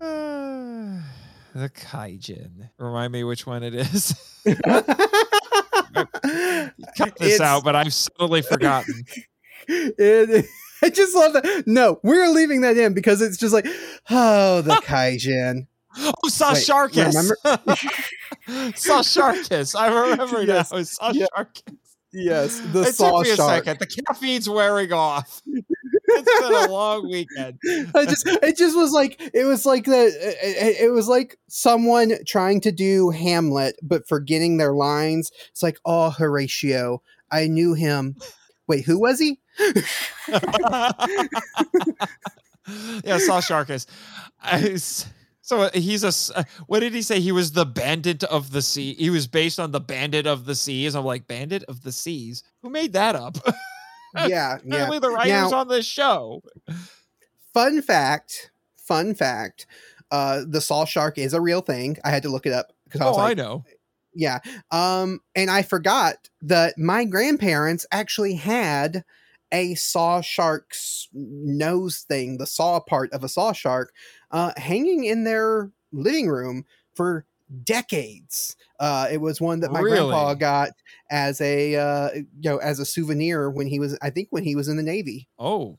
Uh, 0.00 1.00
the 1.54 1.70
Kaijin. 1.70 2.68
Remind 2.78 3.12
me 3.12 3.24
which 3.24 3.46
one 3.46 3.62
it 3.62 3.74
is. 3.74 4.14
Cut 4.44 4.86
this 7.18 7.34
It's- 7.34 7.40
out, 7.40 7.64
but 7.64 7.74
I've 7.76 7.94
totally 8.18 8.42
forgotten. 8.42 9.04
it, 9.68 10.44
I 10.82 10.90
just 10.90 11.14
love 11.16 11.32
that. 11.34 11.64
No, 11.66 11.98
we're 12.02 12.28
leaving 12.28 12.60
that 12.62 12.76
in 12.76 12.92
because 12.92 13.22
it's 13.22 13.38
just 13.38 13.54
like, 13.54 13.66
oh, 14.10 14.60
the 14.60 14.74
Kaijin. 14.74 15.66
Oh, 15.96 16.12
Sasharkus. 16.26 17.06
remember- 17.06 17.36
Sasharkus. 18.72 19.74
I 19.78 20.10
remember 20.10 20.42
Yes, 20.42 20.72
now. 21.00 21.10
yeah. 21.12 21.26
Yes, 22.14 22.60
the 22.72 22.82
It 22.82 22.94
saw 22.94 23.18
took 23.18 23.26
me 23.26 23.32
a 23.32 23.36
shark. 23.36 23.64
second. 23.64 23.78
The 23.80 23.86
caffeine's 24.04 24.48
wearing 24.48 24.92
off. 24.92 25.42
It's 25.46 26.40
been 26.48 26.70
a 26.70 26.72
long 26.72 27.10
weekend. 27.10 27.58
I 27.94 28.04
just, 28.04 28.26
it 28.26 28.56
just 28.56 28.76
was 28.76 28.92
like, 28.92 29.20
it 29.34 29.44
was 29.44 29.66
like 29.66 29.84
the, 29.84 30.06
it, 30.06 30.36
eh, 30.40 30.54
eh, 30.58 30.74
it 30.86 30.92
was 30.92 31.08
like 31.08 31.38
someone 31.48 32.12
trying 32.26 32.60
to 32.62 32.72
do 32.72 33.10
Hamlet 33.10 33.76
but 33.82 34.06
forgetting 34.06 34.56
their 34.58 34.74
lines. 34.74 35.32
It's 35.50 35.62
like, 35.62 35.78
oh, 35.84 36.10
Horatio, 36.10 37.02
I 37.32 37.48
knew 37.48 37.74
him. 37.74 38.16
Wait, 38.68 38.84
who 38.84 39.00
was 39.00 39.18
he? 39.18 39.40
yeah, 39.58 39.72
Saw 43.18 43.40
Sharkus. 43.40 43.86
I 44.40 44.78
So 45.46 45.60
uh, 45.60 45.70
he's 45.74 46.02
a. 46.04 46.38
uh, 46.38 46.44
What 46.68 46.80
did 46.80 46.94
he 46.94 47.02
say? 47.02 47.20
He 47.20 47.30
was 47.30 47.52
the 47.52 47.66
bandit 47.66 48.24
of 48.24 48.50
the 48.50 48.62
sea. 48.62 48.94
He 48.94 49.10
was 49.10 49.26
based 49.26 49.60
on 49.60 49.72
the 49.72 49.80
bandit 49.80 50.26
of 50.26 50.46
the 50.46 50.54
seas. 50.54 50.94
I'm 50.94 51.04
like, 51.04 51.28
bandit 51.28 51.62
of 51.64 51.82
the 51.82 51.92
seas. 51.92 52.42
Who 52.62 52.70
made 52.70 52.94
that 52.94 53.14
up? 53.14 53.36
Yeah, 54.28 54.58
yeah. 54.64 54.88
The 55.00 55.10
writers 55.10 55.50
Now- 55.50 55.58
on 55.58 55.66
this 55.68 55.84
show. 55.86 56.40
fun 57.52 57.82
fact 57.82 58.52
fun 58.76 59.12
fact 59.14 59.66
uh 60.12 60.42
the 60.46 60.60
saw 60.60 60.84
shark 60.84 61.18
is 61.18 61.32
a 61.34 61.40
real 61.40 61.60
thing 61.60 61.96
i 62.04 62.10
had 62.10 62.22
to 62.22 62.28
look 62.28 62.46
it 62.46 62.52
up 62.52 62.72
because 62.84 63.00
i 63.00 63.06
was 63.06 63.16
Oh, 63.16 63.20
like 63.20 63.30
I 63.38 63.42
know. 63.42 63.64
yeah 64.14 64.38
um 64.70 65.20
and 65.34 65.50
i 65.50 65.62
forgot 65.62 66.28
that 66.42 66.76
my 66.78 67.04
grandparents 67.04 67.86
actually 67.90 68.34
had 68.34 69.04
a 69.52 69.74
saw 69.74 70.20
shark's 70.20 71.08
nose 71.12 72.04
thing 72.06 72.38
the 72.38 72.46
saw 72.46 72.78
part 72.80 73.12
of 73.12 73.24
a 73.24 73.28
saw 73.28 73.52
shark 73.52 73.92
uh 74.34 74.52
hanging 74.58 75.04
in 75.04 75.24
their 75.24 75.70
living 75.92 76.28
room 76.28 76.64
for 76.94 77.24
decades 77.64 78.56
uh 78.80 79.06
it 79.10 79.18
was 79.18 79.40
one 79.40 79.60
that 79.60 79.70
my 79.72 79.80
grandpa 79.80 80.34
got 80.34 80.70
as 81.10 81.40
a 81.40 81.76
uh 81.76 82.10
you 82.14 82.26
know 82.50 82.56
as 82.58 82.78
a 82.80 82.84
souvenir 82.84 83.50
when 83.50 83.66
he 83.66 83.78
was 83.78 83.96
i 84.02 84.10
think 84.10 84.28
when 84.30 84.42
he 84.44 84.54
was 84.56 84.66
in 84.68 84.76
the 84.76 84.82
navy 84.82 85.28
Oh, 85.38 85.78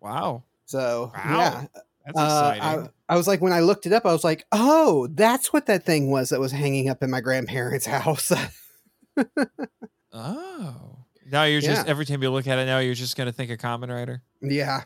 wow. 0.00 0.44
so 0.66 1.10
Wow. 1.14 1.38
yeah 1.38 1.66
That's 2.06 2.18
uh, 2.18 2.52
exciting. 2.56 2.88
I, 3.08 3.14
I 3.14 3.16
was 3.16 3.26
like, 3.26 3.40
when 3.40 3.52
I 3.54 3.60
looked 3.60 3.84
it 3.86 3.92
up, 3.94 4.04
I 4.06 4.12
was 4.12 4.22
like, 4.24 4.44
oh, 4.52 5.08
that's 5.12 5.50
what 5.52 5.64
that 5.66 5.84
thing 5.84 6.10
was 6.10 6.28
that 6.28 6.40
was 6.40 6.52
hanging 6.52 6.88
up 6.90 7.02
in 7.02 7.10
my 7.10 7.20
grandparents' 7.22 7.86
house. 7.96 8.30
oh. 10.12 10.74
Now 11.30 11.44
you're 11.44 11.60
just, 11.60 11.86
every 11.86 12.06
time 12.06 12.22
you 12.22 12.30
look 12.30 12.46
at 12.46 12.58
it 12.58 12.64
now, 12.66 12.78
you're 12.78 12.94
just 12.94 13.16
going 13.16 13.26
to 13.26 13.32
think 13.32 13.50
of 13.50 13.58
Kamen 13.58 13.88
Rider. 13.94 14.22
yeah. 14.42 14.84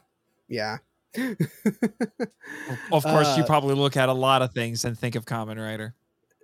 Yeah. 0.49 0.79
Of 2.91 3.03
course, 3.03 3.37
you 3.37 3.43
Uh, 3.43 3.47
probably 3.47 3.75
look 3.75 3.97
at 3.97 4.09
a 4.09 4.13
lot 4.13 4.43
of 4.43 4.53
things 4.53 4.85
and 4.85 4.99
think 4.99 5.15
of 5.15 5.25
Kamen 5.27 5.59
Rider. 5.63 5.95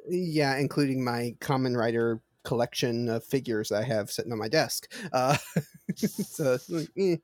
yeah, 0.09 0.57
including 0.57 1.03
my 1.05 1.35
Kamen 1.41 1.77
Rider 1.77 2.21
collection 2.45 3.09
of 3.09 3.25
figures 3.25 3.73
I 3.73 3.83
have 3.83 4.11
sitting 4.11 4.33
on 4.33 4.39
my 4.39 4.49
desk. 4.49 4.91
Uh, 5.13 5.37
so, 5.97 6.59
eh. 6.97 7.17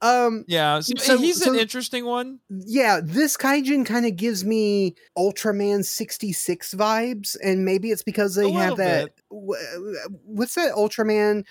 um 0.00 0.44
Yeah, 0.46 0.80
so, 0.80 0.92
So- 0.98 1.18
he's 1.18 1.42
so- 1.42 1.52
an 1.52 1.58
interesting 1.58 2.04
one. 2.04 2.38
yeah, 2.48 3.00
this 3.02 3.36
kaijin 3.36 3.84
kind 3.84 4.06
of 4.06 4.16
gives 4.16 4.44
me 4.44 4.94
Ultraman 5.18 5.84
66 5.84 6.74
vibes, 6.74 7.36
and 7.42 7.64
maybe 7.64 7.90
it's 7.90 8.02
because 8.02 8.34
they 8.34 8.50
have 8.52 8.76
that. 8.76 9.10
wh- 9.30 9.58
What's 10.24 10.54
that 10.54 10.74
Ultraman 10.74 11.44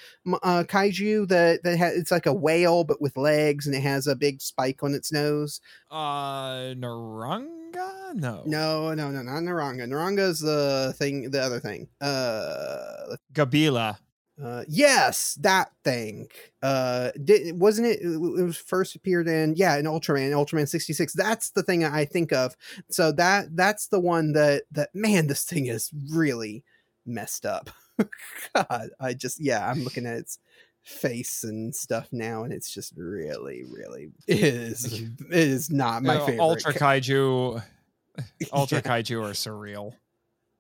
uh, 0.44 0.64
kaiju 0.68 1.28
that 1.30 1.64
that 1.64 1.78
has? 1.78 1.96
It's 1.98 2.12
like 2.12 2.26
a 2.26 2.34
whale 2.34 2.84
but 2.84 3.02
with 3.02 3.18
legs, 3.18 3.66
and 3.68 3.76
it 3.76 3.82
has 3.82 4.08
a 4.08 4.16
big 4.16 4.42
spike 4.42 4.84
on 4.84 4.94
its 4.94 5.12
nose. 5.12 5.60
Uh, 5.90 6.74
Naranga? 6.76 8.16
No. 8.16 8.44
No, 8.46 8.94
no, 8.94 9.12
no, 9.12 9.22
not 9.22 9.44
Naranga. 9.44 9.88
naranga 9.88 10.20
is 10.30 10.40
the 10.40 10.94
thing, 10.98 11.32
the 11.32 11.42
other 11.42 11.60
thing. 11.60 11.88
Uh, 12.02 13.16
Gabila. 13.34 13.98
Uh, 14.44 14.64
yes, 14.68 15.36
that 15.42 15.72
thing. 15.84 16.28
Uh, 16.64 17.12
did 17.24 17.60
wasn't 17.60 17.88
it? 17.88 18.00
It 18.02 18.18
was 18.20 18.58
first 18.58 18.96
appeared 18.96 19.28
in 19.28 19.56
yeah, 19.56 19.78
in 19.78 19.86
Ultraman, 19.86 20.32
Ultraman 20.32 20.68
sixty 20.68 20.94
six. 20.94 21.14
That's 21.14 21.52
the 21.52 21.64
thing 21.64 21.84
I 21.84 22.06
think 22.06 22.32
of. 22.32 22.56
So 22.90 23.12
that 23.14 23.56
that's 23.56 23.88
the 23.88 24.00
one 24.00 24.34
that 24.34 24.64
that 24.72 24.90
man, 24.94 25.28
this 25.28 25.44
thing 25.44 25.68
is 25.68 25.92
really 26.12 26.64
messed 27.06 27.46
up. 27.46 27.70
God, 28.56 28.90
I 29.00 29.14
just 29.14 29.40
yeah, 29.40 29.70
I'm 29.70 29.84
looking 29.84 30.06
at 30.06 30.18
its 30.18 30.40
face 30.84 31.44
and 31.44 31.76
stuff 31.76 32.08
now, 32.12 32.44
and 32.44 32.52
it's 32.52 32.74
just 32.74 32.94
really, 32.98 33.64
really 33.70 34.10
it 34.28 34.40
is 34.40 34.94
it 35.02 35.12
is 35.30 35.70
not 35.70 36.04
my 36.04 36.16
Uh, 36.16 36.26
favorite. 36.26 36.40
Ultra 36.44 36.74
Kaiju. 36.74 37.64
Ultra 38.54 38.78
Yeah. 38.78 38.82
Kaiju 38.82 39.24
are 39.24 39.34
surreal. 39.34 39.94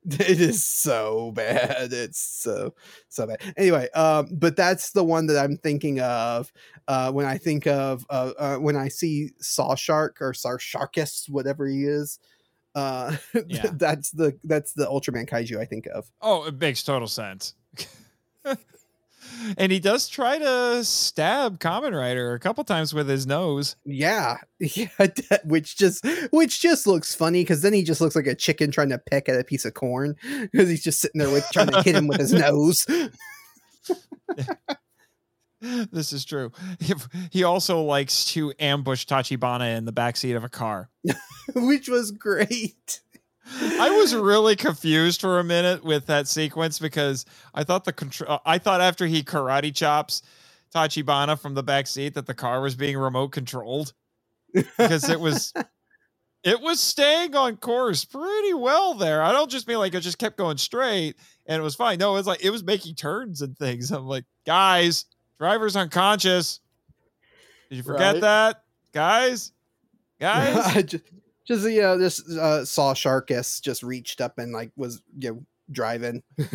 It 0.05 0.41
is 0.41 0.63
so 0.65 1.31
bad 1.33 1.93
it's 1.93 2.19
so 2.19 2.73
so 3.09 3.27
bad 3.27 3.39
anyway 3.55 3.87
um 3.91 4.27
but 4.31 4.55
that's 4.55 4.91
the 4.91 5.03
one 5.03 5.27
that 5.27 5.37
i'm 5.37 5.57
thinking 5.57 5.99
of 5.99 6.51
uh 6.87 7.11
when 7.11 7.25
i 7.25 7.37
think 7.37 7.67
of 7.67 8.03
uh, 8.09 8.31
uh 8.39 8.55
when 8.57 8.75
i 8.75 8.87
see 8.87 9.29
saw 9.39 9.75
shark 9.75 10.17
or 10.19 10.33
sar 10.33 10.57
sharkus 10.57 11.29
whatever 11.29 11.67
he 11.67 11.83
is 11.83 12.17
uh 12.73 13.15
Yeah. 13.47 13.71
that's 13.73 14.09
the 14.11 14.37
that's 14.43 14.73
the 14.73 14.85
ultraman 14.85 15.29
kaiju 15.29 15.59
i 15.59 15.65
think 15.65 15.85
of 15.87 16.09
Oh, 16.21 16.45
it 16.45 16.59
makes 16.59 16.81
total 16.83 17.07
sense. 17.07 17.53
and 19.57 19.71
he 19.71 19.79
does 19.79 20.07
try 20.07 20.37
to 20.37 20.83
stab 20.83 21.59
Kamen 21.59 21.97
Rider 21.97 22.33
a 22.33 22.39
couple 22.39 22.63
times 22.63 22.93
with 22.93 23.07
his 23.09 23.25
nose. 23.27 23.75
yeah 23.85 24.37
yeah 24.59 24.87
which 25.43 25.77
just 25.77 26.05
which 26.31 26.61
just 26.61 26.87
looks 26.87 27.13
funny 27.15 27.41
because 27.43 27.61
then 27.61 27.73
he 27.73 27.83
just 27.83 28.01
looks 28.01 28.15
like 28.15 28.27
a 28.27 28.35
chicken 28.35 28.71
trying 28.71 28.89
to 28.89 28.97
peck 28.97 29.27
at 29.29 29.39
a 29.39 29.43
piece 29.43 29.65
of 29.65 29.73
corn 29.73 30.15
because 30.51 30.69
he's 30.69 30.83
just 30.83 30.99
sitting 31.01 31.19
there 31.19 31.31
with 31.31 31.47
trying 31.51 31.67
to 31.67 31.81
hit 31.81 31.95
him 31.95 32.07
with 32.07 32.19
his 32.19 32.33
nose 32.41 32.85
This 35.91 36.11
is 36.11 36.25
true. 36.25 36.51
He, 36.79 36.95
he 37.29 37.43
also 37.43 37.83
likes 37.83 38.25
to 38.33 38.51
ambush 38.59 39.05
Tachibana 39.05 39.77
in 39.77 39.85
the 39.85 39.93
backseat 39.93 40.35
of 40.35 40.43
a 40.43 40.49
car. 40.49 40.89
which 41.53 41.87
was 41.87 42.09
great 42.09 43.01
I 43.59 43.89
was 43.89 44.15
really 44.15 44.55
confused 44.55 45.21
for 45.21 45.39
a 45.39 45.43
minute 45.43 45.83
with 45.83 46.05
that 46.07 46.27
sequence 46.27 46.79
because 46.79 47.25
I 47.53 47.63
thought 47.63 47.85
the 47.85 47.93
control. 47.93 48.31
Uh, 48.33 48.39
I 48.45 48.57
thought 48.57 48.81
after 48.81 49.05
he 49.07 49.23
karate 49.23 49.73
chops 49.75 50.21
Tachibana 50.73 51.39
from 51.39 51.53
the 51.53 51.63
back 51.63 51.87
seat 51.87 52.13
that 52.13 52.25
the 52.27 52.33
car 52.33 52.61
was 52.61 52.75
being 52.75 52.97
remote 52.97 53.29
controlled 53.31 53.93
because 54.53 55.09
it 55.09 55.19
was. 55.19 55.53
It 56.43 56.59
was 56.59 56.79
staying 56.79 57.35
on 57.35 57.57
course 57.57 58.03
pretty 58.03 58.55
well 58.55 58.95
there. 58.95 59.21
I 59.21 59.31
don't 59.31 59.51
just 59.51 59.67
mean 59.67 59.77
like 59.77 59.93
it 59.93 59.99
just 59.99 60.17
kept 60.17 60.37
going 60.37 60.57
straight 60.57 61.15
and 61.45 61.59
it 61.59 61.63
was 61.63 61.75
fine. 61.75 61.99
No, 61.99 62.15
it's 62.15 62.25
like 62.27 62.43
it 62.43 62.49
was 62.49 62.63
making 62.63 62.95
turns 62.95 63.43
and 63.43 63.55
things. 63.55 63.91
I'm 63.91 64.07
like, 64.07 64.25
guys, 64.43 65.05
driver's 65.37 65.75
unconscious. 65.75 66.59
Did 67.69 67.75
you 67.75 67.83
forget 67.83 68.13
Right. 68.15 68.21
that, 68.21 68.63
guys? 68.91 69.51
Guys, 70.19 70.57
I 70.75 70.81
just, 70.81 71.03
just 71.51 71.69
you 71.69 71.81
know, 71.81 71.97
this 71.97 72.27
uh, 72.37 72.65
saw 72.65 72.93
Sharkus 72.93 73.61
just 73.61 73.83
reached 73.83 74.21
up 74.21 74.37
and 74.39 74.51
like 74.51 74.71
was 74.75 75.01
you 75.17 75.29
know 75.31 75.45
driving 75.71 76.21
from 76.37 76.45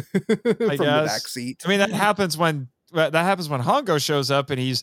the 0.58 0.76
guess. 0.78 1.06
back 1.12 1.28
seat. 1.28 1.62
I 1.64 1.68
mean, 1.68 1.78
that 1.78 1.90
happens 1.90 2.36
when 2.36 2.68
that 2.92 3.14
happens 3.14 3.48
when 3.48 3.62
Hongo 3.62 4.02
shows 4.02 4.30
up 4.30 4.50
and 4.50 4.58
he's 4.60 4.82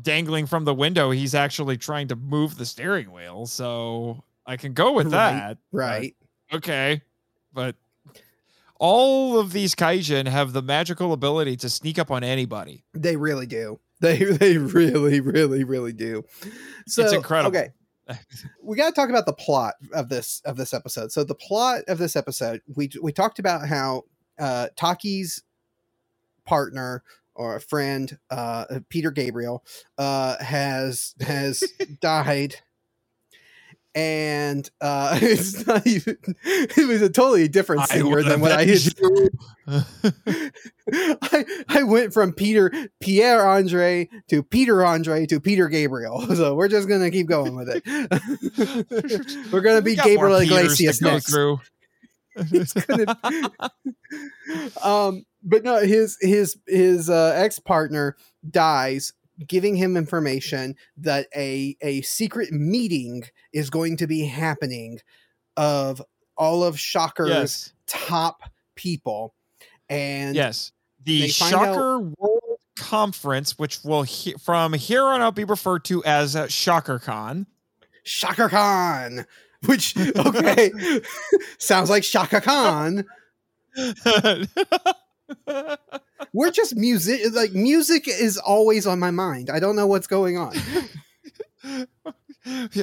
dangling 0.00 0.46
from 0.46 0.64
the 0.64 0.74
window. 0.74 1.10
He's 1.10 1.34
actually 1.34 1.76
trying 1.76 2.08
to 2.08 2.16
move 2.16 2.56
the 2.56 2.64
steering 2.66 3.12
wheel, 3.12 3.46
so 3.46 4.24
I 4.46 4.56
can 4.56 4.72
go 4.72 4.92
with 4.92 5.06
Right, 5.06 5.12
that. 5.32 5.58
right? 5.72 6.16
Okay, 6.52 7.02
but 7.52 7.74
all 8.78 9.38
of 9.38 9.52
these 9.52 9.74
kaijin 9.74 10.28
have 10.28 10.52
the 10.52 10.62
magical 10.62 11.12
ability 11.12 11.56
to 11.58 11.70
sneak 11.70 11.98
up 11.98 12.10
on 12.10 12.22
anybody. 12.22 12.84
They 12.94 13.16
really 13.16 13.46
do. 13.46 13.80
They 14.00 14.16
they 14.24 14.58
really 14.58 15.20
really 15.20 15.64
really 15.64 15.92
do. 15.92 16.24
So 16.86 17.08
incredible. 17.10 17.56
Okay, 17.56 17.70
we 18.62 18.76
got 18.76 18.88
to 18.88 18.92
talk 18.94 19.10
about 19.10 19.26
the 19.26 19.32
plot 19.32 19.74
of 19.92 20.08
this 20.08 20.40
of 20.44 20.56
this 20.56 20.72
episode. 20.72 21.12
So 21.12 21.24
the 21.24 21.34
plot 21.34 21.82
of 21.88 21.98
this 21.98 22.16
episode, 22.16 22.62
we 22.74 22.90
we 23.02 23.12
talked 23.12 23.38
about 23.38 23.68
how 23.68 24.04
uh, 24.38 24.68
Taki's 24.76 25.42
partner 26.44 27.02
or 27.34 27.56
a 27.56 27.60
friend, 27.60 28.18
uh, 28.30 28.80
Peter 28.88 29.10
Gabriel, 29.10 29.64
uh, 29.98 30.42
has 30.42 31.14
has 31.20 31.62
died. 32.00 32.56
And 33.96 34.70
uh, 34.82 35.18
it's 35.22 35.66
not 35.66 35.86
even. 35.86 36.18
It 36.44 36.86
was 36.86 37.00
a 37.00 37.08
totally 37.08 37.48
different 37.48 37.88
singer 37.88 38.22
than 38.22 38.40
what 38.40 38.52
I 38.52 38.60
used. 38.60 39.00
I, 40.92 41.44
I 41.68 41.82
went 41.82 42.12
from 42.12 42.32
Peter 42.34 42.70
Pierre 43.00 43.46
Andre 43.46 44.08
to 44.28 44.42
Peter 44.42 44.84
Andre 44.84 45.24
to 45.26 45.40
Peter 45.40 45.68
Gabriel. 45.68 46.24
So 46.36 46.54
we're 46.54 46.68
just 46.68 46.86
gonna 46.88 47.10
keep 47.10 47.26
going 47.28 47.56
with 47.56 47.70
it. 47.70 47.82
we're 49.50 49.62
gonna 49.62 49.80
be 49.80 49.96
Gabriel 49.96 50.36
Iglesias 50.36 51.00
next. 51.00 51.30
through. 51.30 51.60
Gonna- 52.36 53.16
um, 54.82 55.24
but 55.42 55.64
no, 55.64 55.80
his 55.80 56.18
his 56.20 56.58
his 56.66 57.08
uh, 57.08 57.32
ex 57.36 57.58
partner 57.58 58.16
dies, 58.50 59.14
giving 59.46 59.76
him 59.76 59.96
information 59.96 60.74
that 60.96 61.26
a 61.34 61.76
a 61.82 62.02
secret 62.02 62.52
meeting 62.52 63.24
is 63.52 63.70
going 63.70 63.96
to 63.98 64.06
be 64.06 64.24
happening 64.24 65.00
of 65.56 66.02
all 66.36 66.62
of 66.64 66.78
Shocker's 66.78 67.28
yes, 67.28 67.72
top 67.86 68.42
people, 68.74 69.34
and 69.88 70.34
yes. 70.34 70.72
The 71.04 71.28
Shocker 71.28 72.00
World 72.00 72.58
Conference, 72.76 73.56
which 73.58 73.84
will 73.84 74.02
he- 74.02 74.34
from 74.34 74.72
here 74.72 75.04
on 75.04 75.22
out 75.22 75.36
be 75.36 75.44
referred 75.44 75.84
to 75.84 76.02
as 76.04 76.34
uh, 76.34 76.46
ShockerCon. 76.46 77.46
Khan, 78.04 79.26
which 79.66 79.96
okay 80.16 80.72
sounds 81.58 81.90
like 81.90 82.02
Chaka 82.02 82.40
Khan. 82.40 83.04
We're 86.32 86.50
just 86.50 86.76
music. 86.76 87.20
Like 87.32 87.52
music 87.52 88.08
is 88.08 88.38
always 88.38 88.86
on 88.86 88.98
my 88.98 89.10
mind. 89.10 89.50
I 89.50 89.60
don't 89.60 89.76
know 89.76 89.86
what's 89.86 90.06
going 90.06 90.36
on. 90.36 90.54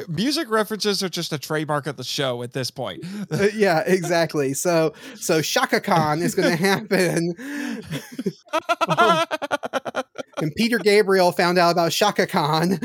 Music 0.10 0.49
references 0.49 1.01
are 1.01 1.10
just 1.10 1.32
a 1.32 1.38
trademark 1.38 1.88
of 1.88 1.95
the 1.95 2.03
show 2.03 2.43
at 2.43 2.51
this 2.51 2.69
point. 2.69 3.06
Uh, 3.32 3.47
yeah, 3.53 3.82
exactly. 3.86 4.53
So 4.53 4.93
so 5.15 5.41
Shaka 5.41 5.79
Khan 5.79 6.21
is 6.21 6.36
going 6.36 6.49
to 6.49 6.58
happen. 6.58 7.34
and 10.41 10.53
Peter 10.58 10.79
Gabriel 10.79 11.32
found 11.32 11.58
out 11.58 11.71
about 11.71 11.93
Shaka 11.93 12.27
Khan. 12.27 12.77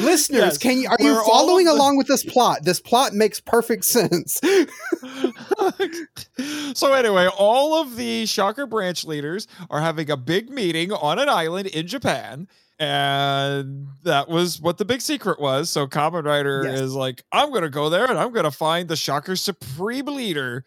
Listeners, 0.00 0.40
Yes, 0.40 0.58
can 0.58 0.78
you 0.78 0.88
are 0.88 0.96
you 0.98 1.22
following 1.24 1.68
along 1.68 1.96
with 1.96 2.06
this 2.06 2.24
plot? 2.24 2.64
This 2.64 2.80
plot 2.80 3.12
makes 3.14 3.40
perfect 3.40 3.84
sense. 3.84 4.40
so 6.74 6.92
anyway, 6.92 7.28
all 7.38 7.80
of 7.80 7.96
the 7.96 8.26
Shocker 8.26 8.66
branch 8.66 9.04
leaders 9.04 9.46
are 9.70 9.80
having 9.80 10.10
a 10.10 10.16
big 10.16 10.50
meeting 10.50 10.92
on 10.92 11.18
an 11.18 11.28
island 11.28 11.68
in 11.68 11.86
Japan. 11.86 12.48
And 12.80 13.86
that 14.02 14.28
was 14.28 14.60
what 14.60 14.78
the 14.78 14.84
big 14.84 15.00
secret 15.00 15.40
was. 15.40 15.70
So 15.70 15.86
Kamen 15.86 16.24
Rider 16.24 16.62
Yes. 16.64 16.80
is 16.80 16.94
like, 16.94 17.22
I'm 17.30 17.52
gonna 17.52 17.70
go 17.70 17.88
there 17.88 18.06
and 18.10 18.18
I'm 18.18 18.32
gonna 18.32 18.50
find 18.50 18.88
the 18.88 18.96
Shocker 18.96 19.36
supreme 19.36 20.06
leader. 20.06 20.64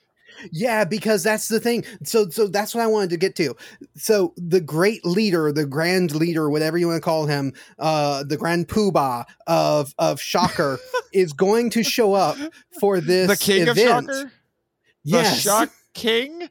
Yeah, 0.52 0.86
because 0.86 1.24
that's 1.24 1.48
the 1.48 1.60
thing. 1.60 1.84
So 2.04 2.30
so 2.30 2.48
that's 2.48 2.76
what 2.76 2.84
I 2.84 2.88
wanted 2.88 3.10
to 3.12 3.18
get 3.18 3.36
to. 3.38 3.56
So 3.96 4.34
the 4.38 4.62
great 4.62 5.06
leader, 5.06 5.52
the 5.52 5.66
grand 5.66 6.16
leader, 6.16 6.50
whatever 6.50 6.78
you 6.78 6.88
want 6.88 6.98
to 6.98 7.02
call 7.02 7.26
him, 7.26 7.54
uh 7.80 8.24
the 8.24 8.38
grand 8.38 8.68
poobah 8.68 9.26
of 9.48 9.94
of 9.98 10.22
Shocker 10.22 10.80
is 11.14 11.34
going 11.34 11.70
to 11.72 11.84
show 11.84 12.14
up 12.14 12.38
for 12.80 13.00
this 13.00 13.28
the 13.28 13.38
king 13.38 13.68
event. 13.68 14.10
of 14.10 14.16
Shocker? 14.16 14.32
Yes. 15.04 15.36
The 15.36 15.42
Shock 15.50 15.70
King? 15.94 16.50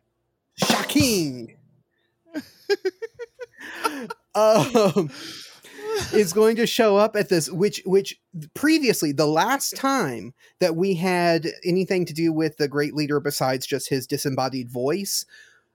Shocking. 0.55 1.57
um 4.35 5.11
is 6.13 6.33
going 6.33 6.57
to 6.57 6.67
show 6.67 6.97
up 6.97 7.17
at 7.17 7.29
this 7.29 7.51
which 7.51 7.83
which 7.87 8.21
previously 8.55 9.13
the 9.13 9.27
last 9.27 9.77
time 9.77 10.35
that 10.61 10.77
we 10.77 10.95
had 10.95 11.49
anything 11.65 12.05
to 12.05 12.13
do 12.13 12.33
with 12.33 12.57
the 12.57 12.69
great 12.69 12.95
leader 12.95 13.21
besides 13.21 13.67
just 13.67 13.89
his 13.89 14.07
disembodied 14.07 14.71
voice 14.71 15.25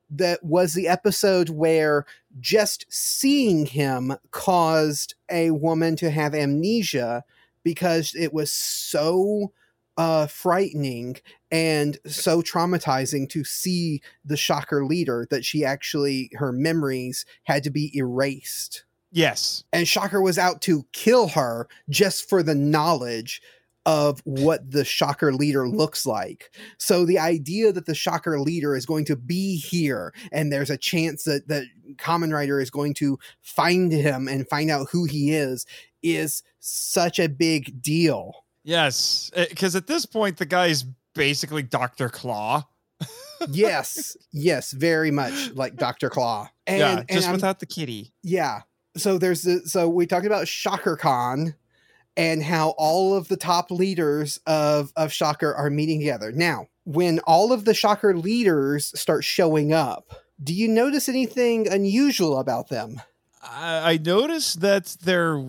that 0.10 0.44
was 0.44 0.74
the 0.74 0.88
episode 0.88 1.50
where 1.50 2.06
just 2.40 2.86
seeing 2.90 3.66
him 3.66 4.14
caused 4.32 5.16
a 5.32 5.52
woman 5.52 5.96
to 5.96 6.12
have 6.12 6.36
amnesia 6.36 7.24
because 7.64 8.14
it 8.16 8.34
was 8.34 8.52
so 8.52 9.54
uh, 9.98 10.26
frightening 10.26 11.18
and 11.52 11.98
so 12.06 12.42
traumatizing 12.42 13.30
to 13.30 13.44
see 13.44 14.02
the 14.24 14.38
shocker 14.38 14.86
leader 14.86 15.28
that 15.30 15.46
she 15.46 15.64
actually 15.64 16.30
her 16.36 16.52
memories 16.52 17.26
had 17.44 17.64
to 17.64 17.70
be 17.70 17.96
erased 17.96 18.86
Yes. 19.12 19.64
and 19.74 19.88
shocker 19.88 20.22
was 20.22 20.38
out 20.38 20.62
to 20.64 20.86
kill 20.94 21.28
her 21.30 21.68
just 21.90 22.30
for 22.30 22.42
the 22.44 22.56
knowledge 22.56 23.42
of 23.86 24.22
what 24.26 24.70
the 24.70 24.86
shocker 24.86 25.34
leader 25.34 25.68
looks 25.68 26.06
like 26.06 26.52
so 26.78 27.04
the 27.04 27.18
idea 27.18 27.72
that 27.74 27.88
the 27.88 27.96
shocker 27.96 28.40
leader 28.40 28.76
is 28.76 28.86
going 28.86 29.04
to 29.06 29.16
be 29.16 29.58
here 29.58 30.14
and 30.32 30.54
there's 30.54 30.70
a 30.70 30.78
chance 30.78 31.24
that 31.24 31.48
that 31.48 31.64
kamen 31.96 32.32
rider 32.32 32.62
is 32.62 32.70
going 32.70 32.94
to 32.94 33.18
find 33.42 33.92
him 33.92 34.28
and 34.28 34.48
find 34.48 34.70
out 34.70 34.88
who 34.92 35.06
he 35.06 35.32
is 35.34 35.66
is 36.04 36.44
such 36.60 37.18
a 37.20 37.28
big 37.28 37.82
deal 37.82 38.46
Yes. 38.64 39.32
Eh, 39.36 39.48
because 39.50 39.76
at 39.76 39.88
this 39.88 40.06
point, 40.06 40.38
the 40.38 40.46
guy's 40.46 40.86
basically 41.16 41.64
Dr. 41.64 42.10
Claw. 42.10 42.64
yes 43.50 44.16
yes 44.32 44.72
very 44.72 45.10
much 45.10 45.50
like 45.56 45.76
dr 45.76 46.08
claw 46.12 46.48
and, 46.68 46.78
yeah. 46.80 47.04
Just 47.10 47.26
I'm- 47.26 47.34
without 47.34 47.60
the 47.60 47.66
kitty. 47.66 48.14
yeah 48.22 48.62
so 48.98 49.18
there's 49.18 49.44
the 49.44 49.62
so 49.62 49.88
we 49.90 50.06
talked 50.06 50.26
about 50.26 50.48
shocker 50.48 50.96
con 50.96 51.56
and 52.18 52.44
how 52.44 52.70
all 52.78 53.16
of 53.16 53.28
the 53.28 53.38
top 53.38 53.72
leaders 53.72 54.40
of 54.46 54.92
of 54.96 55.14
shocker 55.14 55.54
are 55.54 55.70
meeting 55.70 56.00
together. 56.00 56.32
Now 56.32 56.68
when 56.84 57.20
all 57.20 57.54
of 57.54 57.66
the 57.66 57.74
shocker 57.74 58.16
leaders 58.16 58.98
start 59.00 59.24
showing 59.24 59.72
up 59.74 60.12
do 60.44 60.54
you 60.54 60.68
notice 60.68 61.08
anything 61.08 61.68
unusual 61.68 62.40
about 62.40 62.70
them? 62.70 63.00
I, 63.44 63.94
I 63.94 63.98
noticed 63.98 64.62
that 64.62 64.98
they're 65.04 65.44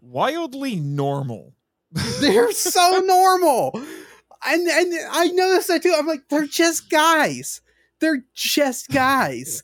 wildly 0.00 0.76
normal. 0.76 1.54
they're 2.20 2.52
so 2.52 2.98
normal! 3.04 3.70
And 4.44 4.66
and 4.66 4.92
i 5.12 5.28
noticed 5.28 5.68
that 5.68 5.82
too. 5.82 5.94
I'm 5.96 6.06
like 6.06 6.28
they're 6.28 6.46
just 6.46 6.90
guys 6.90 7.60
they're 8.02 8.24
just 8.34 8.88
guys. 8.88 9.62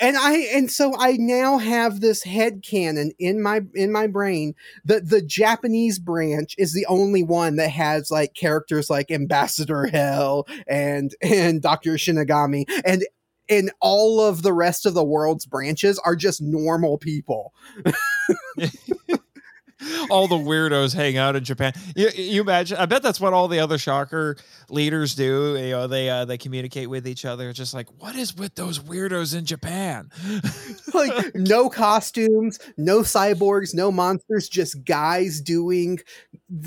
And 0.00 0.16
i 0.16 0.38
and 0.52 0.70
so 0.70 0.94
i 0.98 1.16
now 1.18 1.58
have 1.58 2.00
this 2.00 2.24
head 2.24 2.62
canon 2.62 3.12
in 3.18 3.42
my 3.42 3.60
in 3.74 3.92
my 3.92 4.08
brain. 4.08 4.54
That 4.84 5.10
the 5.10 5.22
japanese 5.22 5.98
branch 5.98 6.54
is 6.58 6.72
the 6.72 6.86
only 6.86 7.22
one 7.22 7.56
that 7.56 7.70
has 7.70 8.10
like 8.10 8.34
characters 8.34 8.90
like 8.90 9.10
ambassador 9.10 9.86
hell 9.86 10.48
and 10.66 11.14
and 11.22 11.62
dr 11.62 11.90
shinigami. 11.90 12.64
And 12.84 13.04
and 13.48 13.70
all 13.80 14.20
of 14.22 14.40
the 14.42 14.54
rest 14.54 14.86
of 14.86 14.94
the 14.94 15.04
world's 15.04 15.44
branches 15.44 15.98
are 15.98 16.16
just 16.16 16.40
normal 16.40 16.96
people 16.96 17.52
all 20.10 20.28
the 20.28 20.36
weirdos 20.36 20.94
hang 20.94 21.16
out 21.16 21.36
in 21.36 21.44
Japan. 21.44 21.72
You, 21.96 22.10
you 22.14 22.40
imagine? 22.42 22.76
I 22.78 22.86
bet 22.86 23.02
that's 23.02 23.20
what 23.20 23.32
all 23.32 23.48
the 23.48 23.60
other 23.60 23.78
shocker 23.78 24.36
leaders 24.68 25.14
do. 25.14 25.56
You 25.56 25.70
know, 25.70 25.86
they 25.86 26.10
uh, 26.10 26.24
they 26.24 26.38
communicate 26.38 26.90
with 26.90 27.06
each 27.06 27.24
other. 27.24 27.48
It's 27.48 27.58
just 27.58 27.74
like, 27.74 27.88
what 27.98 28.14
is 28.14 28.34
with 28.36 28.54
those 28.54 28.78
weirdos 28.78 29.36
in 29.36 29.44
Japan? 29.44 30.10
like 30.94 31.34
no 31.34 31.68
costumes, 31.68 32.58
no 32.76 33.00
cyborgs, 33.00 33.74
no 33.74 33.90
monsters, 33.90 34.48
just 34.48 34.84
guys 34.84 35.40
doing 35.40 35.98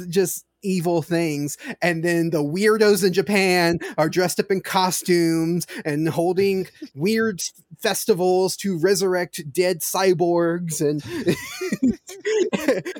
just 0.10 0.47
evil 0.68 1.02
things. 1.02 1.58
And 1.82 2.04
then 2.04 2.30
the 2.32 2.44
weirdos 2.44 3.06
in 3.06 3.14
Japan 3.14 3.80
are 3.98 4.10
dressed 4.10 4.40
up 4.40 4.52
in 4.52 4.62
costumes 4.62 5.66
and 5.86 6.10
holding 6.10 6.68
weird 6.96 7.42
festivals 7.80 8.58
to 8.58 8.78
resurrect 8.80 9.42
dead 9.54 9.80
cyborgs 9.80 10.82
and, 10.82 11.04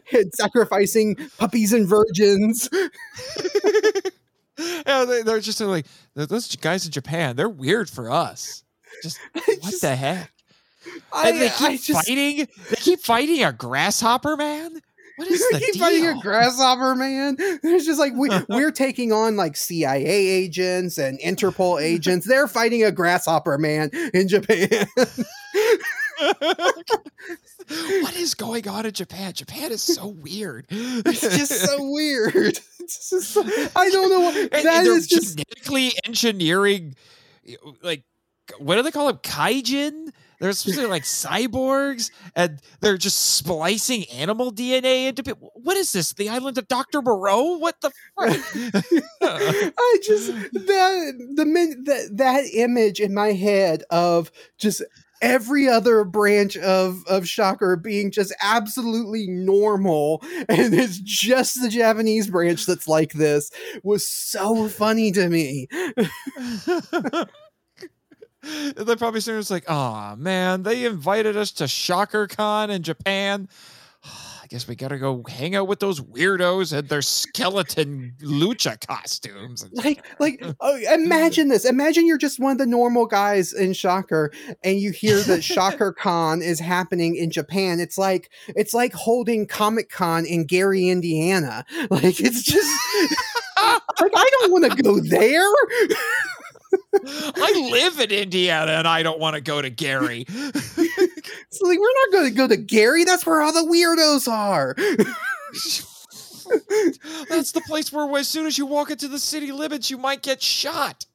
and 0.14 0.34
sacrificing 0.36 1.16
puppies 1.38 1.74
and 1.74 1.88
virgins. 1.88 2.70
yeah, 2.72 2.88
oh, 4.88 5.06
they, 5.06 5.22
they're 5.24 5.40
just 5.40 5.60
like 5.62 5.86
those 6.16 6.56
guys 6.56 6.86
in 6.86 6.92
Japan. 6.92 7.36
They're 7.36 7.50
weird 7.50 7.90
for 7.90 8.10
us. 8.12 8.64
Just 9.04 9.20
what 9.34 9.62
just- 9.62 9.82
the 9.82 9.96
heck? 9.96 10.32
I, 11.12 11.30
and 11.30 11.42
they 11.42 11.50
keep 11.50 11.82
just 11.82 12.08
fighting. 12.08 12.48
They 12.70 12.76
keep 12.78 13.02
fighting 13.02 13.44
a 13.44 13.52
grasshopper 13.52 14.38
man. 14.38 14.82
What 15.18 15.28
is 15.30 15.40
the 15.52 15.60
keep 15.60 15.74
deal? 15.74 15.84
fighting 15.84 16.08
a 16.08 16.20
grasshopper 16.22 16.96
man. 16.96 17.36
There's 17.64 17.86
just 17.86 18.00
like 18.00 18.14
we, 18.16 18.30
we're 18.50 18.72
taking 18.72 19.12
on 19.12 19.36
like 19.36 19.58
CIA 19.58 20.06
agents 20.06 20.98
and 20.98 21.20
Interpol 21.20 21.82
agents. 21.82 22.26
They're 22.28 22.48
fighting 22.48 22.84
a 22.84 22.92
grasshopper 22.92 23.58
man 23.58 23.90
in 24.14 24.28
Japan. 24.28 24.70
what 26.20 28.16
is 28.16 28.34
going 28.34 28.68
on 28.68 28.86
in 28.86 28.92
Japan? 28.94 29.34
Japan 29.34 29.72
is 29.72 29.82
so 29.82 30.08
weird. 30.08 30.66
it's 30.70 31.22
just 31.22 31.52
so 31.66 31.78
weird. 31.92 32.60
It's 32.80 33.10
just 33.10 33.32
so- 33.32 33.44
I 33.76 33.90
don't 33.90 34.10
know. 34.10 34.20
What, 34.22 34.36
And- 34.38 34.52
that 34.66 34.86
and 34.86 34.88
is 34.88 35.08
just 35.08 35.38
genetically 35.38 35.92
engineering, 36.06 36.96
like 37.82 38.04
what 38.60 38.76
do 38.76 38.82
they 38.84 38.92
call 38.92 39.08
them? 39.08 39.18
Kaijin. 39.18 40.12
They're 40.40 40.54
supposed 40.54 40.88
like 40.90 41.04
cyborgs, 41.04 42.12
and 42.36 42.60
they're 42.80 42.98
just 42.98 43.36
splicing 43.36 44.06
animal 44.06 44.52
DNA 44.52 45.08
into 45.08 45.24
people. 45.24 45.52
What 45.56 45.78
is 45.78 45.92
this? 45.92 46.14
The 46.14 46.30
island 46.30 46.58
of 46.58 46.68
Doctor 46.68 47.02
Moreau? 47.02 47.58
What 47.58 47.82
the? 47.82 47.92
I 48.20 49.98
just 50.04 50.28
that 50.28 51.32
the 51.36 51.46
min 51.46 51.84
that 51.86 52.10
that 52.18 52.44
image 52.54 53.00
in 53.00 53.14
my 53.14 53.34
head 53.34 53.84
of 53.90 54.32
just 54.58 54.84
every 55.22 55.68
other 55.68 56.04
branch 56.04 56.56
of 56.58 57.04
of 57.08 57.28
shocker 57.28 57.76
being 57.76 58.12
just 58.12 58.34
absolutely 58.42 59.28
normal 59.28 60.22
and 60.48 60.74
it's 60.76 61.00
just 61.00 61.60
the 61.60 61.70
japanese 61.70 62.30
branch 62.30 62.68
that's 62.68 62.88
like 62.88 63.14
this 63.14 63.50
was 63.84 64.08
so 64.08 64.68
funny 64.68 65.12
to 65.12 65.28
me 65.28 65.68
They're 68.76 68.96
probably 68.96 69.22
saying 69.22 69.40
it's 69.40 69.52
like, 69.52 69.66
oh 69.68 70.16
man, 70.16 70.64
they 70.64 70.86
invited 70.86 71.36
us 71.36 71.52
to 71.54 71.68
Shocker 71.68 72.28
Con 72.28 72.70
in 72.70 72.84
Japan. 72.84 73.50
I 74.04 74.48
guess 74.50 74.66
we 74.66 74.76
gotta 74.76 74.98
go 74.98 75.26
hang 75.28 75.58
out 75.58 75.68
with 75.68 75.82
those 75.82 76.00
weirdos 76.00 76.72
and 76.72 76.88
their 76.88 77.02
skeleton 77.02 78.14
lucha 78.22 78.80
costumes. 78.88 79.68
like 79.74 80.06
like 80.22 80.42
oh, 80.62 80.78
imagine 80.94 81.50
this 81.50 81.66
imagine 81.66 82.08
you're 82.08 82.18
just 82.18 82.40
one 82.40 82.54
of 82.54 82.58
the 82.58 82.66
normal 82.66 83.06
guys 83.08 83.52
in 83.52 83.74
shocker 83.74 84.32
and 84.64 84.80
you 84.80 84.92
hear 84.92 85.20
that 85.24 85.44
shocker 85.44 85.92
con 85.92 86.42
is 86.42 86.62
happening 86.62 87.18
in 87.18 87.30
japan 87.30 87.82
it's 87.82 87.98
like 87.98 88.32
it's 88.56 88.74
like 88.74 88.94
holding 88.94 89.46
comic 89.46 89.90
con 89.90 90.26
in 90.26 90.46
gary 90.46 90.88
indiana 90.88 91.66
like 91.90 92.22
it's 92.22 92.44
just 92.44 92.72
like 94.00 94.14
i 94.16 94.30
don't 94.40 94.52
want 94.54 94.64
to 94.72 94.82
go 94.82 94.98
there 95.02 95.52
I 97.06 97.70
live 97.72 98.00
in 98.00 98.12
Indiana 98.12 98.74
and 98.74 98.88
I 98.88 99.04
don't 99.04 99.20
want 99.20 99.36
to 99.36 99.42
go 99.42 99.62
to 99.62 99.70
Gary. 99.70 100.26
it's 101.50 101.62
like 101.62 101.80
we're 101.80 101.94
not 102.06 102.12
going 102.12 102.30
to 102.30 102.36
go 102.36 102.48
to 102.48 102.58
gary 102.58 103.04
that's 103.04 103.26
where 103.26 103.42
all 103.42 103.54
the 103.54 103.70
weirdos 103.70 104.28
are 104.28 104.76
That's 107.30 107.52
the 107.52 107.62
place 107.62 107.92
where 107.92 108.18
as 108.18 108.30
soon 108.30 108.46
as 108.46 108.58
you 108.58 108.66
walk 108.66 108.90
into 108.90 109.10
the 109.10 109.20
city 109.20 109.52
limits, 109.52 109.92
you 109.92 109.98
might 109.98 110.22
get 110.22 110.42
shot. 110.42 111.06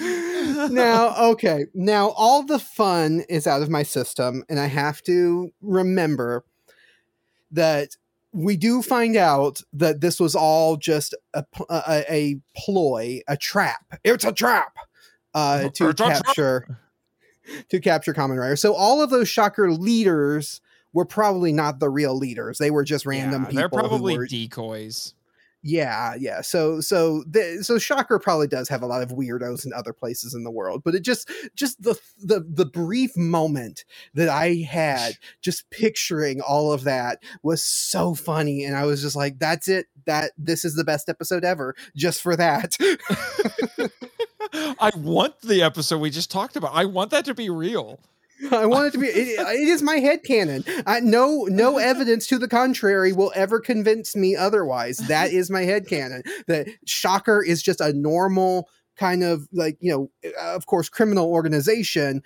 now, 0.00 1.30
okay. 1.30 1.66
Now 1.74 2.10
all 2.10 2.44
the 2.44 2.60
fun 2.60 3.24
is 3.28 3.48
out 3.48 3.62
of 3.62 3.68
my 3.68 3.82
system, 3.82 4.44
and 4.48 4.60
I 4.60 4.66
have 4.66 5.02
to 5.02 5.50
remember 5.60 6.44
that 7.50 7.96
we 8.32 8.56
do 8.56 8.82
find 8.82 9.16
out 9.16 9.60
that 9.72 10.00
this 10.00 10.20
was 10.20 10.34
all 10.34 10.76
just 10.76 11.14
a 11.34 11.44
a 11.70 12.40
ploy, 12.56 13.20
a 13.28 13.36
trap. 13.36 13.98
It's 14.04 14.24
a 14.24 14.32
trap 14.32 14.74
uh, 15.34 15.68
to 15.74 15.88
It's 15.88 16.00
a 16.00 16.04
capture 16.04 16.78
to 17.68 17.80
capture 17.80 18.14
Kamen 18.14 18.38
Rider. 18.38 18.56
So 18.56 18.74
all 18.74 19.02
of 19.02 19.10
those 19.10 19.28
Shocker 19.28 19.72
leaders 19.72 20.60
were 20.92 21.04
probably 21.04 21.52
not 21.52 21.78
the 21.80 21.88
real 21.88 22.16
leaders. 22.16 22.58
They 22.58 22.70
were 22.70 22.84
just 22.84 23.06
random 23.06 23.42
Yeah, 23.42 23.48
people. 23.48 23.60
They're 23.60 23.68
probably 23.68 24.18
were- 24.18 24.26
decoys. 24.26 25.14
Yeah, 25.62 26.14
yeah. 26.18 26.40
So 26.40 26.80
so 26.80 27.22
the, 27.28 27.62
so 27.62 27.78
Shocker 27.78 28.18
probably 28.18 28.46
does 28.46 28.68
have 28.70 28.82
a 28.82 28.86
lot 28.86 29.02
of 29.02 29.10
weirdos 29.10 29.66
in 29.66 29.72
other 29.74 29.92
places 29.92 30.32
in 30.34 30.42
the 30.42 30.50
world, 30.50 30.82
but 30.84 30.94
it 30.94 31.04
just 31.04 31.30
just 31.54 31.82
the 31.82 31.98
the 32.18 32.44
the 32.48 32.64
brief 32.64 33.14
moment 33.16 33.84
that 34.14 34.28
I 34.28 34.66
had 34.68 35.14
just 35.42 35.68
picturing 35.70 36.40
all 36.40 36.72
of 36.72 36.84
that 36.84 37.22
was 37.42 37.62
so 37.62 38.14
funny 38.14 38.64
and 38.64 38.74
I 38.74 38.86
was 38.86 39.02
just 39.02 39.16
like 39.16 39.38
that's 39.38 39.68
it 39.68 39.86
that 40.06 40.32
this 40.38 40.64
is 40.64 40.76
the 40.76 40.84
best 40.84 41.08
episode 41.10 41.44
ever 41.44 41.74
just 41.94 42.22
for 42.22 42.36
that. 42.36 42.76
I 44.52 44.90
want 44.96 45.40
the 45.42 45.62
episode 45.62 45.98
we 45.98 46.10
just 46.10 46.30
talked 46.30 46.56
about. 46.56 46.74
I 46.74 46.86
want 46.86 47.10
that 47.10 47.26
to 47.26 47.34
be 47.34 47.50
real. 47.50 48.00
I 48.50 48.66
want 48.66 48.86
it 48.86 48.92
to 48.92 48.98
be 48.98 49.06
it, 49.06 49.38
it 49.38 49.68
is 49.68 49.82
my 49.82 49.96
head 49.96 50.24
canon. 50.24 50.64
I, 50.86 51.00
no 51.00 51.46
no 51.50 51.78
evidence 51.78 52.26
to 52.28 52.38
the 52.38 52.48
contrary 52.48 53.12
will 53.12 53.32
ever 53.34 53.60
convince 53.60 54.16
me 54.16 54.36
otherwise. 54.36 54.98
That 54.98 55.32
is 55.32 55.50
my 55.50 55.62
head 55.62 55.86
canon. 55.86 56.22
That 56.46 56.68
Shocker 56.86 57.42
is 57.42 57.62
just 57.62 57.80
a 57.80 57.92
normal 57.92 58.68
kind 58.96 59.22
of 59.22 59.48
like 59.52 59.78
you 59.80 59.90
know 59.90 60.32
of 60.40 60.66
course 60.66 60.88
criminal 60.88 61.30
organization 61.30 62.22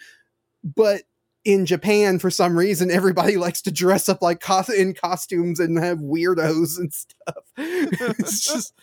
but 0.65 1.03
in 1.45 1.67
Japan 1.67 2.19
for 2.19 2.31
some 2.31 2.59
reason 2.59 2.91
everybody 2.91 3.37
likes 3.39 3.63
to 3.63 3.71
dress 3.71 4.09
up 4.09 4.23
like 4.23 4.41
cos- 4.41 4.71
in 4.71 4.93
costumes 4.93 5.61
and 5.61 5.79
have 5.79 5.99
weirdos 5.99 6.79
and 6.79 6.93
stuff 6.93 7.45
it's 7.57 8.45
just 8.45 8.75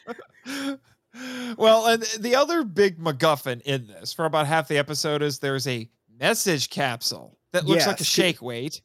well, 1.57 1.87
and 1.87 2.03
the 2.19 2.35
other 2.35 2.63
big 2.63 2.97
MacGuffin 2.97 3.61
in 3.61 3.87
this 3.87 4.13
for 4.13 4.25
about 4.25 4.47
half 4.47 4.67
the 4.67 4.77
episode 4.77 5.21
is 5.21 5.39
there's 5.39 5.67
a 5.67 5.89
message 6.21 6.69
capsule 6.69 7.37
that 7.51 7.65
looks 7.65 7.87
like 7.87 7.99
a 7.99 8.03
shake 8.05 8.41
weight. 8.41 8.81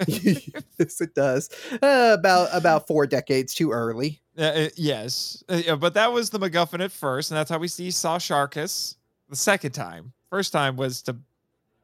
yes 0.06 1.00
it 1.00 1.12
does 1.16 1.50
uh, 1.82 2.16
about 2.16 2.48
about 2.52 2.86
four 2.86 3.04
decades 3.04 3.52
too 3.52 3.72
early 3.72 4.20
Uh, 4.38 4.42
uh, 4.42 4.68
yes, 4.76 5.42
Uh, 5.48 5.74
but 5.74 5.94
that 5.94 6.12
was 6.12 6.30
the 6.30 6.38
MacGuffin 6.38 6.80
at 6.80 6.92
first, 6.92 7.32
and 7.32 7.36
that's 7.36 7.50
how 7.50 7.58
we 7.58 7.66
see 7.66 7.90
Saw 7.90 8.18
Sharkus 8.18 8.94
the 9.28 9.34
second 9.34 9.72
time. 9.72 10.12
First 10.30 10.52
time 10.52 10.76
was 10.76 11.02
to 11.02 11.16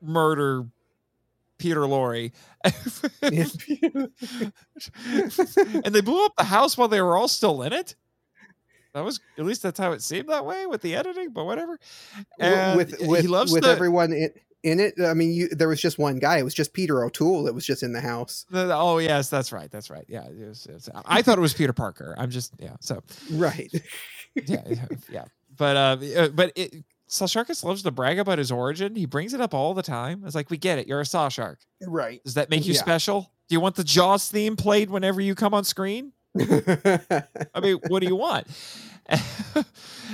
murder 0.01 0.65
Peter 1.59 1.81
Lorre. 1.81 2.31
and 5.85 5.95
they 5.95 6.01
blew 6.01 6.25
up 6.25 6.37
the 6.37 6.45
house 6.45 6.79
while 6.79 6.89
they 6.89 7.01
were 7.01 7.17
all 7.17 7.29
still 7.29 7.63
in 7.63 7.73
it. 7.73 7.97
That 8.93 9.05
was 9.05 9.19
at 9.39 9.45
least 9.45 9.63
that's 9.63 9.79
how 9.81 9.91
it 9.91 10.03
seemed 10.03 10.29
that 10.29 10.47
way 10.47 10.67
with 10.67 10.81
the 10.81 10.95
editing, 10.95 11.31
but 11.31 11.47
whatever. 11.47 11.81
And 12.39 12.77
with 12.77 12.95
with, 13.01 13.23
he 13.23 13.27
loves 13.27 13.51
with 13.51 13.65
the, 13.65 13.71
everyone 13.71 14.13
in, 14.13 14.31
in 14.65 14.81
it 14.81 14.95
i 15.01 15.15
mean 15.15 15.31
you, 15.33 15.49
there 15.51 15.69
was 15.69 15.81
just 15.81 15.99
one 15.99 16.19
guy 16.19 16.39
it 16.39 16.43
was 16.43 16.55
just 16.55 16.73
peter 16.73 17.05
o'toole 17.05 17.45
that 17.45 17.55
was 17.55 17.65
just 17.65 17.83
in 17.85 17.93
the 17.93 18.01
house 18.01 18.45
oh 18.53 18.99
yes, 18.99 19.29
that's 19.31 19.53
right, 19.53 19.71
that's 19.71 19.91
right. 19.91 20.05
Yeah, 20.09 20.25
it 20.27 20.49
was, 20.49 20.67
it 20.67 20.73
was- 20.75 20.89
I 21.05 21.23
thought 21.23 21.39
it 21.39 21.41
was 21.43 21.55
Peter 21.55 21.73
Parker. 21.73 22.15
I'm 22.19 22.31
just 22.31 22.53
yeah. 22.59 22.75
So 22.81 23.03
right 23.33 23.71
yeah, 24.35 24.63
yeah. 25.09 25.25
But 25.57 25.77
uh, 25.77 25.97
uh, 26.17 26.29
but 26.31 26.53
it, 26.57 26.85
Saw 27.07 27.27
Sharkus 27.27 27.63
loves 27.63 27.83
to 27.85 27.91
brag 27.93 28.19
about 28.19 28.39
his 28.39 28.51
origin. 28.51 28.97
He 28.97 29.07
brings 29.07 29.35
it 29.35 29.41
up 29.41 29.55
all 29.55 29.75
the 29.75 29.83
time. 29.83 30.25
It's 30.27 30.35
like 30.35 30.51
we 30.51 30.57
get 30.57 30.79
it. 30.79 30.89
You're 30.89 31.01
a 31.03 31.07
Saw 31.07 31.29
Shark. 31.29 31.61
right 31.87 32.21
Does 32.25 32.35
that 32.35 32.51
make 32.51 32.67
you 32.67 32.73
Yeah. 32.75 32.81
special? 32.81 33.31
Do 33.49 33.55
you 33.55 33.61
want 33.61 33.77
the 33.77 33.85
Jaws 33.85 34.29
theme 34.31 34.57
played 34.57 34.91
whenever 34.91 35.21
you 35.21 35.35
come 35.35 35.53
on 35.55 35.65
screen? 35.65 36.13
I 36.41 37.61
mean, 37.63 37.79
what 37.89 38.01
do 38.01 38.07
you 38.09 38.17
want? 38.17 38.47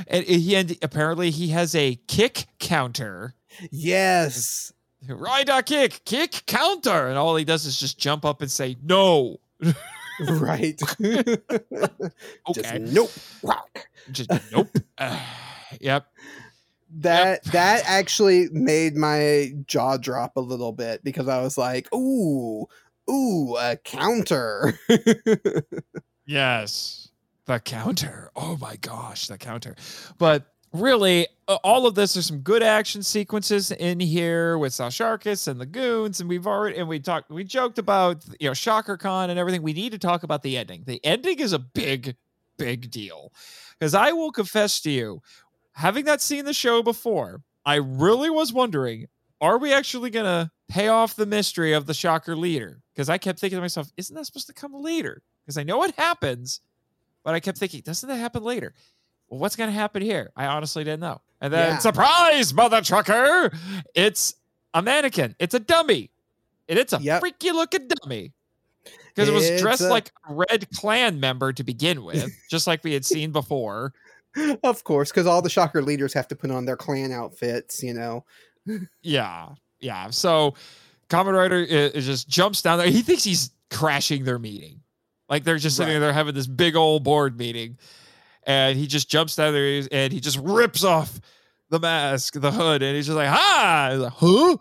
and 0.09 0.25
he 0.25 0.57
and 0.57 0.77
apparently 0.83 1.31
he 1.31 1.49
has 1.49 1.75
a 1.75 1.97
kick 2.09 2.47
counter. 2.59 3.35
Yes 3.71 4.73
Ride 5.09 5.49
a 5.49 5.63
kick, 5.63 6.03
kick 6.05 6.43
counter, 6.47 7.09
and 7.09 7.17
all 7.17 7.35
he 7.35 7.45
does 7.45 7.65
is 7.65 7.81
just 7.81 7.99
jump 7.99 8.27
up 8.27 8.43
and 8.43 8.51
say 8.51 8.77
no. 8.83 9.39
right 10.29 10.79
just 11.01 11.39
Okay, 12.59 12.79
nope 12.81 13.11
Rock. 13.43 13.89
just 14.13 14.31
nope. 14.53 14.69
Uh, 14.99 15.19
yep. 15.81 16.07
that 16.99 17.43
that 17.45 17.83
actually 17.87 18.49
made 18.53 18.95
my 18.97 19.53
jaw 19.67 19.97
drop 19.97 20.37
a 20.37 20.41
little 20.41 20.73
bit 20.73 21.03
because 21.03 21.27
i 21.29 21.41
was 21.41 21.57
like 21.57 21.89
ooh 21.95 22.67
ooh 23.11 23.57
a 23.57 23.77
counter 23.83 24.79
Yes, 26.27 27.09
the 27.47 27.59
counter. 27.59 28.31
Oh 28.37 28.57
my 28.61 28.77
gosh, 28.77 29.27
the 29.27 29.37
counter. 29.37 29.75
But 30.17 30.47
really, 30.73 31.27
uh, 31.49 31.59
all 31.65 31.87
of 31.87 31.95
this, 31.95 32.15
there's 32.15 32.27
some 32.27 32.39
good 32.39 32.63
action 32.63 33.03
sequences 33.03 33.71
in 33.71 34.01
here 34.01 34.57
with 34.59 34.73
Sasharkus 34.73 35.49
and 35.49 35.61
the 35.61 35.67
goons, 35.67 36.21
and 36.21 36.29
we've 36.29 36.47
already 36.47 36.79
and 36.79 36.89
we 36.89 37.01
talked, 37.01 37.31
we 37.31 37.45
joked 37.45 37.79
about 37.79 38.25
you 38.39 38.49
know 38.49 38.55
Shocker 38.55 38.97
Con 38.97 39.31
and 39.31 39.39
everything. 39.39 39.63
We 39.63 39.73
need 39.73 39.93
to 39.93 39.99
talk 39.99 40.23
about 40.23 40.43
the 40.43 40.57
ending. 40.57 40.85
The 40.87 41.05
ending 41.05 41.41
is 41.41 41.53
a 41.53 41.59
big, 41.59 42.17
big 42.57 42.91
deal 42.91 43.33
because 43.79 43.95
I 43.95 44.13
will 44.13 44.31
confess 44.33 44.81
to 44.83 44.91
you, 44.91 45.23
having 45.73 46.05
not 46.05 46.21
seen 46.21 46.45
the 46.45 46.53
show 46.53 46.83
before, 46.83 47.43
I 47.65 47.77
really 47.77 48.31
was 48.31 48.53
wondering. 48.53 49.07
Are 49.43 49.57
we 49.57 49.73
actually 49.73 50.11
gonna 50.11 50.53
pay 50.69 50.89
off 50.89 51.17
the 51.17 51.25
mystery 51.25 51.73
of 51.73 51.87
the 51.87 51.95
shocker 51.95 52.37
leader? 52.37 52.83
Because 52.95 53.09
I 53.09 53.17
kept 53.17 53.39
thinking 53.39 53.57
to 53.57 53.63
myself, 53.63 53.91
isn't 53.97 54.15
that 54.15 54.27
supposed 54.27 54.49
to 54.49 54.53
come 54.53 54.75
later? 54.75 55.23
Because 55.43 55.57
I 55.57 55.63
know 55.63 55.83
it 55.83 55.95
happens, 55.97 56.61
but 57.25 57.35
I 57.35 57.41
kept 57.41 57.57
thinking, 57.57 57.81
doesn't 57.81 58.07
that 58.07 58.17
happen 58.17 58.43
later? 58.43 58.75
Well, 59.31 59.41
what's 59.41 59.57
going 59.57 59.71
to 59.71 59.75
happen 59.75 60.03
here? 60.03 60.31
I 60.37 60.47
honestly 60.47 60.85
didn't 60.85 61.01
know. 61.01 61.21
And 61.41 61.53
then, 61.53 61.71
Yeah. 61.75 61.79
surprise, 61.79 62.53
mother 62.53 62.83
trucker! 62.83 63.51
It's 63.95 64.35
a 64.75 64.83
mannequin. 64.83 65.35
It's 65.39 65.55
a 65.55 65.59
dummy, 65.61 66.11
and 66.69 66.79
it's 66.79 66.93
a 66.93 66.99
Yep. 67.01 67.21
freaky 67.21 67.53
looking 67.53 67.89
dummy. 67.89 68.33
Because 69.15 69.29
it 69.29 69.33
was 69.33 69.61
dressed 69.61 69.81
a- 69.83 69.89
like 69.89 70.13
a 70.29 70.35
red 70.35 70.69
clan 70.77 71.19
member 71.21 71.53
to 71.53 71.65
begin 71.65 72.05
with, 72.05 72.31
just 72.51 72.67
like 72.67 72.85
we 72.85 72.93
had 72.93 73.05
seen 73.05 73.33
before. 73.33 73.93
of 74.63 74.85
course 74.85 75.11
because 75.11 75.27
all 75.27 75.43
the 75.43 75.51
shocker 75.51 75.83
leaders 75.83 76.13
have 76.15 76.29
to 76.29 76.37
put 76.37 76.53
on 76.53 76.65
their 76.65 76.77
clan 76.77 77.11
outfits 77.11 77.83
you 77.83 77.93
know 77.93 78.25
Yeah, 79.03 79.49
yeah. 79.81 80.11
So 80.11 80.55
Kamen 81.09 81.33
Rider 81.37 81.67
uh, 81.69 81.75
i- 81.97 81.99
i- 81.99 82.01
just 82.01 82.29
jumps 82.29 82.63
down 82.63 82.79
there. 82.79 82.87
He 82.89 83.03
thinks 83.03 83.25
he's 83.25 83.51
crashing 83.71 84.23
their 84.25 84.39
meeting. 84.39 84.83
Like 85.29 85.43
they're 85.43 85.59
just 85.59 85.77
sitting 85.77 85.95
Right. 85.95 85.99
there 86.01 86.13
having 86.13 86.35
this 86.37 86.47
big 86.47 86.77
old 86.77 87.03
board 87.03 87.37
meeting. 87.39 87.77
And 88.47 88.79
he 88.79 88.87
just 88.87 89.11
jumps 89.11 89.37
down 89.37 89.53
there 89.53 89.83
and 89.93 90.13
he 90.13 90.21
just 90.21 90.39
rips 90.39 90.83
off 90.83 91.21
the 91.69 91.79
mask, 91.79 92.35
the 92.35 92.51
hood, 92.51 92.83
and 92.83 92.97
he's 92.97 93.07
just 93.07 93.17
like, 93.17 93.29
ha! 93.29 93.93
Like, 93.95 94.13
huh? 94.13 94.57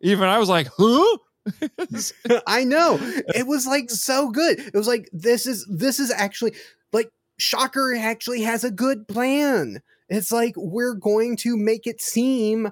Even 0.00 0.28
I 0.28 0.38
was 0.38 0.48
like, 0.48 0.68
huh? 0.76 1.18
I 2.46 2.64
know. 2.64 2.98
It 3.00 3.46
was 3.46 3.66
like 3.66 3.90
so 3.90 4.30
good. 4.30 4.60
It 4.60 4.74
was 4.74 4.86
like 4.86 5.08
this 5.12 5.46
is 5.46 5.66
this 5.68 5.98
is 5.98 6.10
actually 6.10 6.54
like 6.92 7.10
Shocker 7.38 7.94
actually 7.98 8.42
has 8.42 8.64
a 8.64 8.70
good 8.70 9.08
plan. 9.08 9.82
It's 10.08 10.30
like 10.30 10.54
we're 10.56 10.94
going 10.94 11.36
to 11.38 11.56
make 11.56 11.86
it 11.86 12.00
seem 12.00 12.70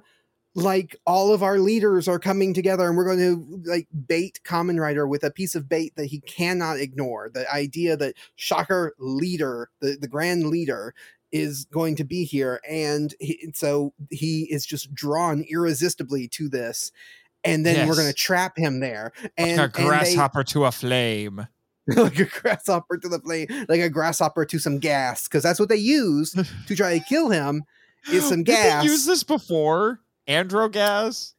like 0.54 0.96
all 1.06 1.32
of 1.32 1.42
our 1.42 1.58
leaders 1.58 2.08
are 2.08 2.18
coming 2.18 2.52
together 2.52 2.88
and 2.88 2.96
we're 2.96 3.04
going 3.04 3.18
to 3.18 3.70
like 3.70 3.86
bait 4.08 4.40
Kamen 4.44 4.80
Rider 4.80 5.06
with 5.06 5.22
a 5.22 5.30
piece 5.30 5.54
of 5.54 5.68
bait 5.68 5.94
that 5.96 6.06
he 6.06 6.20
cannot 6.20 6.78
ignore. 6.78 7.30
The 7.32 7.50
idea 7.52 7.96
that 7.96 8.14
Shocker 8.36 8.94
leader, 8.98 9.70
the, 9.80 9.96
the 10.00 10.08
grand 10.08 10.46
leader, 10.46 10.94
is 11.30 11.66
going 11.66 11.94
to 11.96 12.04
be 12.04 12.24
here. 12.24 12.60
And 12.68 13.14
he, 13.20 13.52
so 13.54 13.92
he 14.10 14.42
is 14.50 14.66
just 14.66 14.92
drawn 14.92 15.44
irresistibly 15.48 16.26
to 16.28 16.48
this. 16.48 16.90
And 17.44 17.64
then 17.64 17.88
we're 17.88 17.94
going 17.94 18.08
to 18.08 18.12
trap 18.12 18.58
him 18.58 18.80
there. 18.80 19.12
And, 19.38 19.58
like 19.58 19.58
a 19.58 19.62
and 19.62 19.72
they- 19.72 19.88
grasshopper 19.88 20.44
to 20.44 20.64
a 20.64 20.72
flame. 20.72 21.46
like 21.96 22.18
a 22.18 22.24
grasshopper 22.24 22.98
to 22.98 23.08
the 23.08 23.18
flame, 23.20 23.48
like 23.68 23.80
a 23.80 23.88
grasshopper 23.88 24.44
to 24.44 24.58
some 24.58 24.78
gas, 24.78 25.26
because 25.26 25.42
that's 25.42 25.58
what 25.58 25.68
they 25.68 25.76
use 25.76 26.32
to 26.66 26.76
try 26.76 26.98
to 26.98 27.04
kill 27.04 27.30
him. 27.30 27.64
Is 28.12 28.24
some 28.28 28.44
Did 28.44 28.52
gas. 28.52 28.84
they 28.84 28.90
use 28.90 29.06
this 29.06 29.22
before? 29.22 30.00
Andro 30.30 30.70
gas? 30.70 31.34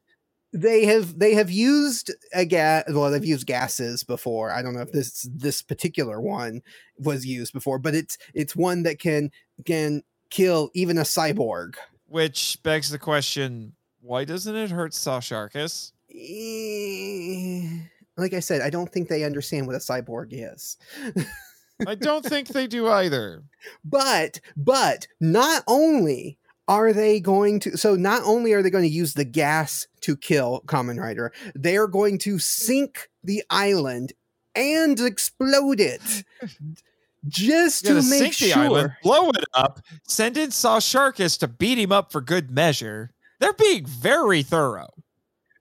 They 0.53 0.83
have 0.85 1.17
they 1.17 1.33
have 1.35 1.49
used 1.49 2.11
a 2.33 2.43
gas. 2.43 2.83
Well, 2.89 3.09
they've 3.09 3.23
used 3.23 3.47
gases 3.47 4.03
before. 4.03 4.51
I 4.51 4.61
don't 4.61 4.73
know 4.73 4.81
if 4.81 4.91
this 4.91 5.25
this 5.33 5.61
particular 5.61 6.19
one 6.19 6.61
was 6.97 7.25
used 7.25 7.53
before, 7.53 7.79
but 7.79 7.95
it's 7.95 8.17
it's 8.33 8.53
one 8.55 8.83
that 8.83 8.99
can 8.99 9.31
can 9.65 10.03
kill 10.29 10.69
even 10.73 10.97
a 10.97 11.03
cyborg. 11.03 11.75
Which 12.07 12.59
begs 12.63 12.89
the 12.89 12.99
question, 12.99 13.73
why 14.01 14.25
doesn't 14.25 14.53
it 14.55 14.71
hurt 14.71 14.91
Sasharkus? 14.91 15.93
Eh, 16.13 17.85
Like 18.17 18.33
I 18.33 18.41
said, 18.41 18.61
I 18.61 18.69
don't 18.69 18.91
think 18.91 19.07
they 19.07 19.23
understand 19.23 19.67
what 19.67 19.75
a 19.77 19.79
cyborg 19.79 20.27
is. 20.31 20.77
I 21.87 21.95
don't 21.95 22.25
think 22.25 22.49
they 22.49 22.67
do 22.67 22.89
either. 22.89 23.43
But 23.85 24.41
but 24.57 25.07
not 25.21 25.63
only 25.67 26.37
are 26.67 26.93
they 26.93 27.19
going 27.19 27.59
to 27.61 27.77
so 27.77 27.95
not 27.95 28.21
only 28.23 28.53
are 28.53 28.61
they 28.61 28.69
going 28.69 28.83
to 28.83 28.89
use 28.89 29.13
the 29.13 29.25
gas 29.25 29.87
to 30.01 30.15
kill 30.15 30.61
Kamen 30.65 30.99
Rider, 30.99 31.33
they 31.55 31.77
are 31.77 31.87
going 31.87 32.17
to 32.19 32.39
sink 32.39 33.09
the 33.23 33.43
island 33.49 34.13
and 34.55 34.99
explode 34.99 35.79
it. 35.79 36.01
Just 37.27 37.85
to 37.85 37.95
make 37.95 38.03
sink 38.03 38.37
the 38.37 38.49
sure. 38.49 38.63
island, 38.63 38.93
blow 39.03 39.29
it 39.29 39.45
up, 39.53 39.79
send 40.07 40.37
in 40.37 40.49
Saw 40.49 40.79
Sharkus 40.79 41.37
to 41.39 41.47
beat 41.47 41.77
him 41.77 41.91
up 41.91 42.11
for 42.11 42.19
good 42.19 42.49
measure. 42.49 43.11
They're 43.39 43.53
being 43.53 43.85
very 43.85 44.41
thorough. 44.41 44.89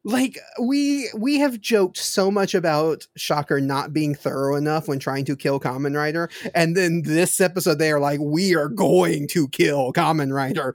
Like 0.03 0.38
we 0.61 1.11
we 1.14 1.38
have 1.40 1.61
joked 1.61 1.98
so 1.98 2.30
much 2.30 2.55
about 2.55 3.07
Shocker 3.16 3.61
not 3.61 3.92
being 3.92 4.14
thorough 4.14 4.57
enough 4.57 4.88
when 4.88 4.98
trying 4.98 5.26
to 5.26 5.36
kill 5.36 5.61
Kamen 5.61 5.94
Rider, 5.94 6.30
and 6.55 6.74
then 6.74 7.03
this 7.03 7.38
episode 7.38 7.78
they 7.78 7.92
are 7.92 8.01
like, 8.01 8.20
we 8.20 8.55
are 8.55 8.68
going 8.68 9.28
to 9.28 9.48
kill 9.48 9.92
Kamen 9.92 10.32
Rider, 10.32 10.74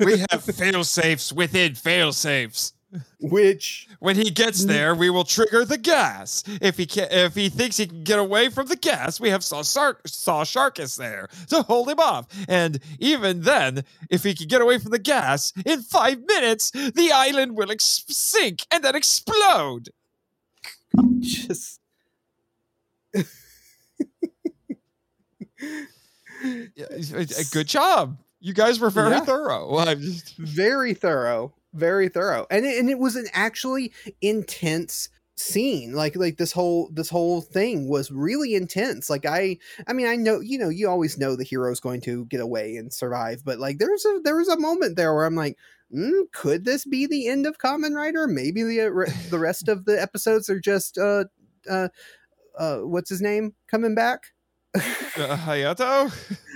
We 0.00 0.24
have 0.30 0.42
fail 0.44 0.82
safes 0.84 1.30
within 1.32 1.74
fail 1.74 2.12
safes. 2.12 2.72
Which 3.20 3.86
When 4.00 4.16
he 4.16 4.30
gets 4.30 4.64
there, 4.64 4.94
we 4.94 5.10
will 5.10 5.24
trigger 5.24 5.64
the 5.64 5.76
gas. 5.76 6.42
If 6.62 6.76
he 6.78 6.86
can, 6.86 7.08
if 7.10 7.34
he 7.34 7.48
thinks 7.50 7.76
he 7.76 7.86
can 7.86 8.02
get 8.02 8.18
away 8.18 8.48
from 8.48 8.66
the 8.68 8.76
gas, 8.76 9.20
we 9.20 9.28
have 9.30 9.44
Saw, 9.44 9.62
Sar- 9.62 9.98
Saw 10.06 10.44
Sharkus 10.44 10.96
there 10.96 11.28
to 11.48 11.62
hold 11.62 11.88
him 11.90 12.00
off. 12.00 12.26
And 12.48 12.80
even 12.98 13.42
then, 13.42 13.84
if 14.10 14.24
he 14.24 14.34
can 14.34 14.48
get 14.48 14.60
away 14.62 14.78
from 14.78 14.90
the 14.92 14.98
gas, 14.98 15.52
in 15.66 15.82
five 15.82 16.20
minutes, 16.26 16.70
the 16.70 17.10
island 17.12 17.56
will 17.56 17.70
ex- 17.70 18.04
sink 18.08 18.60
and 18.70 18.82
then 18.82 18.94
explode. 18.96 19.90
just 21.20 21.80
Yeah, 26.74 26.86
uh, 27.16 27.24
Good 27.52 27.66
job. 27.66 28.16
You 28.40 28.52
guys 28.54 28.78
were 28.78 28.90
very 28.90 29.10
Yeah. 29.10 29.20
thorough. 29.20 29.76
I'm 29.78 30.00
just 30.00 30.36
very 30.36 30.94
thorough 30.94 31.52
very 31.78 32.08
thorough. 32.08 32.46
And 32.50 32.66
it, 32.66 32.78
and 32.78 32.90
it 32.90 32.98
was 32.98 33.16
an 33.16 33.26
actually 33.32 33.92
intense 34.20 35.08
scene. 35.36 35.92
Like 35.92 36.16
like 36.16 36.36
this 36.36 36.52
whole 36.52 36.90
this 36.92 37.08
whole 37.08 37.40
thing 37.40 37.88
was 37.88 38.10
really 38.10 38.54
intense. 38.54 39.08
Like 39.08 39.24
i 39.24 39.56
i 39.86 39.92
mean 39.92 40.06
i 40.06 40.16
know 40.16 40.40
you 40.40 40.58
know 40.58 40.68
you 40.68 40.88
always 40.88 41.16
know 41.16 41.36
the 41.36 41.44
hero's 41.44 41.80
going 41.80 42.00
to 42.02 42.24
get 42.26 42.40
away 42.40 42.74
and 42.76 42.92
survive 42.92 43.44
but 43.44 43.60
like 43.60 43.78
there's 43.78 44.04
a 44.04 44.20
there 44.24 44.36
was 44.36 44.48
a 44.48 44.58
moment 44.58 44.96
there 44.96 45.14
where 45.14 45.24
i'm 45.24 45.36
like 45.36 45.56
mm, 45.94 46.30
could 46.32 46.64
this 46.64 46.84
be 46.84 47.06
the 47.06 47.28
end 47.28 47.46
of 47.46 47.58
kamen 47.58 47.94
rider? 47.94 48.26
Maybe 48.26 48.62
the 48.62 48.80
uh, 48.80 49.10
the 49.30 49.38
rest 49.38 49.68
of 49.68 49.84
the 49.84 50.00
episodes 50.00 50.48
are 50.50 50.60
just 50.60 50.98
uh 50.98 51.24
uh 51.68 51.88
uh 52.58 52.78
what's 52.78 53.10
his 53.10 53.20
name 53.20 53.54
coming 53.68 53.94
back? 53.94 54.32
Uh, 54.74 55.36
Hayato. 55.36 56.12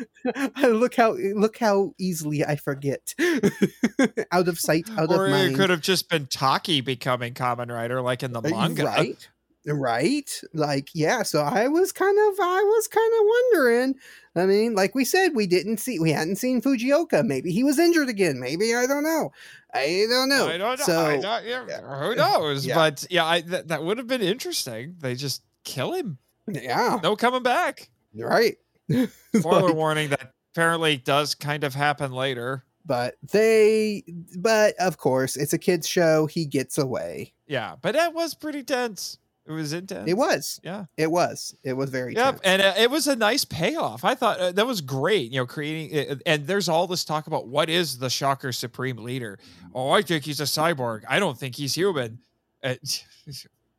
look 0.62 0.94
how 0.94 1.12
look 1.12 1.58
how 1.58 1.94
easily 1.98 2.44
I 2.44 2.56
forget. 2.56 3.14
out 4.32 4.48
of 4.48 4.58
sight, 4.58 4.88
out 4.96 5.10
or 5.10 5.26
of 5.26 5.32
it 5.34 5.54
could 5.54 5.70
have 5.70 5.80
just 5.80 6.08
been 6.08 6.26
Taki 6.26 6.80
becoming 6.80 7.34
Kamen 7.34 7.70
Rider, 7.70 8.00
like 8.00 8.22
in 8.22 8.32
the 8.32 8.40
Uh, 8.40 8.50
manga. 8.50 8.84
right? 8.84 9.28
Right? 9.64 10.28
Like, 10.54 10.88
yeah. 10.92 11.22
So 11.22 11.40
I 11.40 11.68
was 11.68 11.92
kind 11.92 12.18
of, 12.18 12.34
I 12.40 12.62
was 12.62 12.88
kind 12.88 13.12
of 13.20 13.26
wondering. 13.28 13.94
I 14.34 14.46
mean, 14.46 14.74
like 14.74 14.94
we 14.96 15.04
said, 15.04 15.36
we 15.36 15.46
didn't 15.46 15.76
see, 15.76 16.00
we 16.00 16.10
hadn't 16.10 16.36
seen 16.36 16.60
Fujioka. 16.60 17.24
Maybe 17.24 17.52
he 17.52 17.62
was 17.62 17.78
injured 17.78 18.08
again. 18.08 18.40
Maybe 18.40 18.74
I 18.74 18.86
don't 18.88 19.04
know. 19.04 19.30
I 19.72 20.06
don't 20.08 20.28
know. 20.28 20.48
I 20.48 20.58
don't 20.58 20.78
know. 20.80 20.84
So 20.84 21.00
I 21.06 21.16
don't- 21.18 21.44
yeah, 21.46 21.64
yeah. 21.68 21.80
Who 21.80 22.16
knows? 22.16 22.66
Yeah. 22.66 22.74
But 22.74 23.06
yeah, 23.08 23.24
I, 23.24 23.40
that, 23.42 23.68
that 23.68 23.84
would 23.84 23.98
have 23.98 24.08
been 24.08 24.20
interesting. 24.22 24.96
They 24.98 25.14
just 25.14 25.42
kill 25.64 25.92
him. 25.92 26.18
yeah, 26.48 26.98
No 27.02 27.14
coming 27.14 27.44
back. 27.44 27.88
right. 28.16 28.56
Spoiler 29.34 29.68
Like, 29.68 29.74
warning 29.74 30.08
that 30.10 30.32
apparently 30.54 30.96
does 30.96 31.34
kind 31.34 31.64
of 31.64 31.74
happen 31.74 32.12
later. 32.12 32.64
but 32.84 33.14
they, 33.32 34.02
but 34.38 34.74
of 34.78 34.98
course, 34.98 35.36
it's 35.36 35.52
a 35.52 35.58
kids 35.58 35.88
show. 35.88 36.26
He 36.26 36.44
gets 36.46 36.78
away. 36.78 37.32
Yeah, 37.46 37.76
but 37.80 37.94
that 37.94 38.14
was 38.14 38.34
pretty 38.34 38.62
tense. 38.62 39.18
It 39.44 39.50
was 39.52 39.72
intense. 39.72 40.08
It 40.08 40.14
was. 40.14 40.60
Yeah. 40.62 40.84
It 40.96 41.10
was. 41.10 41.52
It 41.64 41.72
was 41.72 41.90
very. 41.90 42.14
Yep, 42.14 42.34
tense. 42.34 42.40
and 42.44 42.62
uh, 42.62 42.74
it 42.78 42.90
was 42.90 43.08
a 43.08 43.16
nice 43.16 43.44
payoff. 43.44 44.04
I 44.04 44.14
thought 44.14 44.38
uh, 44.38 44.52
that 44.52 44.66
was 44.66 44.80
great. 44.80 45.32
You 45.32 45.38
know, 45.38 45.46
creating 45.46 46.10
uh, 46.10 46.14
and 46.26 46.46
there's 46.46 46.68
all 46.68 46.86
this 46.86 47.04
talk 47.04 47.26
about 47.26 47.48
what 47.48 47.68
is 47.68 47.98
the 47.98 48.08
Shocker 48.10 48.52
Supreme 48.52 48.98
Leader. 48.98 49.38
Oh, 49.74 49.90
I 49.90 50.02
think 50.02 50.24
he's 50.24 50.40
a 50.40 50.44
cyborg. 50.44 51.02
I 51.08 51.18
don't 51.18 51.36
think 51.36 51.56
he's 51.56 51.74
human. 51.74 52.20
Uh, 52.62 52.74
you 53.26 53.34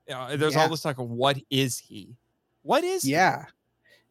know, 0.09 0.35
there's 0.35 0.57
all 0.57 0.67
this 0.67 0.81
talk 0.81 0.97
of 0.99 1.09
what 1.09 1.37
is 1.49 1.77
he? 1.77 2.17
What 2.63 2.83
is? 2.83 3.07
Yeah. 3.07 3.37
And 3.37 3.47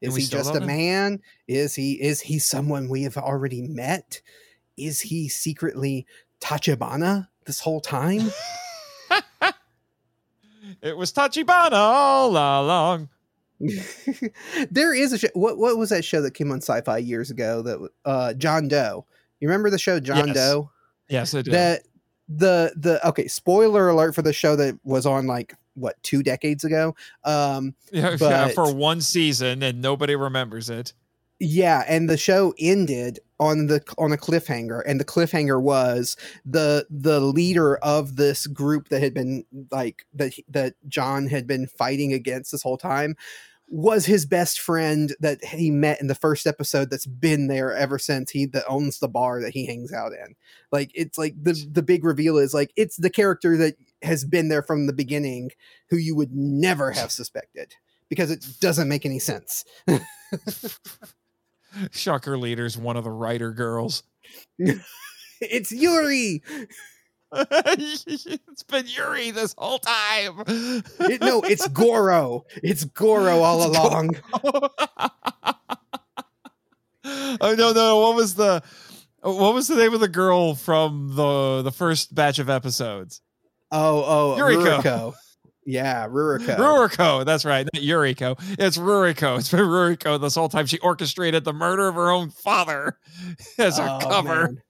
Is 0.03 0.17
he 0.17 0.27
just 0.27 0.55
a 0.55 0.61
know. 0.61 0.67
man? 0.67 1.21
Is 1.49 1.75
he 1.75 1.93
is 1.93 2.21
he 2.21 2.39
someone 2.39 2.89
we 2.89 3.05
have 3.05 3.17
already 3.17 3.63
met? 3.63 4.21
Is 4.77 5.01
he 5.01 5.29
secretly 5.29 6.07
Tachibana 6.41 7.29
this 7.47 7.61
whole 7.61 7.81
time? 7.81 8.31
It 10.83 10.97
was 10.97 11.13
Tachibana 11.13 11.73
all 11.75 12.31
along. 12.31 13.09
there 14.71 14.93
is 14.93 15.13
a 15.13 15.19
show. 15.19 15.29
What 15.35 15.57
what 15.59 15.79
was 15.79 15.91
that 15.91 16.05
show 16.05 16.21
that 16.23 16.35
came 16.35 16.51
on 16.51 16.59
Sci-Fi 16.59 16.99
years 16.99 17.31
ago? 17.31 17.63
That 17.63 17.89
uh, 18.05 18.35
John 18.35 18.67
Doe. 18.69 19.07
You 19.39 19.49
remember 19.49 19.71
the 19.71 19.79
show 19.79 20.01
John 20.01 20.29
Yes. 20.29 20.37
Doe? 20.37 20.71
Yes, 21.09 21.35
I 21.35 21.43
do. 21.43 21.53
That 21.53 21.83
the 22.29 22.73
the 22.77 23.07
okay. 23.09 23.29
Spoiler 23.29 23.89
alert 23.89 24.15
for 24.15 24.23
the 24.23 24.33
show 24.33 24.57
that 24.57 24.79
was 24.83 25.07
on 25.07 25.27
like 25.27 25.55
what 25.75 26.03
two 26.03 26.23
decades 26.23 26.65
ago. 26.65 26.95
Um, 27.25 27.75
yeah, 27.93 28.17
yeah, 28.21 28.49
for 28.49 28.73
one 28.75 29.01
season, 29.01 29.63
and 29.63 29.81
nobody 29.81 30.17
remembers 30.17 30.71
it. 30.71 30.93
Yeah, 31.45 31.83
and 31.89 32.09
the 32.09 32.17
show 32.17 32.55
ended 32.59 33.19
on 33.41 33.67
the 33.67 33.83
on 33.99 34.13
a 34.13 34.17
cliffhanger, 34.17 34.83
and 34.87 35.01
the 35.01 35.05
cliffhanger 35.05 35.61
was 35.61 36.17
the 36.45 36.87
the 36.89 37.21
leader 37.21 37.77
of 37.79 38.15
this 38.15 38.47
group 38.47 38.91
that 38.91 39.03
had 39.03 39.13
been 39.13 39.45
like 39.73 40.07
that 40.15 40.35
that 40.49 40.75
John 40.89 41.27
had 41.27 41.49
been 41.49 41.67
fighting 41.67 42.13
against 42.13 42.53
this 42.53 42.63
whole 42.63 42.79
time 42.79 43.17
was 43.73 44.05
his 44.05 44.27
best 44.27 44.61
friend 44.61 45.17
that 45.21 45.43
he 45.43 45.71
met 45.71 45.99
in 45.99 46.07
the 46.07 46.15
first 46.15 46.47
episode 46.47 46.91
that's 46.91 47.07
been 47.07 47.47
there 47.47 47.75
ever 47.75 47.99
since 47.99 48.31
he 48.31 48.45
that 48.45 48.65
owns 48.69 48.99
the 48.99 49.09
bar 49.09 49.41
that 49.41 49.55
he 49.55 49.65
hangs 49.65 49.95
out 49.95 50.13
in 50.13 50.35
like 50.71 50.91
it's 50.95 51.17
like 51.17 51.35
the 51.43 51.55
the 51.73 51.83
big 51.83 52.05
reveal 52.05 52.37
is 52.37 52.53
like 52.53 52.71
it's 52.77 52.99
the 52.99 53.09
character 53.09 53.57
that 53.57 53.75
has 54.03 54.27
been 54.27 54.49
there 54.49 54.63
from 54.63 54.87
the 54.87 54.93
beginning 54.93 55.51
who 55.89 55.97
you 55.97 56.15
would 56.15 56.35
never 56.35 56.91
have 56.91 57.11
suspected 57.11 57.75
because 58.11 58.31
it 58.31 58.45
doesn't 58.61 58.91
make 58.91 59.07
any 59.07 59.19
sense 59.19 59.65
Shocker 61.91 62.37
leader's 62.37 62.77
one 62.77 62.99
of 62.99 63.05
the 63.05 63.11
Rider 63.11 63.51
Girls. 63.51 64.03
it's 65.41 65.73
Yuri. 65.73 66.43
it's 67.35 68.63
been 68.65 68.85
Yuri 68.87 69.31
this 69.31 69.55
whole 69.57 69.79
time. 69.79 70.43
It- 70.47 71.21
no, 71.21 71.41
it's 71.43 71.67
Goro. 71.69 72.45
It's 72.63 72.85
Goro 72.85 73.39
all 73.43 73.63
It's 73.69 73.77
Goro. 73.79 73.89
along. 73.89 74.11
oh 77.05 77.55
no, 77.57 77.73
no. 77.73 77.99
What 78.01 78.17
was 78.17 78.35
the 78.35 78.63
what 79.23 79.55
was 79.55 79.69
the 79.69 79.77
name 79.77 79.95
of 79.95 80.01
the 80.01 80.09
girl 80.09 80.55
from 80.55 81.15
the 81.15 81.63
the 81.63 81.73
first 81.73 82.15
batch 82.15 82.39
of 82.39 82.51
episodes? 82.51 83.21
Oh, 83.71 84.05
oh, 84.05 84.37
Yuriko. 84.39 84.83
Ruriko. 84.83 85.15
Yeah, 85.65 86.07
Ruriko. 86.09 86.57
Ruriko. 86.57 87.25
That's 87.25 87.45
right. 87.45 87.67
Not 87.73 87.83
Yuriko. 87.83 88.37
It's 88.59 88.77
Ruriko. 88.77 89.39
It's 89.39 89.51
been 89.51 89.61
Ruriko 89.61 90.21
this 90.21 90.35
whole 90.35 90.49
time. 90.49 90.67
She 90.67 90.79
orchestrated 90.81 91.45
the 91.45 91.53
murder 91.53 91.89
of 91.89 91.95
her 91.95 92.11
own 92.11 92.31
father 92.31 92.99
as 93.59 93.79
Oh, 93.79 93.99
cover. 94.03 94.29
man. 94.49 94.63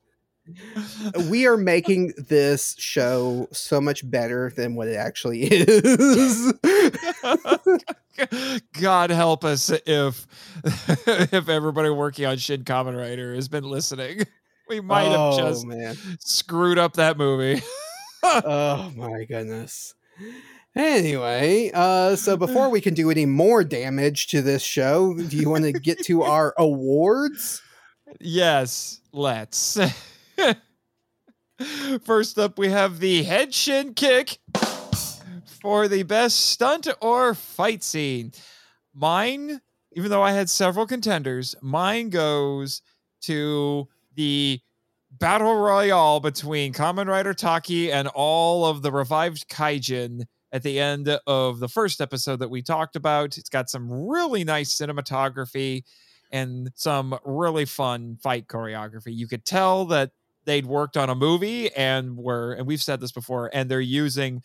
We 1.29 1.47
are 1.47 1.57
making 1.57 2.15
this 2.19 2.75
show 2.79 3.49
so 3.53 3.81
much 3.81 4.09
better 4.09 4.53
than 4.57 4.75
what 4.75 4.89
it 4.89 4.97
actually 4.97 5.45
is. 5.45 6.53
God 8.81 9.11
help 9.11 9.45
us 9.45 9.71
if 9.71 10.27
if 11.07 11.49
everybody 11.49 11.91
working 11.91 12.27
on 12.27 12.39
Shin 12.39 12.65
Kamen 12.65 12.97
Rider 12.97 13.35
has 13.35 13.49
been 13.49 13.65
listening. 13.65 14.23
We 14.69 14.81
might 14.81 15.09
oh, 15.09 15.31
have 15.31 15.39
just 15.39 15.67
man. 15.67 15.97
screwed 16.21 16.79
up 16.79 16.95
that 16.95 17.17
movie. 17.17 17.63
Oh 18.25 18.93
my 18.95 19.25
goodness. 19.25 19.97
Anyway, 20.77 21.73
uh, 21.75 22.15
so 22.15 22.37
before 22.37 22.71
we 22.71 22.81
can 22.81 22.95
do 22.95 23.11
any 23.11 23.27
more 23.27 23.65
damage 23.65 24.29
to 24.29 24.41
this 24.41 24.63
show, 24.63 25.15
do 25.15 25.37
you 25.37 25.51
want 25.51 25.65
to 25.65 25.73
get 25.73 25.99
to 26.05 26.23
our 26.23 26.55
awards? 26.57 27.61
yes, 28.21 29.01
let's. 29.13 29.77
First 32.05 32.39
up, 32.39 32.59
we 32.59 32.69
have 32.69 32.99
the 32.99 33.23
head 33.23 33.55
shin 33.55 33.95
kick 33.95 34.39
for 35.61 35.89
the 35.89 36.03
best 36.03 36.41
stunt 36.41 36.89
or 37.01 37.35
fight 37.35 37.83
scene. 37.83 38.33
Mine, 38.95 39.61
even 39.93 40.11
though 40.11 40.23
I 40.23 40.33
had 40.33 40.51
several 40.51 40.87
contenders, 40.87 41.55
mine 41.63 42.11
goes 42.11 42.83
to 43.23 43.89
the 44.15 44.61
battle 45.11 45.55
royale 45.57 46.21
between 46.21 46.73
Kamen 46.73 47.07
Rider 47.07 47.35
Taki 47.35 47.93
and 47.93 48.09
all 48.09 48.65
of 48.65 48.83
the 48.83 48.91
revived 48.91 49.49
Kaijin 49.49 50.23
at 50.53 50.63
the 50.63 50.79
end 50.81 51.09
of 51.27 51.61
the 51.61 51.69
first 51.69 52.01
episode 52.01 52.41
that 52.41 52.51
we 52.51 52.63
talked 52.63 52.97
about. 52.97 53.39
It's 53.39 53.49
got 53.49 53.71
some 53.71 53.91
really 53.91 54.45
nice 54.45 54.75
cinematography 54.75 55.85
and 56.31 56.71
some 56.75 57.19
really 57.25 57.67
fun 57.67 58.17
fight 58.23 58.49
choreography. 58.49 59.15
You 59.15 59.29
could 59.29 59.45
tell 59.45 59.85
that 59.87 60.11
they'd 60.45 60.67
worked 60.67 60.97
on 60.97 61.09
a 61.11 61.15
movie 61.15 61.73
and 61.75 62.17
were, 62.17 62.53
and 62.53 62.67
we've 62.67 62.83
said 62.83 63.01
this 63.01 63.13
before, 63.13 63.51
and 63.53 63.71
they're 63.71 63.81
using 63.81 64.43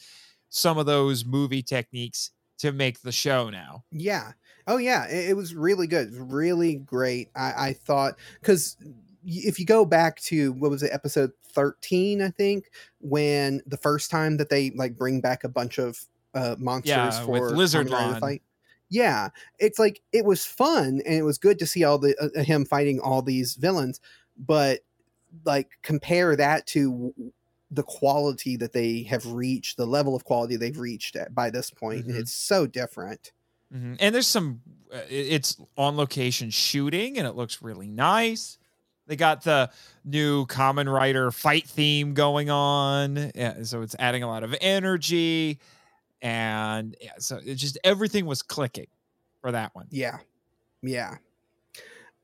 some 0.50 0.78
of 0.78 0.86
those 0.86 1.26
movie 1.26 1.62
techniques 1.64 2.32
to 2.60 2.72
make 2.72 3.02
the 3.02 3.12
show 3.12 3.50
now. 3.50 3.84
Yeah. 3.92 4.32
Oh 4.66 4.78
yeah, 4.78 5.08
it, 5.08 5.30
it 5.32 5.34
was 5.36 5.54
really 5.56 5.88
good. 5.88 6.12
Was 6.12 6.20
really 6.20 6.76
great. 6.76 7.30
I, 7.36 7.70
I 7.70 7.74
thought 7.74 8.16
because 8.42 8.78
if 9.26 9.60
you 9.60 9.66
go 9.66 9.86
back 9.86 10.20
to 10.22 10.54
what 10.54 10.72
was 10.72 10.84
it, 10.84 10.92
episode 10.94 11.32
thirteen, 11.44 12.22
I 12.22 12.30
think, 12.30 12.72
when 13.00 13.62
the 13.66 13.78
first 13.78 14.10
time 14.12 14.38
that 14.38 14.50
they 14.50 14.72
like 14.72 14.98
bring 14.98 15.22
back 15.22 15.44
a 15.44 15.50
bunch 15.50 15.78
of 15.78 16.00
uh, 16.34 16.56
monsters 16.60 17.20
Yeah, 17.20 17.26
with 17.26 17.40
for 17.40 17.52
Lizard 17.52 17.88
Kamen 17.88 17.92
Rider 17.92 18.06
to 18.08 18.12
Lon. 18.14 18.22
fight. 18.22 18.42
Yeah, 18.90 19.30
it's 19.60 19.80
like 19.80 20.02
it 20.14 20.26
was 20.26 20.46
fun 20.46 21.02
and 21.06 21.14
it 21.16 21.24
was 21.24 21.38
good 21.38 21.60
to 21.60 21.68
see 21.68 21.84
all 21.84 21.98
the 21.98 22.16
uh, 22.20 22.42
him 22.44 22.66
fighting 22.66 23.00
all 23.00 23.22
these 23.22 23.56
villains, 23.56 24.00
but 24.38 24.80
like 25.46 25.70
compare 25.82 26.36
that 26.36 26.66
to 26.68 27.14
the 27.70 27.84
quality 27.84 28.56
that 28.58 28.72
they 28.74 29.04
have 29.04 29.26
reached, 29.26 29.78
the 29.78 29.86
level 29.86 30.16
of 30.16 30.24
quality 30.24 30.56
they've 30.56 30.80
reached 30.80 31.16
at, 31.16 31.36
by 31.36 31.50
this 31.50 31.70
point. 31.70 32.08
Mhm. 32.08 32.16
It's 32.16 32.32
so 32.32 32.66
different. 32.66 33.32
Mhm. 33.74 33.98
And 34.00 34.16
there's 34.16 34.28
some, 34.28 34.62
uh, 34.94 35.02
it's 35.10 35.58
on 35.78 35.98
location 35.98 36.50
shooting 36.50 37.18
and 37.18 37.28
it 37.28 37.36
looks 37.36 37.62
really 37.62 37.90
nice. 37.90 38.58
They 39.08 39.16
got 39.18 39.44
the 39.44 39.70
new 40.06 40.46
Kamen 40.48 40.92
Rider 40.94 41.32
fight 41.32 41.68
theme 41.68 42.14
going 42.14 42.50
on. 42.50 43.32
Yeah, 43.36 43.64
so 43.64 43.82
it's 43.82 43.96
adding 44.00 44.24
a 44.24 44.28
lot 44.28 44.44
of 44.44 44.56
energy. 44.62 45.60
And 46.22 46.96
yeah, 47.02 47.14
so 47.20 47.40
it 47.46 47.56
just 47.56 47.78
everything 47.84 48.26
was 48.26 48.42
clicking 48.42 48.88
for 49.42 49.52
that 49.52 49.76
one. 49.76 49.88
Yeah. 49.92 50.20
Yeah. 50.82 51.18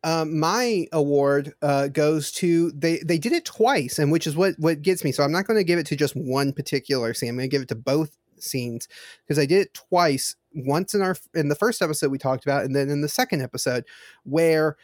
Um, 0.03 0.39
my 0.39 0.85
award 0.91 1.53
uh, 1.61 1.87
goes 1.87 2.31
to 2.33 2.71
they 2.71 2.97
they 2.97 3.17
did 3.17 3.31
it 3.31 3.45
twice, 3.45 3.99
and 3.99 4.11
which 4.11 4.27
is 4.27 4.35
what 4.35 4.55
what 4.57 4.81
gets 4.81 5.03
me. 5.03 5.11
So 5.11 5.23
I'm 5.23 5.31
not 5.31 5.47
going 5.47 5.59
to 5.59 5.63
give 5.63 5.79
it 5.79 5.85
to 5.87 5.95
just 5.95 6.15
one 6.15 6.53
particular 6.53 7.13
scene. 7.13 7.29
I'm 7.29 7.37
going 7.37 7.49
to 7.49 7.51
give 7.51 7.61
it 7.61 7.69
to 7.69 7.75
both 7.75 8.17
scenes 8.37 8.87
because 9.23 9.39
I 9.39 9.45
did 9.45 9.61
it 9.61 9.73
twice. 9.73 10.35
Once 10.53 10.93
in 10.93 11.01
our 11.01 11.15
in 11.33 11.47
the 11.47 11.55
first 11.55 11.81
episode 11.81 12.11
we 12.11 12.17
talked 12.17 12.43
about, 12.43 12.65
and 12.65 12.75
then 12.75 12.89
in 12.89 13.01
the 13.01 13.07
second 13.07 13.41
episode 13.41 13.85
where 14.23 14.77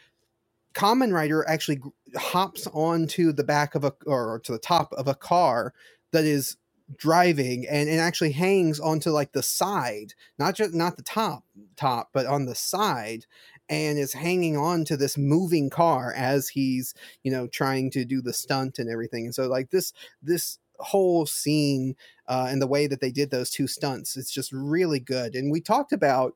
Kamen 0.74 1.12
Rider 1.12 1.46
actually 1.48 1.80
hops 2.16 2.66
onto 2.68 3.32
the 3.32 3.44
back 3.44 3.74
of 3.74 3.84
a 3.84 3.92
or 4.06 4.40
to 4.44 4.52
the 4.52 4.58
top 4.58 4.92
of 4.92 5.08
a 5.08 5.14
car 5.14 5.74
that 6.12 6.24
is 6.24 6.56
driving 6.96 7.66
and, 7.68 7.88
and 7.88 8.00
actually 8.00 8.32
hangs 8.32 8.80
onto 8.80 9.10
like 9.10 9.32
the 9.32 9.42
side 9.42 10.14
not 10.38 10.56
just 10.56 10.74
not 10.74 10.96
the 10.96 11.02
top 11.04 11.44
top 11.76 12.10
but 12.12 12.26
on 12.26 12.46
the 12.46 12.54
side 12.54 13.26
and 13.70 13.98
is 13.98 14.12
hanging 14.12 14.56
on 14.58 14.84
to 14.84 14.96
this 14.96 15.16
moving 15.16 15.70
car 15.70 16.12
as 16.14 16.48
he's 16.48 16.92
you 17.22 17.30
know 17.30 17.46
trying 17.46 17.90
to 17.92 18.04
do 18.04 18.20
the 18.20 18.32
stunt 18.32 18.78
and 18.78 18.90
everything. 18.90 19.24
And 19.24 19.34
so 19.34 19.48
like 19.48 19.70
this 19.70 19.92
this 20.22 20.58
whole 20.80 21.26
scene 21.26 21.94
uh, 22.28 22.48
and 22.50 22.60
the 22.60 22.66
way 22.66 22.86
that 22.86 23.00
they 23.00 23.10
did 23.12 23.30
those 23.30 23.50
two 23.50 23.66
stunts 23.66 24.16
it's 24.16 24.32
just 24.32 24.52
really 24.52 25.00
good. 25.00 25.34
And 25.34 25.50
we 25.52 25.60
talked 25.60 25.92
about 25.92 26.34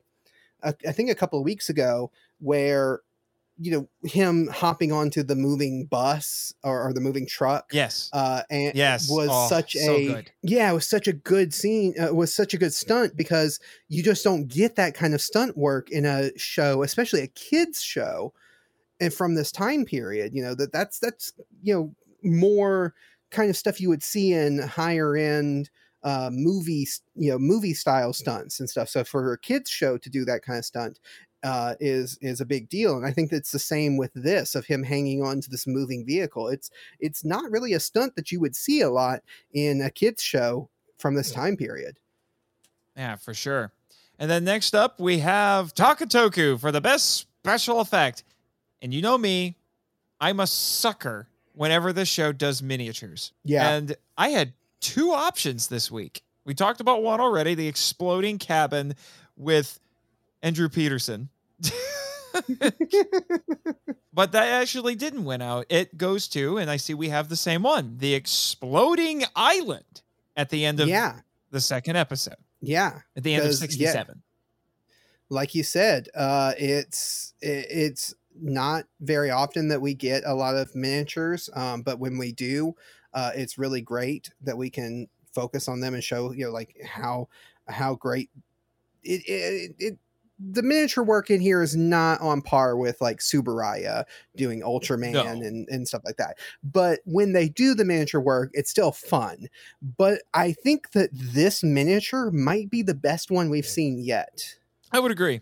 uh, 0.63 0.73
i 0.87 0.93
think 0.93 1.11
a 1.11 1.15
couple 1.15 1.39
of 1.39 1.45
weeks 1.45 1.69
ago 1.69 2.11
where 2.41 3.01
you 3.59 3.71
know 3.71 3.89
him 4.09 4.49
hopping 4.49 4.93
onto 4.93 5.23
the 5.23 5.37
moving 5.37 5.87
bus 5.87 6.53
or, 6.65 6.89
or 6.89 6.93
the 6.93 7.01
moving 7.01 7.27
truck 7.27 7.73
Yes. 7.73 8.13
uh 8.13 8.43
and 8.51 8.75
Yes. 8.75 9.09
was 9.09 9.31
Oh, 9.31 9.49
such 9.49 9.75
so 9.75 10.01
a 10.01 10.01
good. 10.01 10.33
yeah 10.43 10.71
it 10.71 10.75
was 10.75 10.89
such 10.89 11.07
a 11.09 11.13
good 11.13 11.55
scene 11.55 11.95
uh, 12.01 12.07
it 12.07 12.17
was 12.17 12.35
such 12.35 12.55
a 12.55 12.59
good 12.59 12.73
stunt 12.75 13.17
because 13.17 13.61
you 13.89 14.03
just 14.03 14.25
don't 14.25 14.49
get 14.49 14.77
that 14.77 14.95
kind 14.95 15.15
of 15.15 15.21
stunt 15.21 15.57
work 15.57 15.91
in 15.91 16.05
a 16.05 16.37
show 16.39 16.83
especially 16.83 17.21
a 17.23 17.29
kids 17.29 17.81
show 17.83 18.33
and 19.01 19.13
from 19.13 19.35
this 19.35 19.53
time 19.53 19.85
period 19.85 20.35
you 20.35 20.43
know 20.43 20.55
that 20.55 20.73
that's 20.73 20.99
that's 20.99 21.33
you 21.63 21.75
know 21.75 21.95
more 22.23 22.95
kind 23.31 23.51
of 23.51 23.57
stuff 23.57 23.81
you 23.81 23.89
would 23.89 24.03
see 24.03 24.33
in 24.33 24.59
higher 24.59 25.17
end 25.17 25.71
uh 26.03 26.31
movies 26.33 27.03
you 27.15 27.31
know 27.31 27.39
movie 27.39 27.75
style 27.75 28.13
stunts 28.13 28.61
and 28.61 28.69
stuff 28.71 28.89
so 28.89 29.05
for 29.05 29.33
a 29.33 29.39
kids 29.39 29.71
show 29.71 29.99
to 29.99 30.11
do 30.11 30.25
that 30.25 30.43
kind 30.43 30.59
of 30.59 30.65
stunt 30.65 31.01
uh, 31.45 31.75
is 31.79 32.19
is 32.21 32.41
a 32.41 32.47
big 32.47 32.69
deal, 32.69 32.97
and 32.97 33.07
I 33.07 33.13
think 33.13 33.31
that's 33.31 33.53
the 33.53 33.59
same 33.59 33.97
with 33.97 34.11
this 34.15 34.55
of 34.55 34.65
him 34.65 34.83
hanging 34.83 35.23
on 35.23 35.41
to 35.43 35.51
this 35.51 35.67
moving 35.67 36.05
vehicle. 36.05 36.49
It's 36.49 36.71
it's 36.99 37.25
not 37.25 37.51
really 37.51 37.75
a 37.75 37.81
stunt 37.81 38.17
that 38.17 38.33
you 38.33 38.41
would 38.41 38.57
see 38.57 38.81
a 38.81 38.91
lot 38.91 39.21
in 39.53 39.83
a 39.83 39.91
kids 39.91 40.23
show 40.23 40.71
from 40.99 41.15
this 41.15 41.31
time 41.31 41.57
period. 41.57 41.99
Yeah, 42.97 43.17
for 43.17 43.35
sure. 43.35 43.73
And 44.19 44.31
then 44.31 44.45
next 44.45 44.75
up, 44.75 45.01
we 45.01 45.19
have 45.19 45.75
Takatoku 45.75 46.59
for 46.59 46.73
the 46.73 46.81
best 46.81 47.27
special 47.43 47.81
effect. 47.81 48.25
And 48.81 48.95
you 48.95 49.03
know 49.03 49.19
me, 49.19 49.57
I'm 50.21 50.41
a 50.41 50.47
sucker 50.47 51.29
whenever 51.53 51.93
this 51.93 52.09
show 52.09 52.33
does 52.33 52.63
miniatures. 52.63 53.33
Yeah. 53.45 53.69
And 53.69 53.97
I 54.17 54.29
had 54.31 54.53
two 54.81 55.13
options 55.13 55.69
this 55.69 55.91
week. 55.91 56.23
We 56.45 56.55
talked 56.55 56.81
about 56.81 57.03
one 57.03 57.21
already 57.21 57.55
the 57.55 57.67
exploding 57.67 58.39
cabin 58.39 58.95
with 59.37 59.81
Andrew 60.43 60.69
Peterson. 60.69 61.29
but 64.13 64.33
that 64.33 64.49
actually 64.49 64.95
didn't 64.95 65.25
win 65.25 65.43
out. 65.43 65.67
It 65.69 65.97
goes 65.97 66.29
to, 66.29 66.59
and 66.59 66.71
I 66.71 66.77
see 66.77 66.95
we 66.95 67.09
have 67.09 67.29
the 67.29 67.37
same 67.37 67.63
one 67.63 67.97
the 67.99 68.15
exploding 68.15 69.25
island 69.37 70.03
at 70.37 70.51
the 70.51 70.65
end 70.65 70.81
of 70.81 70.89
yeah, 70.89 71.21
the 71.51 71.61
second 71.61 71.97
episode, 71.97 72.37
yeah. 72.61 73.01
at 73.17 73.23
the 73.23 73.35
end 73.35 73.45
of 73.45 73.51
'Cause, 73.51 73.61
yeah. 73.61 73.93
67. 73.93 74.23
like 75.31 75.55
you 75.55 75.63
said, 75.63 76.09
uh, 76.15 76.55
it's 76.59 77.35
it, 77.41 77.67
it's 77.71 78.15
not 78.41 78.85
very 79.01 79.31
often 79.31 79.69
that 79.69 79.81
we 79.81 79.95
get 79.95 80.25
a 80.27 80.35
lot 80.35 80.57
of 80.57 80.75
miniatures, 80.75 81.49
um, 81.55 81.83
but 81.83 82.01
when 82.01 82.19
we 82.19 82.33
do, 82.33 82.75
uh, 83.13 83.31
it's 83.35 83.59
really 83.59 83.81
great 83.81 84.31
that 84.43 84.59
we 84.59 84.71
can 84.71 85.09
focus 85.33 85.69
on 85.69 85.81
them 85.81 85.95
and 85.95 86.03
show 86.05 86.33
you 86.33 86.45
know 86.47 86.53
like 86.53 86.77
how 86.85 87.29
how 87.69 87.95
great 87.95 88.31
it 89.03 89.23
it. 89.27 89.75
it 89.79 89.99
the 90.39 90.63
miniature 90.63 91.05
work 91.05 91.31
in 91.31 91.41
here 91.41 91.63
is 91.63 91.77
not 91.77 92.21
on 92.21 92.43
par 92.43 92.77
with 92.77 93.01
like 93.01 93.19
Tsuburaya 93.19 94.05
doing 94.37 94.63
Ultraman 94.63 95.13
No. 95.13 95.23
and, 95.25 95.69
and 95.69 95.87
stuff 95.87 96.03
like 96.05 96.17
that. 96.17 96.39
But 96.63 97.01
when 97.05 97.33
they 97.33 97.49
do 97.49 97.75
the 97.75 97.85
miniature 97.85 98.21
work, 98.21 98.51
it's 98.53 98.71
still 98.71 98.93
fun. 98.93 99.49
But 99.81 100.23
I 100.33 100.53
think 100.53 100.91
that 100.93 101.11
this 101.13 101.63
miniature 101.63 102.31
might 102.31 102.71
be 102.71 102.83
the 102.83 102.95
best 102.95 103.31
one 103.31 103.49
we've 103.49 103.67
seen 103.67 103.99
yet. 103.99 104.57
I 104.91 104.99
would 104.99 105.13
agree. 105.13 105.41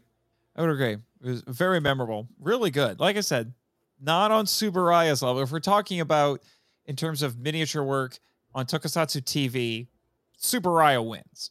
I 0.56 0.60
would 0.60 0.70
agree. 0.70 0.92
It 0.92 1.00
was 1.22 1.42
very 1.46 1.80
memorable, 1.80 2.28
really 2.38 2.70
good. 2.70 3.00
Like 3.00 3.16
I 3.16 3.20
said, 3.20 3.54
not 4.00 4.30
on 4.30 4.46
Tsuburaya's 4.46 5.22
level. 5.22 5.42
If 5.42 5.52
we're 5.52 5.60
talking 5.60 6.00
about 6.00 6.42
in 6.84 6.96
terms 6.96 7.22
of 7.22 7.38
miniature 7.38 7.82
work 7.82 8.18
on 8.54 8.66
Tokusatsu 8.66 9.22
TV, 9.22 9.86
Subaraya 10.38 11.06
wins. 11.06 11.50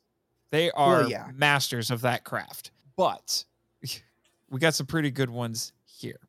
They 0.52 0.70
are 0.72 1.04
yeah. 1.04 1.28
masters 1.34 1.90
of 1.90 2.02
that 2.02 2.24
craft. 2.26 2.72
But 2.96 3.46
we 4.50 4.60
got 4.60 4.76
some 4.76 4.86
pretty 4.86 5.12
good 5.12 5.30
ones 5.30 5.74
here. 5.86 6.20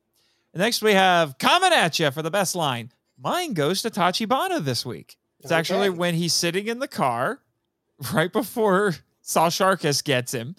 Next, 0.55 0.83
we 0.83 0.93
have 0.93 1.39
coming 1.39 1.73
at 1.73 1.99
you 1.99 2.11
for 2.11 2.23
the 2.23 2.31
best 2.31 2.55
line. 2.55 2.93
Mine 3.19 3.55
goes 3.55 3.83
to 3.83 3.91
Tachibana 3.91 4.63
this 4.63 4.85
week. 4.85 5.17
It's 5.41 5.53
actually 5.53 5.91
when 5.91 6.15
he's 6.15 6.35
sitting 6.35 6.69
in 6.69 6.79
the 6.79 6.89
car 6.89 7.41
right 8.13 8.33
before 8.33 8.95
Saw 9.23 9.49
Sharkus 9.49 10.05
gets 10.05 10.33
him. 10.33 10.55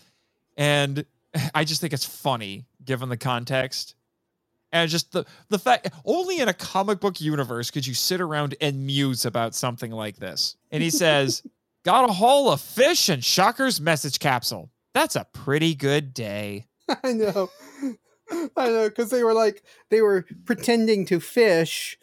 And 0.57 1.05
I 1.55 1.63
just 1.63 1.81
think 1.81 1.93
it's 1.93 2.05
funny 2.05 2.65
given 2.83 3.09
the 3.09 3.17
context. 3.17 3.95
And 4.71 4.89
just 4.89 5.11
the 5.11 5.25
the 5.49 5.59
fact 5.59 5.89
only 6.03 6.39
in 6.39 6.49
a 6.49 6.53
comic 6.53 6.99
book 6.99 7.21
universe 7.21 7.69
could 7.69 7.85
you 7.85 7.93
sit 7.93 8.19
around 8.19 8.55
and 8.59 8.85
muse 8.85 9.23
about 9.23 9.53
something 9.53 9.91
like 9.91 10.17
this. 10.17 10.55
And 10.71 10.81
he 10.81 10.89
says, 10.89 11.43
Got 11.83 12.09
a 12.09 12.13
haul 12.13 12.49
of 12.49 12.59
fish 12.59 13.09
and 13.09 13.23
Shocker's 13.23 13.79
message 13.79 14.17
capsule. 14.17 14.71
That's 14.93 15.15
a 15.15 15.27
pretty 15.33 15.75
good 15.75 16.13
day. 16.13 16.67
I 17.03 17.13
know. 17.13 17.49
I 18.55 18.69
know 18.69 18.89
because 18.89 19.09
they 19.09 19.23
were 19.23 19.33
like 19.33 19.63
they 19.89 20.01
were 20.01 20.25
pretending 20.45 21.05
to 21.07 21.19
fish 21.19 21.97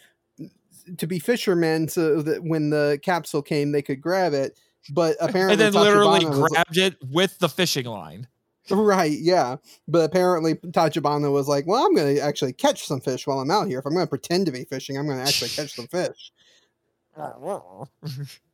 to 0.99 1.07
be 1.07 1.19
fishermen 1.19 1.89
so 1.89 2.23
that 2.23 2.43
when 2.45 2.71
the 2.71 3.01
capsule 3.03 3.43
came 3.43 3.73
they 3.73 3.83
could 3.83 4.01
grab 4.01 4.33
it. 4.33 4.59
But 4.93 5.17
apparently, 5.21 5.65
and 5.65 5.75
then 5.75 5.83
literally 5.83 6.21
Tachibana 6.21 6.49
grabbed 6.49 6.79
it 6.79 6.97
with 7.03 7.39
the 7.39 7.49
fishing 7.49 7.87
line. 7.87 8.29
right, 8.71 9.19
yeah. 9.19 9.57
But 9.89 10.05
apparently, 10.05 10.55
Tachibana 10.55 11.33
was 11.33 11.49
like, 11.49 11.67
"Well, 11.67 11.85
I'm 11.85 11.95
going 11.95 12.17
to 12.17 12.21
actually 12.21 12.53
catch 12.53 12.87
some 12.87 13.01
fish 13.01 13.27
while 13.27 13.41
I'm 13.41 13.51
out 13.51 13.69
here. 13.69 13.79
If 13.79 13.87
I'm 13.87 13.95
going 13.95 14.07
to 14.07 14.11
pretend 14.11 14.47
to 14.47 14.53
be 14.53 14.65
fishing, 14.65 14.97
I'm 14.97 15.07
going 15.07 15.19
to 15.19 15.25
actually 15.25 15.51
catch 15.51 15.75
some 15.75 15.87
fish." 15.87 16.33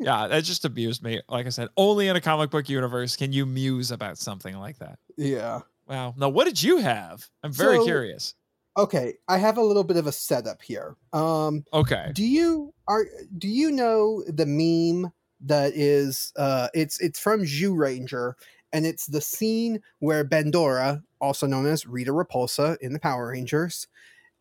yeah, 0.00 0.26
that 0.28 0.44
just 0.44 0.64
amused 0.64 1.02
me. 1.02 1.20
Like 1.28 1.46
I 1.46 1.50
said, 1.50 1.68
only 1.76 2.08
in 2.08 2.16
a 2.16 2.20
comic 2.20 2.50
book 2.50 2.68
universe 2.68 3.16
can 3.16 3.32
you 3.32 3.46
muse 3.46 3.90
about 3.90 4.18
something 4.18 4.56
like 4.58 4.78
that. 4.78 4.98
Yeah. 5.16 5.60
Wow. 5.88 6.14
Now, 6.16 6.28
what 6.28 6.44
did 6.44 6.62
you 6.62 6.78
have? 6.78 7.28
I'm 7.42 7.52
very 7.52 7.76
So- 7.76 7.84
curious. 7.84 8.34
Okay, 8.78 9.14
I 9.26 9.38
have 9.38 9.56
a 9.56 9.62
little 9.62 9.84
bit 9.84 9.96
of 9.96 10.06
a 10.06 10.12
setup 10.12 10.60
here. 10.60 10.96
Um, 11.14 11.64
Okay. 11.72 12.10
do 12.12 12.22
you 12.22 12.74
are 12.86 13.06
do 13.38 13.48
you 13.48 13.70
know 13.70 14.22
the 14.28 14.44
meme 14.44 15.10
that 15.40 15.72
is 15.74 16.30
uh 16.36 16.68
it's 16.74 17.00
it's 17.00 17.18
from 17.18 17.42
Zyuranger 17.44 18.34
and 18.74 18.84
it's 18.84 19.06
the 19.06 19.22
scene 19.22 19.80
where 20.00 20.24
Bandora, 20.26 21.02
also 21.22 21.46
known 21.46 21.64
as 21.64 21.86
Rita 21.86 22.10
Repulsa 22.12 22.76
in 22.82 22.92
the 22.92 22.98
Power 22.98 23.28
Rangers, 23.28 23.86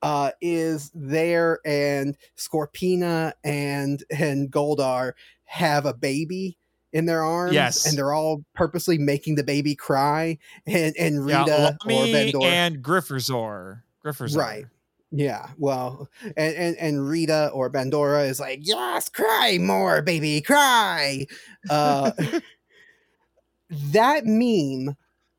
uh 0.06 0.32
is 0.40 0.92
there 0.94 1.60
and 1.66 2.16
Scorpina 2.38 3.34
and 3.44 4.04
and 4.12 4.52
Goldar 4.52 5.14
have 5.46 5.86
a 5.86 5.94
baby 5.94 6.58
in 6.94 7.06
their 7.08 7.24
arms 7.24 7.54
Yes. 7.54 7.86
and 7.86 7.98
they're 7.98 8.14
all 8.14 8.44
purposely 8.54 8.98
making 9.00 9.36
the 9.36 9.44
baby 9.44 9.76
cry 9.76 10.38
and 10.68 10.96
and 10.98 11.26
Rita 11.26 11.46
yeah, 11.48 11.70
or 11.72 12.06
Bandora 12.06 12.44
and 12.46 12.84
Grifforzer. 12.84 13.82
Grifforzer. 14.04 14.38
Right. 14.38 14.66
Yeah, 15.12 15.50
well, 15.58 16.10
and, 16.36 16.56
and 16.56 16.78
and 16.78 17.08
Rita 17.08 17.50
or 17.54 17.70
Bandora 17.70 18.28
is 18.28 18.40
like, 18.40 18.60
yes, 18.64 19.08
cry 19.08 19.58
more, 19.62 20.02
baby, 20.02 20.42
cry. 20.42 21.26
Uh, 21.70 22.12
that 23.70 24.26
meme 24.26 24.96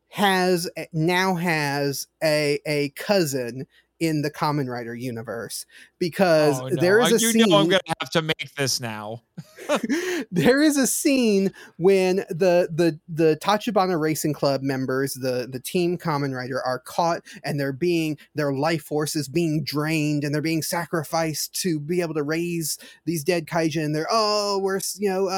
has 0.09 0.69
now 0.93 1.35
has 1.35 2.07
a 2.23 2.59
a 2.67 2.89
cousin 2.91 3.67
in 4.01 4.23
the 4.23 4.31
Kamen 4.31 4.69
Rider 4.69 4.95
universe 4.95 5.67
because 5.99 6.61
Oh, 6.61 6.69
no. 6.69 6.83
there 6.83 7.01
is 7.01 7.13
a 7.13 7.19
do 7.19 7.33
scene. 7.33 7.51
know 7.51 7.59
I'm 7.59 7.69
gonna 7.69 7.81
have 8.01 8.11
to 8.13 8.23
make 8.23 8.55
this 8.57 8.81
now. 8.81 9.23
there 10.31 10.63
is 10.63 10.77
a 10.77 10.87
scene 10.87 11.53
when 11.79 12.19
the 12.31 12.69
the 12.73 13.01
the 13.09 13.39
Tachibana 13.43 14.01
Racing 14.01 14.35
Club 14.35 14.63
members, 14.63 15.15
the 15.15 15.49
the 15.51 15.61
team 15.61 15.99
Kamen 15.99 16.35
Rider, 16.37 16.63
are 16.63 16.81
caught 16.81 17.23
and 17.45 17.59
they're 17.61 17.73
being 17.73 18.19
their 18.35 18.53
life 18.53 18.85
force 18.85 19.17
is 19.17 19.29
being 19.29 19.65
drained 19.65 20.25
and 20.25 20.35
they're 20.35 20.43
being 20.43 20.63
sacrificed 20.63 21.55
to 21.63 21.81
be 21.81 22.01
able 22.03 22.15
to 22.15 22.23
raise 22.23 22.79
these 23.07 23.25
dead 23.25 23.47
kaijin. 23.47 23.95
They're 23.95 24.09
oh 24.11 24.59
we're 24.63 24.81
you 24.99 25.11
know 25.11 25.29
uh, 25.29 25.33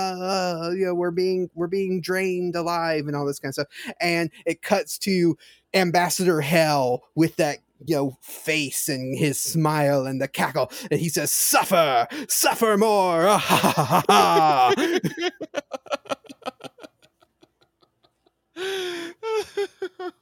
uh 0.69 0.71
you 0.77 0.87
know 0.87 0.95
we're 0.95 1.11
being 1.13 1.51
we're 1.55 1.69
being 1.69 2.01
drained 2.01 2.57
alive 2.57 3.07
and 3.07 3.17
all 3.17 3.27
this 3.27 3.41
kind 3.41 3.51
of 3.51 3.55
stuff. 3.55 3.95
And 4.01 4.31
it 4.47 4.63
cuts 4.63 4.99
to 5.01 5.37
Ambassador 5.75 6.41
Hell 6.41 7.03
with 7.15 7.37
that 7.37 7.59
you 7.85 7.95
know 7.97 8.17
face 8.23 8.89
and 8.89 9.17
his 9.17 9.41
smile 9.41 10.07
and 10.07 10.21
the 10.21 10.29
cackle 10.29 10.71
and 10.91 11.01
he 11.01 11.09
says 11.09 11.33
suffer 11.33 12.07
suffer 12.29 12.77
more 12.77 13.27
Ah, 13.27 13.39
ha, 13.39 13.59
ha, 13.59 14.05
ha, 14.09 14.75
ha. 14.75 14.75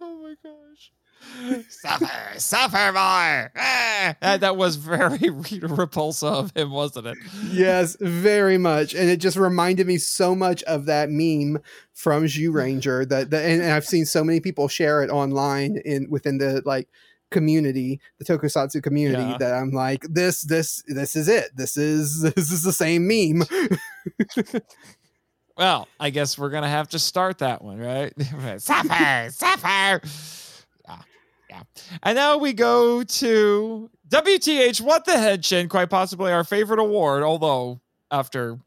oh 0.01 0.23
my 0.23 0.35
gosh. 0.43 0.93
Suffer, 1.69 2.39
suffer 2.39 2.93
more. 2.93 3.53
Ah! 3.57 3.83
That, 4.21 4.41
that 4.41 4.57
was 4.57 4.77
very 4.77 5.31
Rita 5.31 5.67
repulsive 5.69 6.29
of 6.29 6.57
him, 6.57 6.71
wasn't 6.71 7.09
it? 7.09 7.19
yes 7.51 7.97
very 8.01 8.57
much 8.59 8.95
and 8.95 9.11
it 9.11 9.17
just 9.17 9.37
reminded 9.37 9.87
me 9.89 9.99
so 9.99 10.35
much 10.37 10.63
of 10.65 10.87
that 10.87 11.09
meme 11.11 11.61
from 11.93 12.25
Zyuranger 12.27 13.09
that, 13.09 13.31
that 13.31 13.45
and, 13.45 13.63
and 13.63 13.73
I've 13.73 13.87
seen 13.87 14.05
so 14.07 14.23
many 14.23 14.39
people 14.39 14.69
share 14.69 15.03
it 15.03 15.11
online 15.11 15.79
in 15.85 16.09
within 16.09 16.39
the 16.39 16.63
like 16.65 16.89
community 17.31 18.01
the 18.19 18.25
tokusatsu 18.25 18.83
community 18.83 19.23
Yeah. 19.31 19.37
that 19.39 19.55
I'm 19.55 19.71
like 19.73 20.03
this 20.09 20.43
this 20.43 20.83
this 20.87 21.17
is 21.17 21.29
it 21.29 21.51
this 21.57 21.77
is 21.77 22.23
this 22.35 22.53
is 22.53 22.63
the 22.63 22.73
same 22.73 23.07
meme 23.09 23.43
Well, 25.57 25.89
I 25.99 26.11
guess 26.11 26.37
we're 26.39 26.51
gonna 26.51 26.69
have 26.69 26.89
to 26.89 26.99
start 26.99 27.39
that 27.39 27.63
one, 27.63 27.79
right? 27.79 28.13
suffer, 28.61 29.31
suffer. 29.31 30.01
Yeah, 30.87 30.99
yeah. 31.49 31.63
And 32.03 32.15
now 32.17 32.37
we 32.37 32.53
go 32.53 33.03
to 33.03 33.91
WTH. 34.11 34.83
What 34.83 35.07
the 35.07 35.13
Henshin? 35.13 35.71
Quite 35.71 35.89
possibly 35.89 36.31
our 36.31 36.45
favorite 36.45 36.79
award, 36.79 37.23
although 37.23 37.81
after 38.11 38.59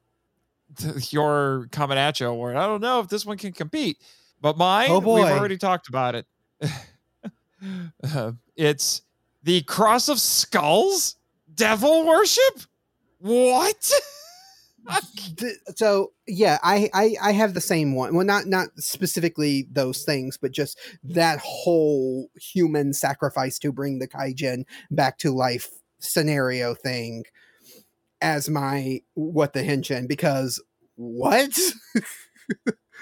your 1.12 1.68
Kamenacho 1.70 2.28
award, 2.28 2.55
I 2.55 2.66
don't 2.66 2.82
know 2.82 3.01
if 3.01 3.07
this 3.07 3.24
one 3.24 3.38
can 3.38 3.51
compete. 3.53 3.97
But 4.41 4.57
mine, 4.57 4.89
Oh, 4.89 4.99
boy. 4.99 5.18
we've 5.24 5.32
already 5.38 5.57
talked 5.60 5.89
about 5.89 6.16
it. 6.16 6.26
Uh, 8.03 8.34
it's 8.55 9.01
the 9.43 9.62
Cross 9.64 10.10
of 10.10 10.20
Skulls 10.20 11.16
Devil 11.53 12.05
Worship. 12.05 12.62
What? 13.20 13.91
So 15.76 16.14
yeah 16.26 16.57
I, 16.64 16.89
I 16.93 17.16
i 17.22 17.32
have 17.32 17.53
the 17.53 17.62
same 17.62 17.93
one 17.93 18.16
well 18.16 18.26
not 18.26 18.47
not 18.47 18.70
specifically 18.78 19.68
those 19.72 20.03
things 20.03 20.38
but 20.38 20.51
just 20.51 20.80
that 21.03 21.39
whole 21.43 22.30
human 22.36 22.93
sacrifice 22.93 23.60
to 23.60 23.72
bring 23.72 23.99
the 23.99 24.07
kaijin 24.07 24.64
back 24.89 25.20
to 25.20 25.32
life 25.32 25.70
scenario 25.99 26.74
thing 26.74 27.26
as 28.22 28.49
my 28.49 29.01
what 29.14 29.53
the 29.53 29.62
henshin 29.62 30.07
because 30.07 30.62
what 30.95 31.55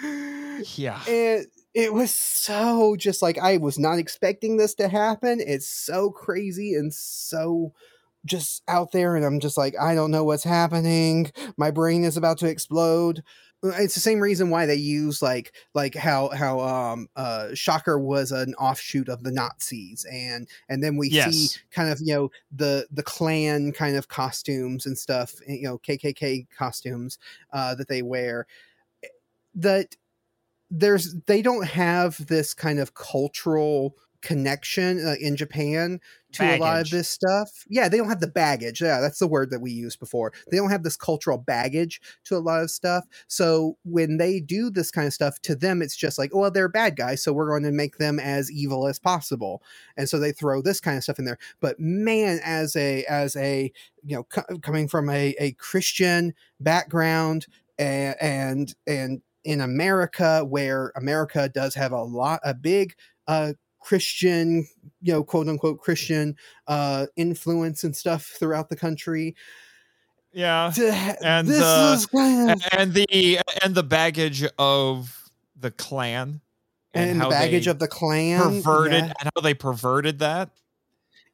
yeah. 0.75 0.99
it 1.07 1.47
it 1.77 1.93
was 1.93 2.11
so 2.11 2.95
just 2.95 3.21
like 3.21 3.37
I 3.37 3.57
was 3.57 3.77
not 3.77 3.99
expecting 3.99 4.57
this 4.57 4.73
to 4.75 4.87
happen. 4.87 5.39
It's 5.39 5.67
so 5.67 6.09
crazy 6.09 6.73
and 6.73 6.91
so 6.91 7.71
just 8.25 8.63
out 8.67 8.91
there 8.91 9.15
and 9.15 9.23
I'm 9.23 9.39
just 9.39 9.57
like 9.57 9.75
I 9.79 9.93
don't 9.93 10.09
know 10.11 10.23
what's 10.23 10.43
happening. 10.43 11.31
My 11.55 11.69
brain 11.71 12.03
is 12.03 12.17
about 12.17 12.39
to 12.39 12.47
explode. 12.47 13.23
Uh, 13.63 13.69
It's 13.77 13.93
the 13.93 13.99
same 14.01 14.19
reason 14.19 14.49
why 14.49 14.65
they 14.65 14.75
use 14.75 15.21
like 15.21 15.53
like 15.75 15.93
how 15.93 16.29
how 16.29 16.61
um 16.61 17.09
uh 17.15 17.49
Shocker 17.53 17.99
was 17.99 18.31
an 18.31 18.55
offshoot 18.55 19.07
of 19.07 19.21
the 19.23 19.31
Nazis 19.31 20.03
and 20.11 20.49
and 20.69 20.83
then 20.83 20.97
we 20.97 21.11
see 21.11 21.51
kind 21.69 21.91
of 21.91 21.99
you 22.01 22.13
know 22.15 22.31
the 22.51 22.87
the 22.91 23.03
clan 23.03 23.71
kind 23.71 23.95
of 23.97 24.07
costumes 24.07 24.87
and 24.87 24.97
stuff 24.97 25.35
you 25.47 25.61
know 25.63 25.77
KKK 25.77 26.47
costumes 26.57 27.19
uh 27.53 27.75
that 27.75 27.87
they 27.87 28.01
wear 28.01 28.47
that 29.55 29.95
there's 30.69 31.15
they 31.27 31.41
don't 31.41 31.67
have 31.67 32.25
this 32.27 32.53
kind 32.53 32.79
of 32.79 32.93
cultural 32.93 33.95
connection 34.21 35.05
uh, 35.05 35.15
in 35.21 35.35
Japan 35.35 35.99
to 36.33 36.43
a 36.43 36.57
lot 36.57 36.81
of 36.81 36.89
this 36.89 37.09
stuff. 37.09 37.49
Yeah, 37.69 37.87
they 37.87 37.97
don't 37.97 38.09
have 38.09 38.19
the 38.19 38.27
baggage. 38.27 38.81
Yeah, 38.81 38.99
that's 38.99 39.19
the 39.19 39.27
word 39.27 39.51
that 39.51 39.61
we 39.61 39.71
used 39.71 39.99
before. 39.99 40.33
They 40.51 40.57
don't 40.57 40.69
have 40.69 40.83
this 40.83 40.97
cultural 40.97 41.37
baggage 41.37 42.01
to 42.25 42.35
a 42.35 42.39
lot 42.39 42.61
of 42.61 42.69
stuff. 42.69 43.05
So 43.27 43.77
when 43.83 44.17
they 44.17 44.39
do 44.39 44.69
this 44.69 44.91
kind 44.91 45.07
of 45.07 45.13
stuff 45.13 45.39
to 45.43 45.55
them 45.55 45.81
it's 45.81 45.95
just 45.95 46.17
like, 46.17 46.35
well, 46.35 46.51
they're 46.51 46.67
bad 46.67 46.95
guys, 46.95 47.23
so 47.23 47.31
we're 47.31 47.49
going 47.49 47.63
to 47.63 47.71
make 47.71 47.97
them 47.97 48.19
as 48.19 48.51
evil 48.51 48.87
as 48.87 48.99
possible. 48.99 49.63
And 49.95 50.09
so 50.09 50.19
they 50.19 50.31
throw 50.31 50.61
this 50.61 50.79
kind 50.79 50.97
of 50.97 51.03
stuff 51.03 51.19
in 51.19 51.25
there. 51.25 51.39
But 51.61 51.79
man 51.79 52.39
as 52.43 52.75
a 52.75 53.05
as 53.05 53.35
a 53.35 53.71
you 54.03 54.15
know 54.15 54.23
co- 54.23 54.57
coming 54.61 54.87
from 54.87 55.09
a 55.09 55.35
a 55.39 55.53
Christian 55.53 56.33
background 56.59 57.47
and 57.77 58.15
and 58.19 58.75
and 58.85 59.21
in 59.47 59.61
America, 59.61 60.43
where 60.43 60.91
America 60.97 61.47
does 61.47 61.73
have 61.73 61.93
a 61.93 62.03
lot, 62.03 62.41
a 62.43 62.53
big 62.53 62.93
uh, 63.27 63.53
Christian, 63.79 64.67
you 65.01 65.13
know, 65.13 65.23
quote 65.23 65.47
unquote 65.47 65.79
Christian 65.79 66.35
uh, 66.67 67.05
influence 67.15 67.85
and 67.85 67.95
stuff 67.95 68.35
throughout 68.37 68.67
the 68.67 68.75
country. 68.75 69.35
Yeah. 70.33 70.71
Ha- 70.75 71.15
And, 71.23 71.47
this 71.47 71.63
uh, 71.63 71.95
is 71.97 72.05
kind 72.07 72.51
of, 72.51 72.61
and 72.77 72.93
the 72.93 73.39
and 73.63 73.73
the 73.73 73.83
baggage 73.83 74.43
of 74.59 75.31
the 75.55 75.71
clan 75.71 76.41
and, 76.93 77.21
the 77.21 77.23
how 77.23 77.29
baggage 77.29 77.67
of 77.67 77.79
the 77.79 77.87
clan 77.87 78.61
perverted 78.61 79.05
yeah. 79.05 79.13
and 79.21 79.29
how 79.33 79.41
they 79.41 79.53
perverted 79.53 80.19
that. 80.19 80.49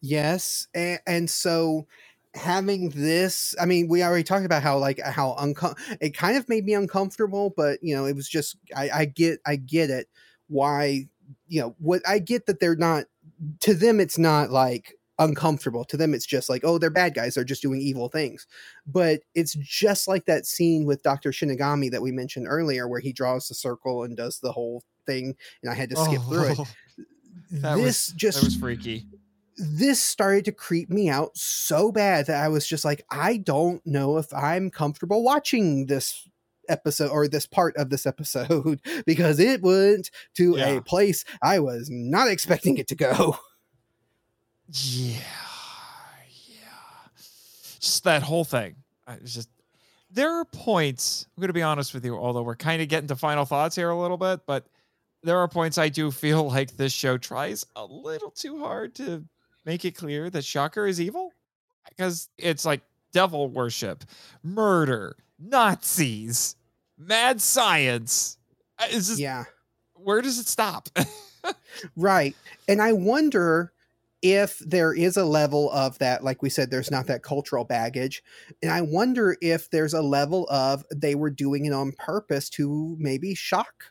Yes, 0.02 0.68
and, 0.76 1.00
and 1.08 1.30
so 1.30 1.88
having 2.36 2.90
this, 2.90 3.56
I 3.62 3.66
mean, 3.66 3.88
we 3.88 4.04
already 4.04 4.24
talked 4.24 4.46
about 4.46 4.64
how 4.64 4.78
like 4.78 5.00
how 5.00 5.36
uncom- 5.40 5.78
it 6.02 6.16
kind 6.16 6.38
of 6.38 6.50
made 6.50 6.66
me 6.66 6.74
uncomfortable, 6.74 7.54
but 7.56 7.80
you 7.82 7.96
know, 7.96 8.06
it 8.06 8.16
was 8.16 8.28
just 8.28 8.58
I, 8.76 8.90
I 8.90 9.06
get 9.06 9.40
I 9.46 9.56
get 9.56 9.90
it 9.90 10.08
why 10.48 11.08
you 11.48 11.62
know 11.62 11.76
what 11.80 12.02
I 12.08 12.20
get 12.20 12.46
that 12.48 12.60
they're 12.60 12.76
not 12.76 13.06
to 13.62 13.74
them 13.74 14.00
it's 14.00 14.18
not 14.18 14.52
like 14.52 14.94
uncomfortable. 15.20 15.86
To 15.86 15.98
them 15.98 16.14
it's 16.14 16.26
just 16.26 16.50
like 16.50 16.64
oh 16.66 16.78
they're 16.78 16.90
bad 16.90 17.14
guys 17.14 17.36
they're 17.36 17.44
just 17.44 17.62
doing 17.62 17.80
evil 17.82 18.10
things. 18.10 18.48
But 18.86 19.22
it's 19.36 19.54
just 19.54 20.08
like 20.08 20.26
that 20.26 20.46
scene 20.46 20.86
with 20.86 21.04
dr 21.04 21.30
shinigami 21.32 21.92
that 21.92 22.02
we 22.02 22.12
mentioned 22.12 22.48
earlier 22.50 22.88
where 22.88 23.00
he 23.00 23.14
draws 23.14 23.48
the 23.48 23.56
circle 23.56 24.04
and 24.04 24.18
does 24.18 24.40
the 24.40 24.52
whole 24.52 24.84
thing 25.06 25.36
and 25.62 25.72
i 25.72 25.76
had 25.76 25.90
to 25.90 25.96
skip 25.98 26.22
through 26.24 26.52
it. 26.52 26.58
Oh, 26.60 26.68
this 27.52 28.10
was- 28.10 28.14
just 28.16 28.44
was 28.44 28.56
freaky. 28.56 29.06
This 29.58 30.04
started 30.04 30.46
to 30.46 30.52
creep 30.52 30.90
me 30.90 31.10
out 31.10 31.36
so 31.38 31.92
bad 31.92 32.28
that 32.28 32.44
I 32.44 32.48
was 32.48 32.68
just 32.68 32.84
like, 32.86 33.06
I 33.10 33.38
don't 33.38 33.86
know 33.86 34.18
if 34.18 34.34
I'm 34.34 34.70
comfortable 34.72 35.24
watching 35.24 35.86
this 35.88 36.28
episode 36.70 37.10
or 37.12 37.28
this 37.28 37.46
part 37.46 37.76
of 37.78 37.90
this 37.90 38.06
episode 38.06 38.80
because 39.06 39.40
it 39.40 39.62
went 39.62 40.10
to 40.36 40.56
Yeah. 40.58 40.70
a 40.70 40.82
place 40.82 41.26
I 41.42 41.60
was 41.60 41.90
not 41.92 42.30
expecting 42.30 42.78
it 42.78 42.88
to 42.88 42.96
go. 42.96 43.38
Yeah, 44.70 45.18
yeah. 46.50 46.56
Just 47.80 48.04
that 48.06 48.24
whole 48.24 48.46
thing. 48.46 48.76
I 49.06 49.18
just 49.24 49.50
there 50.12 50.32
are 50.32 50.46
points. 50.46 51.28
I'm 51.36 51.42
going 51.42 51.50
to 51.50 51.54
be 51.54 51.62
honest 51.64 51.94
with 51.94 52.06
you, 52.06 52.16
although 52.16 52.44
we're 52.44 52.56
kind 52.56 52.82
of 52.82 52.88
getting 52.88 53.08
to 53.08 53.16
final 53.16 53.46
thoughts 53.46 53.76
here 53.76 53.90
a 53.90 54.00
little 54.00 54.18
bit, 54.18 54.42
but 54.46 54.66
there 55.24 55.38
are 55.40 55.48
points 55.48 55.78
I 55.78 55.90
do 55.90 56.12
feel 56.12 56.44
like 56.48 56.78
this 56.78 56.94
show 56.94 57.18
tries 57.18 57.66
a 57.76 57.86
little 57.86 58.32
too 58.32 58.60
hard 58.60 58.96
to 58.96 59.26
make 59.66 59.86
it 59.86 59.92
clear 59.96 60.30
that 60.30 60.46
Shocker 60.46 60.86
is 60.88 61.00
evil 61.02 61.32
because 61.90 62.30
it's 62.38 62.66
like 62.66 62.82
devil 63.12 63.48
worship, 63.50 64.04
murder, 64.44 65.16
Nazis, 65.40 66.56
mad 66.98 67.42
science. 67.42 68.38
Uh, 68.80 68.86
It's 68.90 69.08
just, 69.08 69.20
Yeah. 69.20 69.46
where 69.94 70.22
does 70.22 70.40
it 70.40 70.48
stop? 70.48 70.90
Right. 71.98 72.36
And 72.70 72.82
I 72.82 72.94
wonder 72.94 73.74
if 74.22 74.60
there 74.60 74.94
is 74.94 75.18
a 75.18 75.26
level 75.26 75.70
of 75.72 75.98
that, 76.00 76.24
like 76.24 76.42
we 76.42 76.50
said, 76.50 76.72
there's 76.72 76.92
not 76.92 77.08
that 77.08 77.24
cultural 77.24 77.66
baggage. 77.66 78.24
And 78.62 78.72
I 78.72 78.80
wonder 78.82 79.36
if 79.42 79.70
there's 79.70 79.94
a 79.94 80.02
level 80.02 80.48
of 80.50 80.86
they 80.96 81.16
were 81.16 81.30
doing 81.30 81.66
it 81.66 81.74
on 81.74 81.92
purpose 81.94 82.50
to 82.52 82.96
maybe 82.98 83.36
shock 83.36 83.86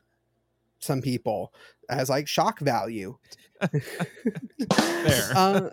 some 0.79 1.03
people 1.03 1.53
as 1.89 2.09
like 2.09 2.29
shock 2.29 2.61
value. 2.61 3.17
There. 3.61 5.33
Uh, 5.35 5.71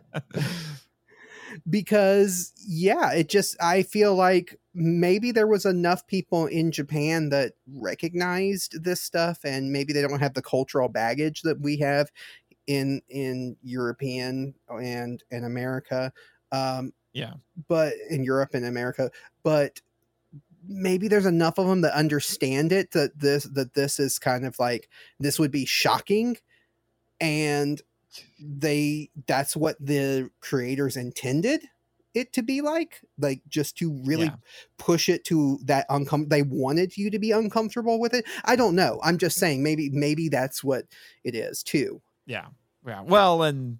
because 1.69 2.53
yeah, 2.67 3.11
it 3.13 3.29
just 3.29 3.55
I 3.61 3.83
feel 3.83 4.15
like 4.15 4.59
maybe 4.73 5.31
there 5.31 5.47
was 5.47 5.65
enough 5.65 6.05
people 6.07 6.45
in 6.45 6.71
Japan 6.71 7.29
that 7.29 7.53
recognized 7.67 8.83
this 8.83 9.01
stuff 9.01 9.39
and 9.43 9.71
maybe 9.71 9.93
they 9.93 10.01
don't 10.01 10.19
have 10.19 10.33
the 10.33 10.41
cultural 10.41 10.89
baggage 10.89 11.41
that 11.41 11.59
we 11.59 11.77
have 11.77 12.11
in 12.67 13.01
in 13.09 13.57
European 13.63 14.53
and 14.69 15.23
in 15.31 15.43
America. 15.43 16.13
Um 16.51 16.93
yeah. 17.11 17.33
but 17.67 17.93
in 18.09 18.23
Europe 18.23 18.51
and 18.53 18.65
America, 18.65 19.09
but 19.43 19.81
maybe 20.71 21.07
there's 21.07 21.25
enough 21.25 21.57
of 21.57 21.67
them 21.67 21.81
that 21.81 21.93
understand 21.97 22.71
it 22.71 22.91
that 22.91 23.17
this 23.19 23.43
that 23.45 23.73
this 23.73 23.99
is 23.99 24.19
kind 24.19 24.45
of 24.45 24.57
like 24.59 24.87
this 25.19 25.39
would 25.39 25.51
be 25.51 25.65
shocking 25.65 26.37
and 27.19 27.81
they 28.39 29.09
that's 29.27 29.55
what 29.55 29.75
the 29.79 30.29
creators 30.41 30.95
intended 30.95 31.61
it 32.15 32.33
to 32.33 32.41
be 32.41 32.61
like 32.61 33.01
like 33.19 33.41
just 33.47 33.77
to 33.77 33.91
really 34.03 34.25
Yeah. 34.25 34.35
push 34.77 35.09
it 35.09 35.23
to 35.25 35.59
that 35.65 35.85
uncomfortable 35.89 36.29
they 36.35 36.41
wanted 36.43 36.97
you 36.97 37.09
to 37.11 37.19
be 37.19 37.31
uncomfortable 37.31 37.99
with 37.99 38.13
it 38.13 38.25
i 38.45 38.55
don't 38.55 38.75
know 38.75 38.99
i'm 39.03 39.17
just 39.17 39.37
saying 39.37 39.61
maybe 39.61 39.89
maybe 39.91 40.29
that's 40.29 40.63
what 40.63 40.85
it 41.23 41.35
is 41.35 41.61
too 41.63 42.01
Yeah. 42.25 42.47
Yeah. 42.87 43.01
Well, 43.01 43.43
and 43.43 43.79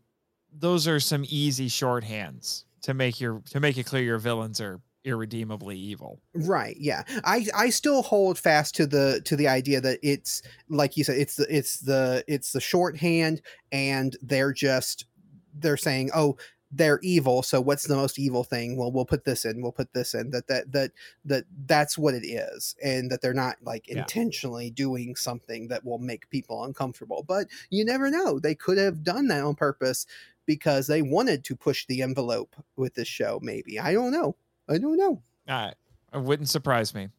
those 0.52 0.88
are 0.88 1.00
some 1.00 1.24
easy 1.30 1.70
shorthands 1.70 2.66
to 2.82 2.94
make 2.94 3.22
your 3.22 3.42
to 3.52 3.60
make 3.60 3.78
it 3.78 3.86
clear 3.86 4.04
your 4.04 4.18
villains 4.20 4.60
are 4.60 4.82
irredeemably 5.04 5.78
evil. 5.78 6.20
Right. 6.34 6.76
Yeah. 6.80 7.04
I 7.24 7.48
I 7.56 7.70
still 7.70 8.02
hold 8.02 8.38
fast 8.38 8.76
to 8.76 8.86
the 8.88 9.22
to 9.26 9.36
the 9.36 9.48
idea 9.48 9.82
that 9.82 10.00
it's 10.04 10.42
like 10.70 10.98
you 10.98 11.04
said 11.04 11.18
it's 11.18 11.36
the 11.36 11.56
it's 11.56 11.80
the 11.80 12.24
it's 12.28 12.52
the 12.52 12.62
shorthand 12.62 13.42
and 13.72 14.16
they're 14.22 14.54
just 14.54 15.06
they're 15.54 15.78
saying 15.78 16.10
oh 16.16 16.38
they're 16.72 17.00
evil 17.02 17.42
so 17.42 17.60
what's 17.60 17.88
the 17.88 17.96
most 17.96 18.20
evil 18.20 18.44
thing 18.44 18.78
well 18.78 18.92
we'll 18.92 19.04
put 19.04 19.26
this 19.26 19.44
in 19.44 19.60
we'll 19.60 19.72
put 19.72 19.92
this 19.94 20.14
in 20.14 20.30
that 20.30 20.46
that 20.46 20.72
that 20.72 20.92
that 21.26 21.44
that's 21.66 21.98
what 21.98 22.14
it 22.14 22.24
is 22.24 22.76
and 22.84 23.10
that 23.10 23.22
they're 23.22 23.34
not 23.34 23.56
like 23.64 23.88
Yeah. 23.88 23.98
intentionally 24.02 24.70
doing 24.70 25.16
something 25.16 25.68
that 25.70 25.84
will 25.84 25.98
make 25.98 26.30
people 26.30 26.64
uncomfortable 26.64 27.26
but 27.28 27.48
you 27.72 27.84
never 27.84 28.12
know 28.12 28.40
they 28.40 28.54
could 28.54 28.78
have 28.78 29.04
done 29.04 29.28
that 29.30 29.44
on 29.44 29.56
purpose 29.56 30.06
because 30.46 30.86
they 30.86 31.02
wanted 31.02 31.44
to 31.46 31.56
push 31.56 31.88
the 31.88 32.04
envelope 32.04 32.56
with 32.76 32.94
this 32.94 33.08
show 33.08 33.40
maybe 33.42 33.80
i 33.80 33.92
don't 33.92 34.12
know 34.12 34.36
i 34.70 34.78
don't 34.78 34.98
know 34.98 35.22
Uh, 35.48 35.72
it 36.14 36.22
wouldn't 36.22 36.50
surprise 36.50 36.94
me. 36.94 37.10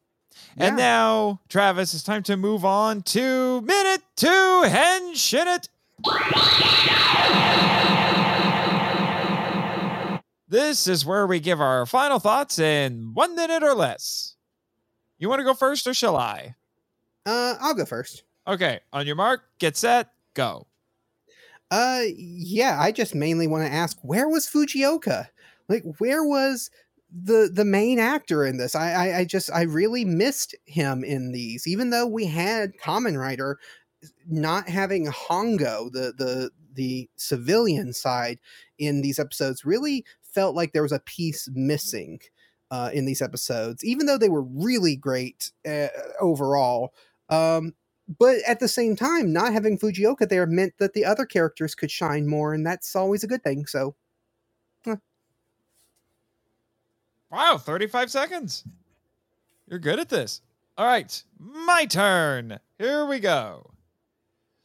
And 0.56 0.76
now, 0.76 1.40
Travis, 1.48 1.92
it's 1.94 2.04
time 2.04 2.22
to 2.24 2.36
move 2.36 2.64
on 2.64 3.02
to 3.02 3.60
minute 3.62 4.02
two, 4.16 4.26
Henshin 4.64 5.46
it. 5.56 5.68
This 10.48 10.88
is 10.88 11.06
where 11.06 11.26
we 11.28 11.38
give 11.38 11.60
our 11.60 11.86
final 11.86 12.18
thoughts 12.18 12.58
in 12.58 13.12
one 13.14 13.36
minute 13.36 13.62
or 13.62 13.72
less. 13.74 14.34
You 15.18 15.28
want 15.28 15.38
to 15.38 15.44
go 15.44 15.54
first 15.54 15.86
or 15.86 15.94
shall 15.94 16.16
I? 16.16 16.54
uh 17.26 17.54
i'll 17.60 17.74
go 17.74 17.84
first 17.84 18.24
Okay, 18.48 18.80
on 18.92 19.06
your 19.06 19.14
mark, 19.16 19.42
get 19.58 19.76
set, 19.76 20.08
go. 20.34 20.66
Uh, 21.70 22.00
yeah, 22.16 22.78
I 22.80 22.90
just 22.90 23.14
mainly 23.14 23.46
want 23.46 23.64
to 23.66 23.72
ask 23.72 23.96
where 24.02 24.28
was 24.28 24.46
Fujioka? 24.46 25.28
Like, 25.68 25.84
where 25.98 26.24
was 26.24 26.70
the 27.12 27.50
the 27.52 27.64
main 27.64 27.98
actor 27.98 28.44
in 28.46 28.58
this? 28.58 28.74
I, 28.74 28.92
I 28.92 29.18
I 29.20 29.24
just 29.24 29.50
I 29.52 29.62
really 29.62 30.04
missed 30.04 30.54
him 30.66 31.04
in 31.04 31.32
these, 31.32 31.66
even 31.66 31.90
though 31.90 32.06
we 32.06 32.26
had 32.26 32.76
Kamen 32.78 33.18
Rider 33.18 33.58
not 34.28 34.68
having 34.68 35.06
Hongo, 35.06 35.90
the 35.92 36.12
the 36.16 36.50
the 36.74 37.10
civilian 37.16 37.92
side 37.92 38.38
in 38.78 39.02
these 39.02 39.18
episodes, 39.18 39.64
really 39.64 40.04
felt 40.22 40.54
like 40.54 40.72
there 40.72 40.82
was 40.82 40.92
a 40.92 41.00
piece 41.00 41.48
missing. 41.54 42.20
Uh, 42.72 42.88
in 42.94 43.04
these 43.04 43.20
episodes, 43.20 43.84
even 43.84 44.06
though 44.06 44.16
they 44.16 44.28
were 44.28 44.44
really 44.44 44.94
great 44.94 45.50
uh, 45.68 45.88
overall, 46.20 46.94
um, 47.28 47.74
but 48.18 48.38
at 48.46 48.60
the 48.60 48.68
same 48.68 48.96
time, 48.96 49.32
not 49.32 49.52
having 49.52 49.78
Fujioka 49.78 50.28
there 50.28 50.46
meant 50.46 50.74
that 50.78 50.92
the 50.94 51.04
other 51.04 51.26
characters 51.26 51.74
could 51.74 51.90
shine 51.90 52.26
more, 52.28 52.54
and 52.54 52.66
that's 52.66 52.94
always 52.96 53.24
a 53.24 53.26
good 53.28 53.42
thing. 53.42 53.66
So, 53.66 53.94
Wow, 57.30 57.58
35 57.58 58.10
seconds. 58.10 58.64
You're 59.68 59.78
good 59.78 60.00
at 60.00 60.08
this. 60.08 60.40
All 60.76 60.86
right, 60.86 61.22
my 61.38 61.84
turn. 61.86 62.58
Here 62.78 63.06
we 63.06 63.20
go. 63.20 63.70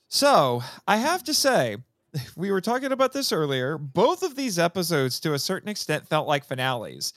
So, 0.08 0.64
I 0.88 0.98
have 0.98 1.24
to 1.26 1.34
say, 1.34 1.78
we 2.36 2.52
were 2.52 2.62
talking 2.62 2.92
about 2.92 3.14
this 3.14 3.32
earlier. 3.32 3.78
Both 3.78 4.24
of 4.24 4.36
these 4.36 4.58
episodes, 4.58 5.20
to 5.22 5.34
a 5.34 5.40
certain 5.40 5.70
extent, 5.70 6.08
felt 6.08 6.28
like 6.28 6.46
finales. 6.46 7.14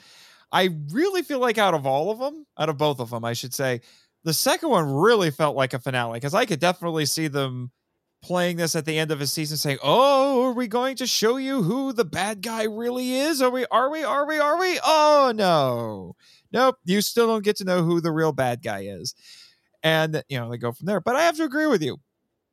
I 0.53 0.71
really 0.91 1.23
feel 1.23 1.39
like 1.39 1.59
out 1.59 1.75
of 1.75 1.87
all 1.87 2.11
of 2.11 2.19
them, 2.19 2.47
out 2.59 2.69
of 2.69 2.79
both 2.79 3.01
of 3.01 3.11
them, 3.11 3.25
I 3.25 3.33
should 3.33 3.55
say, 3.55 3.81
the 4.25 4.33
second 4.33 4.71
one 4.71 4.93
really 4.93 5.31
felt 5.31 5.57
like 5.57 5.75
a 5.75 5.79
finale 5.79 6.15
because 6.15 6.35
I 6.35 6.45
could 6.45 6.61
definitely 6.61 7.07
see 7.07 7.29
them 7.29 7.71
playing 8.23 8.57
this 8.57 8.75
at 8.77 8.85
the 8.85 8.99
end 8.99 9.11
of 9.11 9.21
a 9.21 9.27
season 9.27 9.57
saying, 9.57 9.79
"Oh, 9.83 10.45
are 10.45 10.53
we 10.53 10.69
going 10.69 10.97
to 10.97 11.07
show 11.07 11.37
you 11.37 11.63
who 11.63 11.93
the 11.93 12.05
bad 12.05 12.43
guy 12.43 12.65
really 12.65 13.15
is? 13.15 13.41
Are 13.43 13.51
we 13.51 13.67
are 13.67 13.91
we 13.91 14.05
are 14.05 14.27
we 14.27 14.39
are 14.39 14.59
we? 14.59 14.81
Oh 14.85 15.33
no. 15.35 16.17
Nope, 16.53 16.77
you 16.85 17.01
still 17.03 17.27
don't 17.27 17.45
get 17.45 17.57
to 17.57 17.65
know 17.65 17.83
who 17.83 18.01
the 18.01 18.13
real 18.13 18.33
bad 18.33 18.63
guy 18.63 18.81
is." 18.81 19.15
And 19.83 20.23
you 20.29 20.39
know, 20.39 20.51
they 20.51 20.59
go 20.59 20.73
from 20.73 20.87
there. 20.87 21.01
But 21.01 21.17
I 21.17 21.23
have 21.23 21.37
to 21.37 21.45
agree 21.45 21.67
with 21.67 21.83
you. 21.83 21.99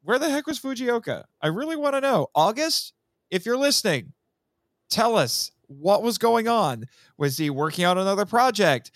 Where 0.04 0.20
the 0.20 0.30
heck 0.30 0.46
was 0.46 0.60
Fujioka? 0.60 1.24
I 1.42 1.48
really 1.48 1.76
want 1.76 1.96
to 1.96 2.02
know. 2.02 2.28
August, 2.36 2.94
if 3.32 3.46
you're 3.46 3.58
listening, 3.58 4.14
tell 4.90 5.16
us 5.16 5.52
what 5.68 6.04
was 6.04 6.20
going 6.20 6.48
on. 6.48 6.86
Was 7.18 7.38
he 7.38 7.50
working 7.50 7.86
on 7.86 7.98
another 7.98 8.26
project? 8.26 8.92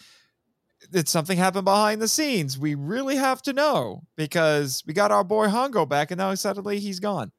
Did 0.91 1.07
something 1.07 1.37
happen 1.37 1.63
behind 1.63 2.01
the 2.01 2.07
scenes? 2.07 2.57
We 2.57 2.75
really 2.75 3.15
have 3.15 3.41
to 3.43 3.53
know 3.53 4.03
because 4.15 4.83
we 4.87 4.93
got 4.93 5.11
our 5.11 5.23
boy 5.23 5.47
Hongo 5.47 5.87
back 5.87 6.11
and 6.11 6.17
now 6.17 6.33
suddenly 6.35 6.79
he's 6.79 6.99
gone. 6.99 7.31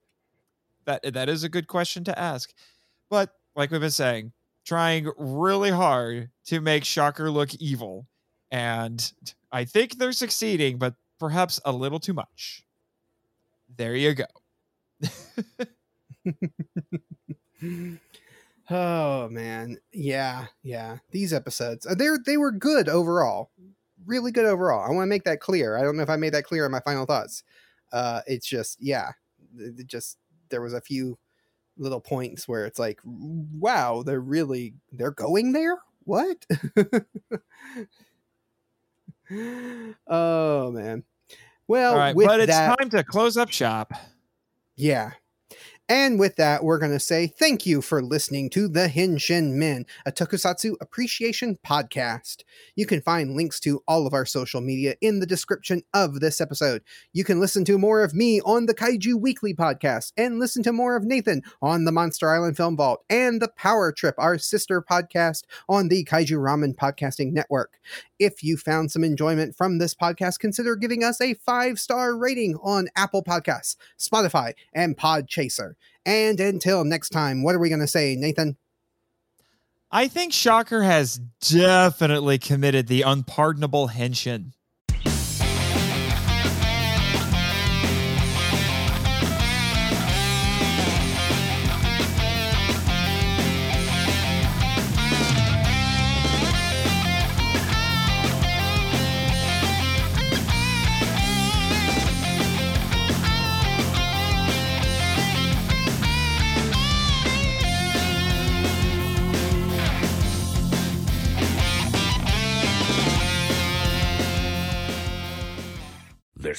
That 0.85 1.13
that 1.15 1.29
is 1.29 1.45
a 1.45 1.49
good 1.49 1.67
question 1.67 2.05
to 2.05 2.19
ask. 2.19 2.53
But 3.09 3.35
like 3.57 3.71
we've 3.71 3.81
been 3.81 3.91
saying, 3.91 4.33
trying 4.65 5.11
really 5.19 5.71
hard 5.71 6.31
to 6.47 6.61
make 6.61 6.85
Shocker 6.85 7.31
look 7.31 7.55
evil. 7.55 8.07
And 8.51 9.13
I 9.53 9.65
think 9.65 9.99
they're 9.99 10.13
succeeding, 10.13 10.79
but 10.79 10.95
perhaps 11.19 11.61
a 11.65 11.73
little 11.73 12.01
too 12.01 12.15
much. 12.15 12.65
There 13.77 13.97
you 13.97 14.15
go. 14.15 14.25
oh 18.71 19.29
man, 19.31 19.79
yeah, 19.93 20.47
yeah. 20.63 20.99
These 21.11 21.33
episodes, 21.33 21.87
uh, 21.87 21.95
they're 21.95 22.19
they 22.25 22.37
were 22.37 22.53
good 22.53 22.89
overall, 22.89 23.51
really 24.07 24.33
good 24.33 24.47
overall. 24.47 24.87
I 24.87 24.93
want 24.95 25.05
to 25.07 25.11
make 25.11 25.25
that 25.25 25.41
clear. 25.41 25.77
I 25.77 25.83
don't 25.83 25.97
know 25.97 26.03
if 26.03 26.11
I 26.11 26.17
made 26.17 26.35
that 26.35 26.45
clear 26.45 26.67
in 26.67 26.73
my 26.73 26.81
final 26.81 27.07
thoughts. 27.07 27.43
Uh, 27.93 28.21
it's 28.27 28.47
just, 28.47 28.79
yeah, 28.81 29.11
it 29.59 29.87
just 29.87 30.17
there 30.51 30.63
was 30.63 30.75
a 30.75 30.81
few 30.81 31.19
little 31.77 32.01
points 32.01 32.47
where 32.47 32.67
it's 32.67 32.79
like, 32.79 33.01
wow, 33.05 34.03
they're 34.05 34.21
really 34.21 34.75
they're 34.93 35.11
going 35.11 35.53
there. 35.53 35.79
What? 36.05 36.45
oh 40.07 40.71
man. 40.73 41.05
Well, 41.69 41.93
All 41.93 41.99
right, 41.99 42.17
with 42.17 42.27
but 42.27 42.41
it's 42.41 42.51
that, 42.51 42.77
time 42.79 42.91
to 42.91 43.05
close 43.05 43.37
up 43.37 43.51
shop. 43.51 43.93
yeah. 44.77 45.13
And 45.91 46.21
with 46.21 46.37
that, 46.37 46.63
we're 46.63 46.79
going 46.79 46.93
to 46.93 47.01
say 47.01 47.27
thank 47.27 47.67
you 47.67 47.83
for 47.83 48.01
listening 48.01 48.49
to 48.51 48.69
the 48.69 48.87
Henshin 48.87 49.55
Men, 49.55 49.87
a 50.07 50.13
tokusatsu 50.13 50.77
appreciation 50.81 51.59
podcast. 51.67 52.45
You 52.77 52.87
can 52.87 53.01
find 53.01 53.35
links 53.35 53.59
to 53.61 53.83
all 53.89 54.07
of 54.07 54.15
our 54.15 54.25
social 54.25 54.61
media 54.61 54.95
in 55.01 55.19
the 55.19 55.27
description 55.27 55.83
of 55.93 56.21
this 56.21 56.41
episode. 56.41 56.83
You 57.13 57.25
can 57.25 57.41
listen 57.41 57.65
to 57.65 57.77
more 57.77 58.05
of 58.05 58.15
me 58.15 58.41
on 58.43 58.67
the 58.67 58.75
Kaiju 58.75 59.21
Weekly 59.21 59.53
podcast 59.53 60.13
and 60.17 60.39
listen 60.39 60.63
to 60.63 60.73
more 60.73 60.95
of 60.95 61.03
Nathan 61.03 61.43
on 61.61 61.87
the 61.87 61.93
Monster 61.93 62.33
Island 62.33 62.57
Film 62.57 62.77
Vault 62.77 63.03
and 63.11 63.43
the 63.43 63.49
Power 63.49 63.91
Trip, 63.91 64.15
our 64.17 64.39
sister 64.39 64.81
podcast 64.81 65.43
on 65.69 65.89
the 65.89 66.05
Kaiju 66.05 66.39
Ramen 66.39 66.77
Podcasting 66.77 67.33
Network. 67.33 67.81
If 68.21 68.45
you 68.45 68.59
found 68.59 68.93
some 68.93 69.03
enjoyment 69.03 69.57
from 69.57 69.79
this 69.79 69.95
podcast, 69.95 70.39
consider 70.39 70.77
giving 70.77 71.03
us 71.03 71.21
a 71.21 71.35
five 71.35 71.79
star 71.79 72.17
rating 72.17 72.57
on 72.63 72.89
Apple 72.95 73.25
Podcasts, 73.25 73.77
Spotify, 73.99 74.53
and 74.75 74.97
Podchaser. 74.97 75.73
And 76.05 76.39
until 76.39 76.85
next 76.85 77.09
time, 77.09 77.43
what 77.43 77.55
are 77.55 77.59
we 77.59 77.71
going 77.71 77.81
to 77.81 77.89
say, 77.89 78.15
Nathan? 78.17 78.59
I 79.91 80.07
think 80.07 80.33
Shocker 80.33 80.83
has 80.83 81.19
definitely 81.41 82.39
committed 82.39 82.87
the 82.87 83.03
unpardonable 83.03 83.89
henshin. 83.89 84.53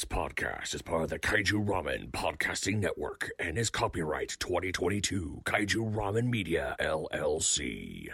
This 0.01 0.07
podcast 0.07 0.73
is 0.73 0.81
part 0.81 1.03
of 1.03 1.09
the 1.11 1.19
Kaiju 1.19 1.63
Ramen 1.63 2.09
Podcasting 2.09 2.77
Network 2.77 3.29
and 3.37 3.55
is 3.55 3.69
copyright 3.69 4.35
2022 4.39 5.43
Kaiju 5.45 5.93
Ramen 5.93 6.27
Media 6.27 6.75
LLC. 6.79 8.07